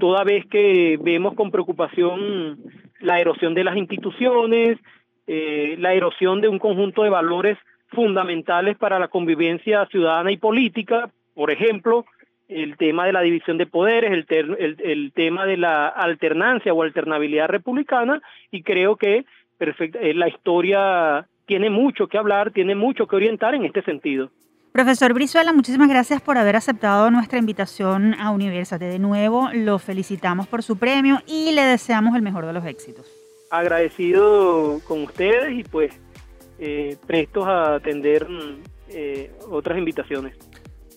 toda 0.00 0.24
vez 0.24 0.46
que 0.46 0.98
vemos 1.02 1.34
con 1.34 1.50
preocupación 1.50 2.58
la 3.00 3.20
erosión 3.20 3.54
de 3.54 3.64
las 3.64 3.76
instituciones, 3.76 4.78
eh, 5.26 5.76
la 5.78 5.92
erosión 5.92 6.40
de 6.40 6.48
un 6.48 6.58
conjunto 6.58 7.02
de 7.02 7.10
valores 7.10 7.58
fundamentales 7.88 8.78
para 8.78 8.98
la 8.98 9.08
convivencia 9.08 9.86
ciudadana 9.86 10.32
y 10.32 10.38
política, 10.38 11.10
por 11.34 11.50
ejemplo, 11.50 12.06
el 12.48 12.76
tema 12.76 13.06
de 13.06 13.12
la 13.12 13.22
división 13.22 13.58
de 13.58 13.66
poderes, 13.66 14.12
el, 14.12 14.26
el, 14.58 14.76
el, 14.82 15.12
tema 15.12 15.46
de 15.46 15.56
la 15.56 15.88
alternancia 15.88 16.72
o 16.72 16.82
alternabilidad 16.82 17.48
republicana, 17.48 18.20
y 18.50 18.62
creo 18.62 18.96
que 18.96 19.24
perfecta, 19.56 19.98
eh, 20.00 20.14
la 20.14 20.28
historia 20.28 21.26
tiene 21.46 21.70
mucho 21.70 22.06
que 22.06 22.18
hablar, 22.18 22.50
tiene 22.52 22.74
mucho 22.74 23.06
que 23.06 23.16
orientar 23.16 23.54
en 23.54 23.64
este 23.64 23.82
sentido. 23.82 24.30
Profesor 24.72 25.14
Brizuela, 25.14 25.52
muchísimas 25.52 25.88
gracias 25.88 26.20
por 26.20 26.36
haber 26.36 26.56
aceptado 26.56 27.10
nuestra 27.10 27.38
invitación 27.38 28.14
a 28.14 28.32
Universate. 28.32 28.86
De 28.86 28.98
nuevo, 28.98 29.48
lo 29.52 29.78
felicitamos 29.78 30.48
por 30.48 30.64
su 30.64 30.76
premio 30.78 31.20
y 31.26 31.52
le 31.52 31.62
deseamos 31.62 32.16
el 32.16 32.22
mejor 32.22 32.44
de 32.44 32.52
los 32.52 32.66
éxitos. 32.66 33.06
Agradecido 33.52 34.80
con 34.88 35.04
ustedes 35.04 35.52
y 35.52 35.62
pues 35.62 35.92
eh, 36.58 36.96
prestos 37.06 37.46
a 37.46 37.76
atender 37.76 38.26
eh, 38.88 39.30
otras 39.48 39.78
invitaciones. 39.78 40.36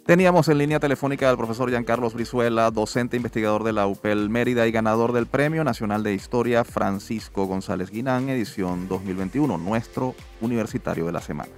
Teníamos 0.07 0.47
en 0.47 0.57
línea 0.57 0.79
telefónica 0.79 1.29
al 1.29 1.35
profesor 1.35 1.69
Giancarlos 1.69 2.13
Brizuela, 2.13 2.71
docente 2.71 3.17
investigador 3.17 3.65
de 3.65 3.73
la 3.73 3.87
UPEL 3.87 4.29
Mérida 4.29 4.65
y 4.65 4.71
ganador 4.71 5.11
del 5.11 5.27
Premio 5.27 5.65
Nacional 5.65 6.01
de 6.01 6.13
Historia 6.13 6.63
Francisco 6.63 7.43
González 7.43 7.91
Guinán, 7.91 8.29
edición 8.29 8.87
2021, 8.87 9.57
nuestro 9.57 10.15
universitario 10.39 11.05
de 11.05 11.11
la 11.11 11.19
semana. 11.19 11.51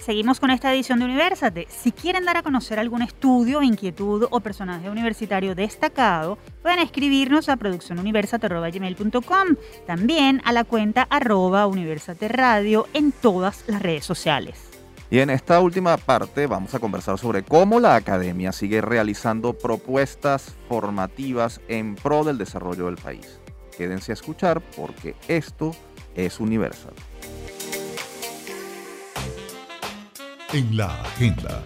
Seguimos 0.00 0.40
con 0.40 0.50
esta 0.50 0.74
edición 0.74 0.98
de 0.98 1.04
Universate. 1.04 1.68
Si 1.70 1.92
quieren 1.92 2.24
dar 2.24 2.38
a 2.38 2.42
conocer 2.42 2.80
algún 2.80 3.02
estudio, 3.02 3.62
inquietud 3.62 4.26
o 4.30 4.40
personaje 4.40 4.90
universitario 4.90 5.54
destacado, 5.54 6.38
pueden 6.62 6.80
escribirnos 6.80 7.48
a 7.48 7.56
produccionuniversate.com, 7.56 9.46
también 9.86 10.42
a 10.44 10.50
la 10.52 10.64
cuenta 10.64 11.06
arroba 11.08 11.68
Universate 11.68 12.26
Radio 12.26 12.88
en 12.94 13.12
todas 13.12 13.62
las 13.68 13.80
redes 13.80 14.04
sociales. 14.04 14.75
Y 15.10 15.20
en 15.20 15.30
esta 15.30 15.60
última 15.60 15.96
parte 15.96 16.46
vamos 16.46 16.74
a 16.74 16.80
conversar 16.80 17.18
sobre 17.18 17.44
cómo 17.44 17.78
la 17.78 17.94
academia 17.94 18.50
sigue 18.50 18.80
realizando 18.80 19.52
propuestas 19.52 20.54
formativas 20.68 21.60
en 21.68 21.94
pro 21.94 22.24
del 22.24 22.38
desarrollo 22.38 22.86
del 22.86 22.96
país. 22.96 23.40
Quédense 23.76 24.12
a 24.12 24.14
escuchar 24.14 24.60
porque 24.76 25.14
esto 25.28 25.72
es 26.16 26.40
Universal. 26.40 26.94
En 30.52 30.76
la 30.76 31.02
agenda. 31.02 31.62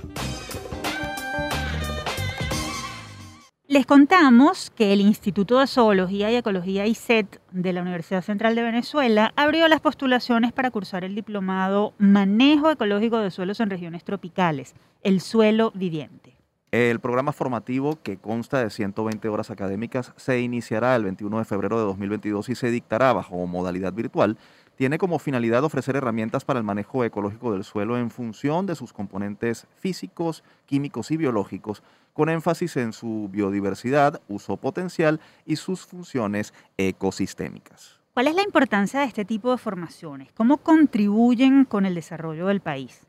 Les 3.70 3.86
contamos 3.86 4.68
que 4.70 4.92
el 4.92 5.00
Instituto 5.00 5.60
de 5.60 5.68
Zoología 5.68 6.28
y 6.28 6.34
Ecología 6.34 6.88
ICET 6.88 7.40
de 7.52 7.72
la 7.72 7.82
Universidad 7.82 8.20
Central 8.20 8.56
de 8.56 8.64
Venezuela 8.64 9.32
abrió 9.36 9.68
las 9.68 9.80
postulaciones 9.80 10.52
para 10.52 10.72
cursar 10.72 11.04
el 11.04 11.14
diplomado 11.14 11.94
Manejo 11.96 12.68
Ecológico 12.72 13.18
de 13.18 13.30
Suelos 13.30 13.60
en 13.60 13.70
Regiones 13.70 14.02
Tropicales, 14.02 14.74
el 15.04 15.20
suelo 15.20 15.70
viviente. 15.72 16.36
El 16.72 16.98
programa 16.98 17.32
formativo, 17.32 18.00
que 18.02 18.16
consta 18.16 18.58
de 18.58 18.70
120 18.70 19.28
horas 19.28 19.52
académicas, 19.52 20.12
se 20.16 20.40
iniciará 20.40 20.96
el 20.96 21.04
21 21.04 21.38
de 21.38 21.44
febrero 21.44 21.78
de 21.78 21.84
2022 21.84 22.48
y 22.48 22.56
se 22.56 22.72
dictará 22.72 23.12
bajo 23.12 23.46
modalidad 23.46 23.92
virtual. 23.92 24.36
Tiene 24.80 24.96
como 24.96 25.18
finalidad 25.18 25.62
ofrecer 25.62 25.96
herramientas 25.96 26.46
para 26.46 26.58
el 26.58 26.64
manejo 26.64 27.04
ecológico 27.04 27.52
del 27.52 27.64
suelo 27.64 27.98
en 27.98 28.10
función 28.10 28.64
de 28.64 28.74
sus 28.74 28.94
componentes 28.94 29.66
físicos, 29.78 30.42
químicos 30.64 31.10
y 31.10 31.18
biológicos 31.18 31.82
con 32.14 32.30
énfasis 32.30 32.78
en 32.78 32.94
su 32.94 33.28
biodiversidad, 33.30 34.22
uso 34.26 34.56
potencial 34.56 35.20
y 35.44 35.56
sus 35.56 35.84
funciones 35.84 36.54
ecosistémicas. 36.78 38.00
¿Cuál 38.14 38.28
es 38.28 38.34
la 38.34 38.42
importancia 38.42 39.00
de 39.00 39.06
este 39.06 39.26
tipo 39.26 39.50
de 39.50 39.58
formaciones? 39.58 40.32
¿Cómo 40.32 40.56
contribuyen 40.56 41.66
con 41.66 41.84
el 41.84 41.94
desarrollo 41.94 42.46
del 42.46 42.60
país? 42.60 43.06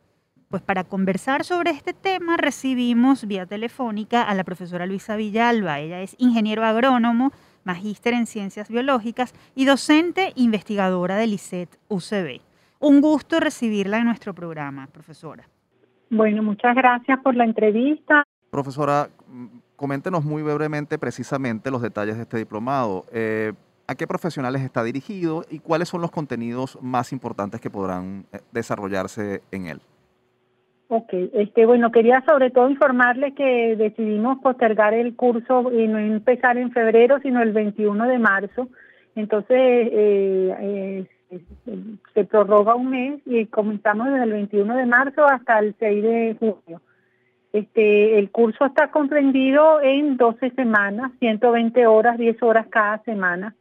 Pues 0.50 0.62
para 0.62 0.84
conversar 0.84 1.46
sobre 1.46 1.72
este 1.72 1.94
tema 1.94 2.36
recibimos 2.36 3.26
vía 3.26 3.46
telefónica 3.46 4.24
a 4.24 4.36
la 4.36 4.44
profesora 4.44 4.86
Luisa 4.86 5.16
Villalba. 5.16 5.80
Ella 5.80 6.02
es 6.02 6.18
ingeniero 6.18 6.66
agrónomo, 6.66 7.32
magíster 7.64 8.14
en 8.14 8.26
ciencias 8.26 8.70
biológicas 8.70 9.34
y 9.56 9.66
docente 9.66 10.34
investigadora 10.36 11.16
del 11.18 11.34
ICET 11.34 11.70
UCB. 11.90 12.42
Un 12.80 13.02
gusto 13.02 13.40
recibirla 13.40 13.98
en 13.98 14.06
nuestro 14.06 14.34
programa, 14.34 14.88
profesora. 14.88 15.48
Bueno, 16.10 16.44
muchas 16.44 16.76
gracias 16.76 17.20
por 17.22 17.36
la 17.36 17.46
entrevista. 17.46 18.24
Profesora, 18.50 19.10
mm, 19.28 19.46
coméntenos 19.76 20.26
muy 20.26 20.44
brevemente 20.44 20.98
precisamente 20.98 21.72
los 21.72 21.82
detalles 21.82 22.18
de 22.18 22.24
este 22.24 22.38
diplomado. 22.38 23.06
Eh, 23.12 23.54
¿A 23.88 23.96
qué 23.96 24.08
profesionales 24.08 24.62
está 24.62 24.84
dirigido 24.84 25.44
y 25.50 25.60
cuáles 25.60 25.90
son 25.90 26.02
los 26.02 26.12
contenidos 26.12 26.78
más 26.82 27.12
importantes 27.12 27.60
que 27.60 27.70
podrán 27.70 28.26
eh, 28.32 28.40
desarrollarse 28.52 29.42
en 29.52 29.68
él? 29.68 29.82
Ok, 30.94 31.14
este, 31.14 31.66
bueno, 31.66 31.90
quería 31.90 32.22
sobre 32.28 32.50
todo 32.50 32.70
informarles 32.70 33.34
que 33.34 33.78
decidimos 33.78 34.40
postergar 34.40 34.94
el 34.94 35.16
curso 35.16 35.72
y 35.72 35.88
no 35.88 35.98
empezar 36.00 36.58
en 36.58 36.74
febrero, 36.74 37.18
sino 37.22 37.42
el 37.42 37.54
21 37.54 38.08
de 38.08 38.20
marzo. 38.20 38.68
Entonces, 39.16 39.58
eh, 39.58 41.08
se 42.14 42.26
prorroga 42.26 42.76
un 42.76 42.90
mes 42.90 43.22
y 43.26 43.46
comenzamos 43.46 44.08
desde 44.08 44.26
el 44.26 44.32
21 44.34 44.76
de 44.76 44.86
marzo 44.86 45.26
hasta 45.26 45.60
el 45.60 45.76
6 45.80 46.04
de 46.04 46.36
junio. 46.38 46.82
Este, 47.54 48.20
el 48.20 48.30
curso 48.30 48.66
está 48.66 48.92
comprendido 48.92 49.80
en 49.80 50.18
12 50.18 50.50
semanas, 50.50 51.14
120 51.20 51.88
horas, 51.88 52.18
10 52.18 52.44
horas 52.44 52.68
cada 52.70 53.02
semana, 53.04 53.56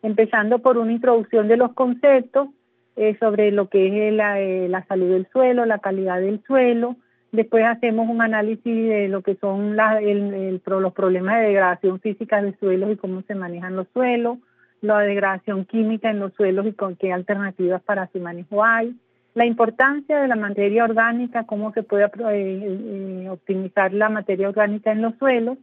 empezando 0.00 0.60
por 0.60 0.78
una 0.78 0.92
introducción 0.92 1.48
de 1.48 1.56
los 1.56 1.72
conceptos 1.72 2.50
eh, 2.98 3.16
sobre 3.18 3.50
lo 3.50 3.68
que 3.68 4.08
es 4.08 4.14
la, 4.14 4.40
eh, 4.40 4.68
la, 4.68 4.84
salud 4.86 5.10
del 5.10 5.26
suelo, 5.32 5.64
la 5.64 5.78
calidad 5.78 6.20
del 6.20 6.42
suelo. 6.46 6.96
Después 7.32 7.64
hacemos 7.64 8.08
un 8.08 8.22
análisis 8.22 8.64
de 8.64 9.08
lo 9.08 9.22
que 9.22 9.36
son 9.36 9.76
los 9.76 10.92
problemas 10.92 11.38
de 11.38 11.46
degradación 11.46 12.00
física 12.00 12.42
de 12.42 12.56
suelos 12.58 12.92
y 12.92 12.96
cómo 12.96 13.22
se 13.22 13.34
manejan 13.34 13.76
los 13.76 13.86
suelos, 13.92 14.38
la 14.80 15.00
degradación 15.00 15.64
química 15.64 16.10
en 16.10 16.20
los 16.20 16.32
suelos 16.34 16.66
y 16.66 16.72
con 16.72 16.96
qué 16.96 17.12
alternativas 17.12 17.82
para 17.82 18.08
su 18.08 18.18
manejo 18.18 18.64
hay 18.64 18.94
la 19.38 19.46
importancia 19.46 20.20
de 20.20 20.26
la 20.26 20.34
materia 20.34 20.82
orgánica, 20.82 21.44
cómo 21.44 21.72
se 21.72 21.84
puede 21.84 22.10
eh, 22.32 23.28
optimizar 23.30 23.92
la 23.92 24.08
materia 24.08 24.48
orgánica 24.48 24.90
en 24.90 25.00
los 25.00 25.14
suelos. 25.16 25.58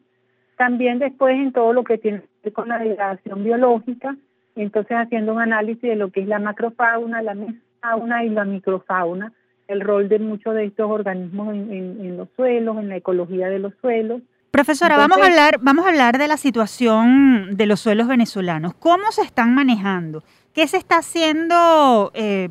También 0.56 0.98
después 0.98 1.36
en 1.36 1.52
todo 1.52 1.74
lo 1.74 1.84
que 1.84 1.98
tiene 1.98 2.22
que 2.22 2.28
ver 2.46 2.54
con 2.54 2.70
la 2.70 2.80
degradación 2.80 3.44
biológica, 3.44 4.16
entonces 4.56 4.98
haciendo 4.98 5.34
un 5.34 5.42
análisis 5.42 5.82
de 5.82 5.96
lo 5.96 6.12
que 6.12 6.22
es 6.22 6.28
la 6.28 6.40
macrofauna, 6.40 7.22
la 7.22 7.34
mesofauna 7.34 8.24
y 8.24 8.30
la 8.30 8.46
microfauna, 8.46 9.34
el 9.68 9.82
rol 9.82 10.10
de 10.10 10.20
muchos 10.20 10.54
de 10.56 10.66
estos 10.66 10.90
organismos 10.90 11.54
en, 11.54 12.18
los 12.18 12.30
suelos, 12.36 12.78
en 12.78 12.90
la 12.90 12.98
ecología 12.98 13.48
de 13.48 13.60
los 13.60 13.74
suelos. 13.82 14.22
Profesora, 14.52 14.96
vamos 14.96 15.18
a 15.18 15.26
hablar, 15.26 15.58
vamos 15.62 15.86
a 15.86 15.90
hablar 15.90 16.18
de 16.18 16.28
la 16.30 16.38
situación 16.38 17.58
de 17.58 17.66
los 17.66 17.82
suelos 17.82 18.08
venezolanos. 18.08 18.74
¿Cómo 18.76 19.12
se 19.12 19.22
están 19.22 19.54
manejando? 19.54 20.24
¿Qué 20.54 20.66
se 20.68 20.78
está 20.78 21.00
haciendo 21.00 22.12
eh, 22.14 22.48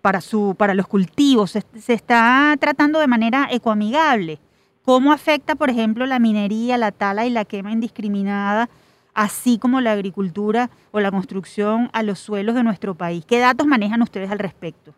para, 0.00 0.22
su, 0.22 0.54
para 0.56 0.72
los 0.72 0.86
cultivos? 0.86 1.50
¿Se, 1.50 1.92
está 1.92 2.56
tratando 2.58 2.98
de 2.98 3.06
manera 3.06 3.48
ecoamigable? 3.50 4.38
¿Cómo 4.82 5.12
afecta, 5.12 5.54
por 5.54 5.68
ejemplo, 5.68 6.06
la 6.06 6.18
minería, 6.18 6.78
la 6.78 6.92
tala 6.92 7.26
y 7.26 7.30
la 7.30 7.44
quema 7.44 7.70
indiscriminada, 7.70 8.70
así 9.14 9.58
como 9.58 9.80
la 9.80 9.92
agricultura 9.92 10.70
o 10.90 11.00
la 11.00 11.10
construcción 11.10 11.90
a 11.92 12.02
los 12.02 12.18
suelos 12.18 12.54
de 12.54 12.62
nuestro 12.62 12.94
país? 12.94 13.24
¿Qué 13.26 13.38
datos 13.38 13.66
manejan 13.66 14.02
ustedes 14.02 14.30
al 14.30 14.38
respecto? 14.38 14.94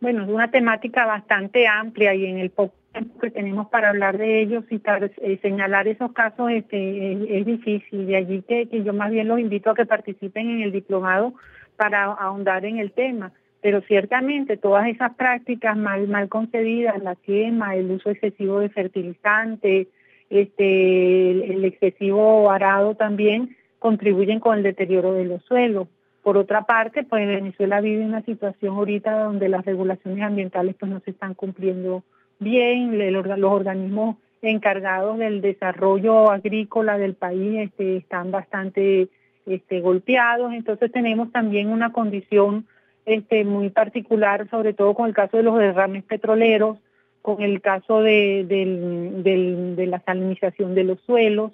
Bueno, 0.00 0.24
es 0.24 0.28
una 0.28 0.50
temática 0.50 1.06
bastante 1.06 1.66
amplia 1.66 2.14
y 2.14 2.26
en 2.26 2.38
el 2.38 2.50
poco 2.50 2.74
tiempo 2.92 3.18
que 3.18 3.30
tenemos 3.30 3.68
para 3.68 3.90
hablar 3.90 4.18
de 4.18 4.40
ellos 4.40 4.64
y 4.70 4.80
eh, 4.84 5.38
señalar 5.42 5.88
esos 5.88 6.12
casos 6.12 6.50
este, 6.50 7.38
es, 7.38 7.46
difícil. 7.46 8.06
De 8.06 8.16
allí 8.16 8.42
que, 8.42 8.68
que 8.68 8.82
yo 8.82 8.92
más 8.92 9.10
bien 9.10 9.28
los 9.28 9.38
invito 9.38 9.70
a 9.70 9.74
que 9.74 9.86
participen 9.86 10.50
en 10.50 10.62
el 10.62 10.72
diplomado 10.72 11.34
para 11.76 12.04
ahondar 12.04 12.64
en 12.64 12.78
el 12.78 12.92
tema. 12.92 13.32
Pero 13.62 13.80
ciertamente 13.82 14.56
todas 14.56 14.86
esas 14.86 15.14
prácticas 15.14 15.76
mal, 15.76 16.08
mal 16.08 16.28
concebidas, 16.28 17.02
la 17.02 17.16
quema, 17.16 17.74
el 17.74 17.90
uso 17.90 18.10
excesivo 18.10 18.60
de 18.60 18.68
fertilizantes, 18.68 19.88
este, 20.30 21.30
el, 21.30 21.64
excesivo 21.64 22.50
arado 22.50 22.94
también 22.94 23.56
contribuyen 23.78 24.40
con 24.40 24.58
el 24.58 24.62
deterioro 24.62 25.12
de 25.12 25.24
los 25.24 25.42
suelos. 25.44 25.88
Por 26.22 26.36
otra 26.36 26.62
parte, 26.62 27.04
pues 27.04 27.26
Venezuela 27.26 27.80
vive 27.80 28.04
una 28.04 28.22
situación 28.22 28.74
ahorita 28.74 29.24
donde 29.24 29.48
las 29.48 29.64
regulaciones 29.64 30.24
ambientales 30.24 30.74
pues 30.78 30.90
no 30.90 31.00
se 31.00 31.12
están 31.12 31.34
cumpliendo 31.34 32.02
bien, 32.38 32.98
los 33.12 33.26
organismos 33.52 34.16
encargados 34.42 35.18
del 35.18 35.40
desarrollo 35.40 36.30
agrícola 36.30 36.98
del 36.98 37.14
país 37.14 37.68
este, 37.68 37.96
están 37.96 38.30
bastante 38.30 39.08
este, 39.46 39.80
golpeados, 39.80 40.52
entonces 40.52 40.90
tenemos 40.92 41.30
también 41.32 41.68
una 41.68 41.92
condición 41.92 42.66
este, 43.06 43.44
muy 43.44 43.70
particular, 43.70 44.48
sobre 44.50 44.72
todo 44.72 44.94
con 44.94 45.08
el 45.08 45.14
caso 45.14 45.36
de 45.36 45.44
los 45.44 45.58
derrames 45.58 46.02
petroleros, 46.04 46.78
con 47.26 47.42
el 47.42 47.60
caso 47.60 48.02
de, 48.02 48.44
de 48.46 49.86
la 49.86 49.98
salinización 50.06 50.76
de 50.76 50.84
los 50.84 51.00
suelos, 51.00 51.50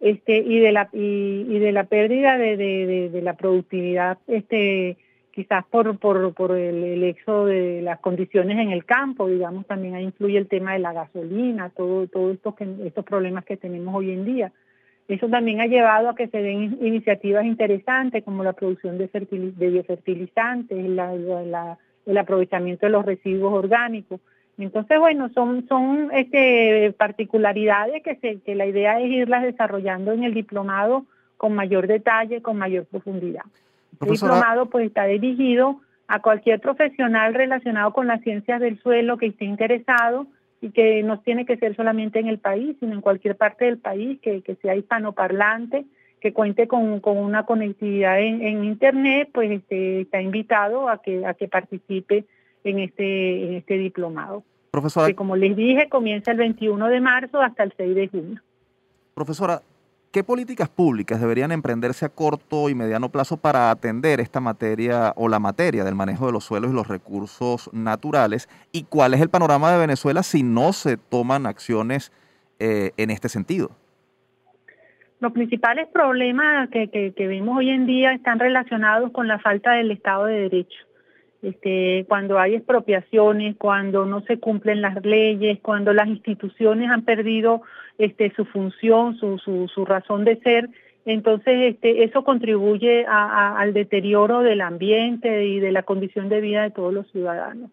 este, 0.00 0.36
y 0.36 0.60
de 0.60 0.70
la 0.70 0.90
y, 0.92 1.58
de 1.58 1.72
la 1.72 1.84
pérdida 1.84 2.36
de, 2.36 2.58
de, 2.58 3.22
la 3.22 3.38
productividad 3.38 4.18
este 4.26 4.98
quizás 5.32 5.64
por 5.64 5.98
por, 5.98 6.34
por 6.34 6.58
el, 6.58 6.84
el, 6.84 7.04
éxodo 7.04 7.46
de 7.46 7.80
las 7.80 8.00
condiciones 8.00 8.58
en 8.58 8.70
el 8.70 8.84
campo 8.84 9.28
digamos 9.28 9.66
también 9.66 9.94
ahí 9.94 10.04
influye 10.04 10.36
el 10.36 10.48
tema 10.48 10.74
de 10.74 10.80
la 10.80 10.92
gasolina 10.92 11.70
todo 11.70 12.06
todos 12.08 12.34
estos 12.34 12.54
estos 12.84 13.04
problemas 13.04 13.46
que 13.46 13.56
tenemos 13.56 13.94
hoy 13.94 14.10
en 14.10 14.26
día 14.26 14.52
eso 15.08 15.28
también 15.28 15.62
ha 15.62 15.66
llevado 15.66 16.10
a 16.10 16.14
que 16.14 16.28
se 16.28 16.42
den 16.42 16.78
iniciativas 16.82 17.46
interesantes 17.46 18.24
como 18.24 18.44
la 18.44 18.52
producción 18.52 18.98
de, 18.98 19.08
de 19.08 19.70
biofertilizantes, 19.70 20.78
el 22.06 22.18
aprovechamiento 22.18 22.86
de 22.86 22.92
los 22.92 23.04
residuos 23.04 23.52
orgánicos. 23.52 24.20
Entonces, 24.58 24.98
bueno, 24.98 25.28
son, 25.30 25.66
son 25.68 26.10
este, 26.12 26.94
particularidades 26.96 28.02
que, 28.02 28.40
que 28.40 28.54
la 28.54 28.66
idea 28.66 29.00
es 29.00 29.10
irlas 29.10 29.42
desarrollando 29.42 30.12
en 30.12 30.24
el 30.24 30.34
diplomado 30.34 31.04
con 31.36 31.54
mayor 31.54 31.86
detalle, 31.86 32.40
con 32.40 32.56
mayor 32.56 32.86
profundidad. 32.86 33.44
El 34.00 34.12
diplomado 34.12 34.66
pues 34.66 34.86
está 34.86 35.04
dirigido 35.04 35.80
a 36.06 36.20
cualquier 36.20 36.60
profesional 36.60 37.34
relacionado 37.34 37.92
con 37.92 38.06
las 38.06 38.20
ciencias 38.22 38.60
del 38.60 38.78
suelo 38.80 39.16
que 39.16 39.26
esté 39.26 39.44
interesado 39.44 40.26
y 40.60 40.70
que 40.70 41.02
no 41.02 41.20
tiene 41.20 41.44
que 41.44 41.56
ser 41.56 41.76
solamente 41.76 42.18
en 42.18 42.28
el 42.28 42.38
país, 42.38 42.76
sino 42.80 42.94
en 42.94 43.00
cualquier 43.00 43.36
parte 43.36 43.66
del 43.66 43.78
país, 43.78 44.18
que, 44.20 44.42
que 44.42 44.54
sea 44.56 44.76
hispanoparlante, 44.76 45.84
que 46.20 46.32
cuente 46.32 46.66
con, 46.66 47.00
con 47.00 47.18
una 47.18 47.44
conectividad 47.44 48.18
en, 48.20 48.64
Internet, 48.64 49.28
pues 49.32 49.50
este, 49.50 50.02
está 50.02 50.22
invitado 50.22 50.88
a 50.88 51.02
que, 51.02 51.26
a 51.26 51.34
que 51.34 51.48
participe 51.48 52.24
en 52.64 52.80
este, 52.80 53.46
en 53.46 53.54
este 53.54 53.78
diplomado. 53.78 54.42
Profesora. 54.70 55.06
Que 55.06 55.14
como 55.14 55.36
les 55.36 55.56
dije, 55.56 55.88
comienza 55.88 56.32
el 56.32 56.38
21 56.38 56.88
de 56.88 57.00
marzo 57.00 57.40
hasta 57.40 57.62
el 57.62 57.72
6 57.76 57.94
de 57.94 58.08
junio. 58.08 58.42
Profesora, 59.14 59.62
¿Qué 60.14 60.22
políticas 60.22 60.68
públicas 60.68 61.20
deberían 61.20 61.50
emprenderse 61.50 62.04
a 62.04 62.08
corto 62.08 62.68
y 62.68 62.76
mediano 62.76 63.08
plazo 63.08 63.36
para 63.36 63.72
atender 63.72 64.20
esta 64.20 64.38
materia 64.38 65.12
o 65.16 65.28
la 65.28 65.40
materia 65.40 65.82
del 65.82 65.96
manejo 65.96 66.26
de 66.26 66.30
los 66.30 66.44
suelos 66.44 66.70
y 66.70 66.72
los 66.72 66.86
recursos 66.86 67.68
naturales? 67.72 68.48
¿Y 68.70 68.84
cuál 68.84 69.12
es 69.12 69.20
el 69.20 69.28
panorama 69.28 69.72
de 69.72 69.78
Venezuela 69.78 70.22
si 70.22 70.44
no 70.44 70.72
se 70.72 70.98
toman 70.98 71.46
acciones 71.46 72.12
eh, 72.60 72.92
en 72.96 73.10
este 73.10 73.28
sentido? 73.28 73.72
Los 75.18 75.32
principales 75.32 75.88
problemas 75.88 76.68
que, 76.70 76.88
que, 76.88 77.26
vemos 77.26 77.58
hoy 77.58 77.70
en 77.70 77.84
día 77.84 78.12
están 78.12 78.38
relacionados 78.38 79.10
con 79.10 79.26
la 79.26 79.40
falta 79.40 79.72
del 79.72 79.90
Estado 79.90 80.26
de 80.26 80.42
Derecho. 80.42 80.78
Este, 81.44 82.06
cuando 82.08 82.38
hay 82.38 82.54
expropiaciones, 82.54 83.56
cuando 83.56 84.06
no 84.06 84.22
se 84.22 84.38
cumplen 84.38 84.80
las 84.80 85.04
leyes, 85.04 85.58
cuando 85.60 85.92
las 85.92 86.08
instituciones 86.08 86.90
han 86.90 87.02
perdido 87.02 87.60
este, 87.98 88.32
su 88.34 88.46
función, 88.46 89.16
su, 89.18 89.38
su, 89.38 89.68
su 89.68 89.84
razón 89.84 90.24
de 90.24 90.36
ser, 90.36 90.70
entonces 91.04 91.74
este, 91.74 92.04
eso 92.04 92.24
contribuye 92.24 93.04
al 93.06 93.74
deterioro 93.74 94.40
del 94.40 94.62
ambiente 94.62 95.44
y 95.44 95.60
de 95.60 95.70
la 95.70 95.82
condición 95.82 96.30
de 96.30 96.40
vida 96.40 96.62
de 96.62 96.70
todos 96.70 96.94
los 96.94 97.10
ciudadanos. 97.10 97.70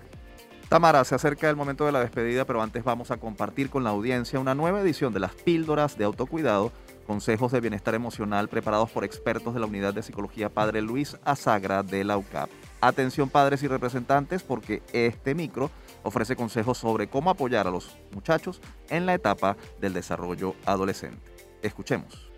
Tamara, 0.68 1.02
se 1.04 1.14
acerca 1.14 1.48
el 1.48 1.56
momento 1.56 1.86
de 1.86 1.92
la 1.92 2.00
despedida, 2.00 2.44
pero 2.44 2.60
antes 2.60 2.84
vamos 2.84 3.10
a 3.10 3.16
compartir 3.16 3.70
con 3.70 3.84
la 3.84 3.90
audiencia 3.90 4.38
una 4.38 4.54
nueva 4.54 4.82
edición 4.82 5.14
de 5.14 5.20
las 5.20 5.32
píldoras 5.32 5.96
de 5.96 6.04
autocuidado, 6.04 6.72
consejos 7.06 7.52
de 7.52 7.62
bienestar 7.62 7.94
emocional 7.94 8.48
preparados 8.48 8.90
por 8.90 9.04
expertos 9.04 9.54
de 9.54 9.60
la 9.60 9.66
Unidad 9.66 9.94
de 9.94 10.02
Psicología 10.02 10.50
Padre 10.50 10.82
Luis 10.82 11.16
Azagra 11.24 11.82
de 11.82 12.04
la 12.04 12.18
UCAP. 12.18 12.50
Atención 12.82 13.30
padres 13.30 13.62
y 13.62 13.68
representantes 13.68 14.42
porque 14.42 14.82
este 14.92 15.34
micro 15.34 15.70
ofrece 16.02 16.36
consejos 16.36 16.78
sobre 16.78 17.08
cómo 17.08 17.30
apoyar 17.30 17.66
a 17.66 17.70
los 17.70 17.96
muchachos 18.12 18.60
en 18.90 19.06
la 19.06 19.14
etapa 19.14 19.56
del 19.80 19.94
desarrollo 19.94 20.54
adolescente. 20.64 21.32
Escuchemos. 21.62 22.30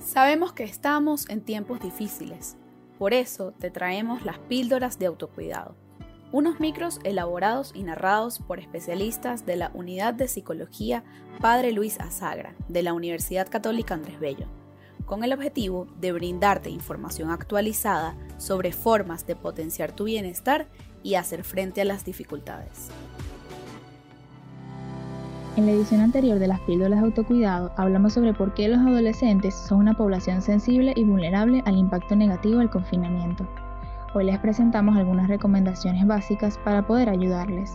Sabemos 0.00 0.52
que 0.52 0.64
estamos 0.64 1.28
en 1.28 1.40
tiempos 1.40 1.80
difíciles, 1.80 2.56
por 2.98 3.14
eso 3.14 3.52
te 3.58 3.70
traemos 3.70 4.24
las 4.24 4.38
píldoras 4.38 4.98
de 4.98 5.06
autocuidado, 5.06 5.76
unos 6.32 6.58
micros 6.58 6.98
elaborados 7.04 7.72
y 7.74 7.84
narrados 7.84 8.40
por 8.40 8.58
especialistas 8.58 9.46
de 9.46 9.56
la 9.56 9.70
Unidad 9.72 10.14
de 10.14 10.28
Psicología 10.28 11.04
Padre 11.40 11.72
Luis 11.72 11.98
Azagra 12.00 12.54
de 12.68 12.82
la 12.82 12.92
Universidad 12.92 13.48
Católica 13.48 13.94
Andrés 13.94 14.18
Bello 14.18 14.46
con 15.10 15.24
el 15.24 15.32
objetivo 15.32 15.88
de 15.98 16.12
brindarte 16.12 16.70
información 16.70 17.32
actualizada 17.32 18.14
sobre 18.40 18.72
formas 18.72 19.26
de 19.26 19.36
potenciar 19.36 19.92
tu 19.92 20.04
bienestar 20.04 20.66
y 21.02 21.14
hacer 21.14 21.44
frente 21.44 21.80
a 21.80 21.84
las 21.84 22.04
dificultades. 22.04 22.88
En 25.56 25.66
la 25.66 25.72
edición 25.72 26.00
anterior 26.00 26.38
de 26.38 26.46
las 26.46 26.60
píldoras 26.60 27.00
de 27.00 27.06
autocuidado 27.06 27.72
hablamos 27.76 28.14
sobre 28.14 28.32
por 28.32 28.54
qué 28.54 28.68
los 28.68 28.78
adolescentes 28.78 29.54
son 29.54 29.78
una 29.78 29.94
población 29.94 30.42
sensible 30.42 30.92
y 30.96 31.04
vulnerable 31.04 31.62
al 31.66 31.76
impacto 31.76 32.16
negativo 32.16 32.58
del 32.58 32.70
confinamiento. 32.70 33.46
Hoy 34.14 34.24
les 34.24 34.38
presentamos 34.38 34.96
algunas 34.96 35.28
recomendaciones 35.28 36.06
básicas 36.06 36.58
para 36.64 36.86
poder 36.86 37.08
ayudarles. 37.08 37.72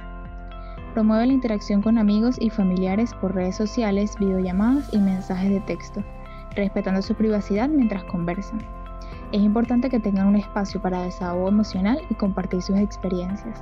Promueve 0.94 1.28
la 1.28 1.34
interacción 1.34 1.82
con 1.82 1.98
amigos 1.98 2.38
y 2.40 2.50
familiares 2.50 3.14
por 3.22 3.36
redes 3.36 3.56
sociales, 3.56 4.16
videollamadas 4.20 4.94
y 4.94 4.98
mensajes 4.98 5.52
de 5.52 5.60
texto 5.62 6.04
respetando 6.56 7.02
su 7.02 7.14
privacidad 7.16 7.70
mientras 7.70 8.04
conversan. 8.06 8.60
Es 9.36 9.42
importante 9.42 9.90
que 9.90 10.00
tengan 10.00 10.28
un 10.28 10.38
espacio 10.38 10.82
para 10.82 11.02
desahogo 11.02 11.50
emocional 11.50 12.00
y 12.10 12.14
compartir 12.14 12.62
sus 12.62 12.78
experiencias. 12.78 13.62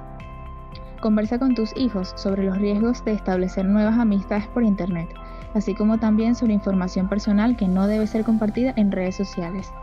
Conversa 1.01 1.39
con 1.39 1.55
tus 1.55 1.75
hijos 1.75 2.13
sobre 2.15 2.43
los 2.43 2.59
riesgos 2.59 3.03
de 3.03 3.13
establecer 3.13 3.65
nuevas 3.65 3.97
amistades 3.97 4.45
por 4.49 4.61
Internet, 4.61 5.09
así 5.55 5.73
como 5.73 5.97
también 5.97 6.35
sobre 6.35 6.53
información 6.53 7.09
personal 7.09 7.57
que 7.57 7.67
no 7.67 7.87
debe 7.87 8.05
ser 8.05 8.23
compartida 8.23 8.73
en 8.75 8.91
redes 8.91 9.15
sociales. 9.15 9.73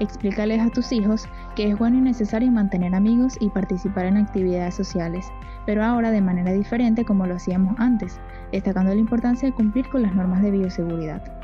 Explícales 0.00 0.60
a 0.62 0.70
tus 0.70 0.90
hijos 0.90 1.28
que 1.54 1.70
es 1.70 1.78
bueno 1.78 1.98
y 1.98 2.00
necesario 2.00 2.50
mantener 2.50 2.92
amigos 2.96 3.36
y 3.38 3.50
participar 3.50 4.06
en 4.06 4.16
actividades 4.16 4.74
sociales, 4.74 5.30
pero 5.64 5.84
ahora 5.84 6.10
de 6.10 6.22
manera 6.22 6.50
diferente 6.50 7.04
como 7.04 7.26
lo 7.26 7.36
hacíamos 7.36 7.78
antes, 7.78 8.18
destacando 8.50 8.92
la 8.92 9.00
importancia 9.00 9.48
de 9.48 9.54
cumplir 9.54 9.88
con 9.90 10.02
las 10.02 10.12
normas 10.12 10.42
de 10.42 10.50
bioseguridad 10.50 11.39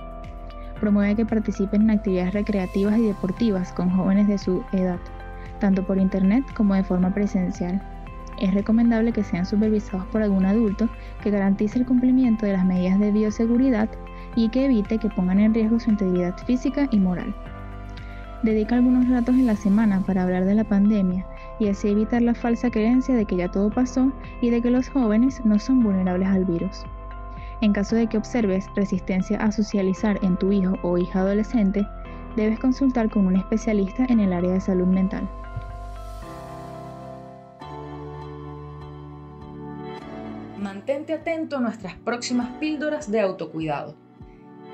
promueve 0.77 1.17
que 1.17 1.27
participen 1.27 1.83
en 1.83 1.91
actividades 1.91 2.35
recreativas 2.35 2.99
y 2.99 3.07
deportivas 3.07 3.73
con 3.73 3.91
jóvenes 3.91 4.29
de 4.29 4.39
su 4.39 4.63
edad, 4.73 4.99
tanto 5.61 5.87
por 5.87 5.99
internet 5.99 6.45
como 6.55 6.75
de 6.75 6.85
forma 6.85 7.13
presencial. 7.13 7.81
Es 8.41 8.53
recomendable 8.53 9.13
que 9.13 9.25
sean 9.25 9.47
supervisados 9.47 10.07
por 10.07 10.23
algún 10.23 10.45
adulto 10.45 10.89
que 11.23 11.31
garantice 11.31 11.79
el 11.79 11.87
cumplimiento 11.87 12.45
de 12.45 12.53
las 12.53 12.65
medidas 12.65 12.99
de 12.99 13.11
bioseguridad 13.11 13.89
y 14.35 14.51
que 14.51 14.67
evite 14.67 14.99
que 14.99 15.09
pongan 15.09 15.41
en 15.41 15.55
riesgo 15.55 15.81
su 15.81 15.91
integridad 15.91 16.37
física 16.47 16.87
y 16.91 16.99
moral. 16.99 17.35
Dedica 18.43 18.77
algunos 18.77 19.09
ratos 19.09 19.35
en 19.35 19.47
la 19.47 19.57
semana 19.57 20.03
para 20.07 20.23
hablar 20.23 20.45
de 20.45 20.55
la 20.55 20.65
pandemia 20.65 21.27
y 21.59 21.69
así 21.69 21.89
evitar 21.89 22.21
la 22.21 22.35
falsa 22.35 22.71
creencia 22.71 23.15
de 23.15 23.25
que 23.25 23.37
ya 23.37 23.51
todo 23.51 23.71
pasó 23.71 24.13
y 24.43 24.51
de 24.51 24.61
que 24.61 24.71
los 24.71 24.91
jóvenes 24.91 25.43
no 25.45 25.59
son 25.59 25.83
vulnerables 25.83 26.29
al 26.29 26.45
virus. 26.45 26.85
En 27.63 27.73
caso 27.73 27.97
de 27.97 28.07
que 28.07 28.19
observes 28.19 28.67
resistencia 28.75 29.39
a 29.39 29.51
socializar 29.51 30.19
en 30.23 30.37
tu 30.37 30.53
hijo 30.53 30.79
o 30.83 30.99
hija 30.99 31.21
adolescente, 31.21 31.87
debes 32.37 32.59
consultar 32.59 33.09
con 33.09 33.27
un 33.27 33.37
especialista 33.37 34.05
en 34.09 34.21
el 34.21 34.33
área 34.33 34.53
de 34.53 34.61
salud 34.61 34.87
mental. 34.87 35.29
Mantente 40.59 41.15
atento 41.15 41.57
a 41.57 41.61
nuestras 41.61 41.95
próximas 41.95 42.51
píldoras 42.59 43.11
de 43.11 43.21
autocuidado. 43.21 43.95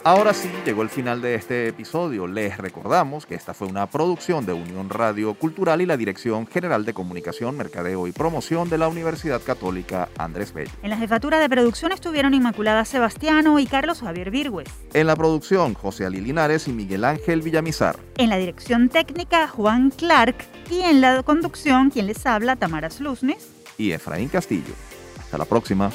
Ahora 0.09 0.33
sí, 0.33 0.49
llegó 0.65 0.81
el 0.81 0.89
final 0.89 1.21
de 1.21 1.35
este 1.35 1.67
episodio. 1.67 2.25
Les 2.25 2.57
recordamos 2.57 3.27
que 3.27 3.35
esta 3.35 3.53
fue 3.53 3.67
una 3.67 3.85
producción 3.85 4.43
de 4.43 4.53
Unión 4.53 4.89
Radio 4.89 5.35
Cultural 5.35 5.81
y 5.81 5.85
la 5.85 5.97
Dirección 5.97 6.47
General 6.47 6.83
de 6.83 6.95
Comunicación, 6.95 7.55
Mercadeo 7.55 8.07
y 8.07 8.11
Promoción 8.11 8.69
de 8.69 8.79
la 8.79 8.87
Universidad 8.87 9.39
Católica 9.39 10.09
Andrés 10.17 10.51
Bello. 10.51 10.71
En 10.81 10.89
la 10.89 10.97
jefatura 10.97 11.37
de 11.37 11.47
producción 11.47 11.91
estuvieron 11.91 12.33
Inmaculada 12.33 12.85
Sebastiano 12.85 13.59
y 13.59 13.67
Carlos 13.67 14.01
Javier 14.01 14.31
Virgües. 14.31 14.67
En 14.95 15.05
la 15.05 15.15
producción, 15.15 15.75
José 15.75 16.07
Ali 16.07 16.21
Linares 16.21 16.67
y 16.67 16.71
Miguel 16.71 17.05
Ángel 17.05 17.43
Villamizar. 17.43 17.99
En 18.17 18.31
la 18.31 18.37
dirección 18.37 18.89
técnica, 18.89 19.47
Juan 19.47 19.91
Clark. 19.91 20.37
Y 20.71 20.79
en 20.79 21.01
la 21.01 21.21
conducción, 21.21 21.91
quien 21.91 22.07
les 22.07 22.25
habla, 22.25 22.55
Tamara 22.55 22.89
Slusnes. 22.89 23.47
Y 23.77 23.91
Efraín 23.91 24.29
Castillo. 24.29 24.73
Hasta 25.19 25.37
la 25.37 25.45
próxima. 25.45 25.91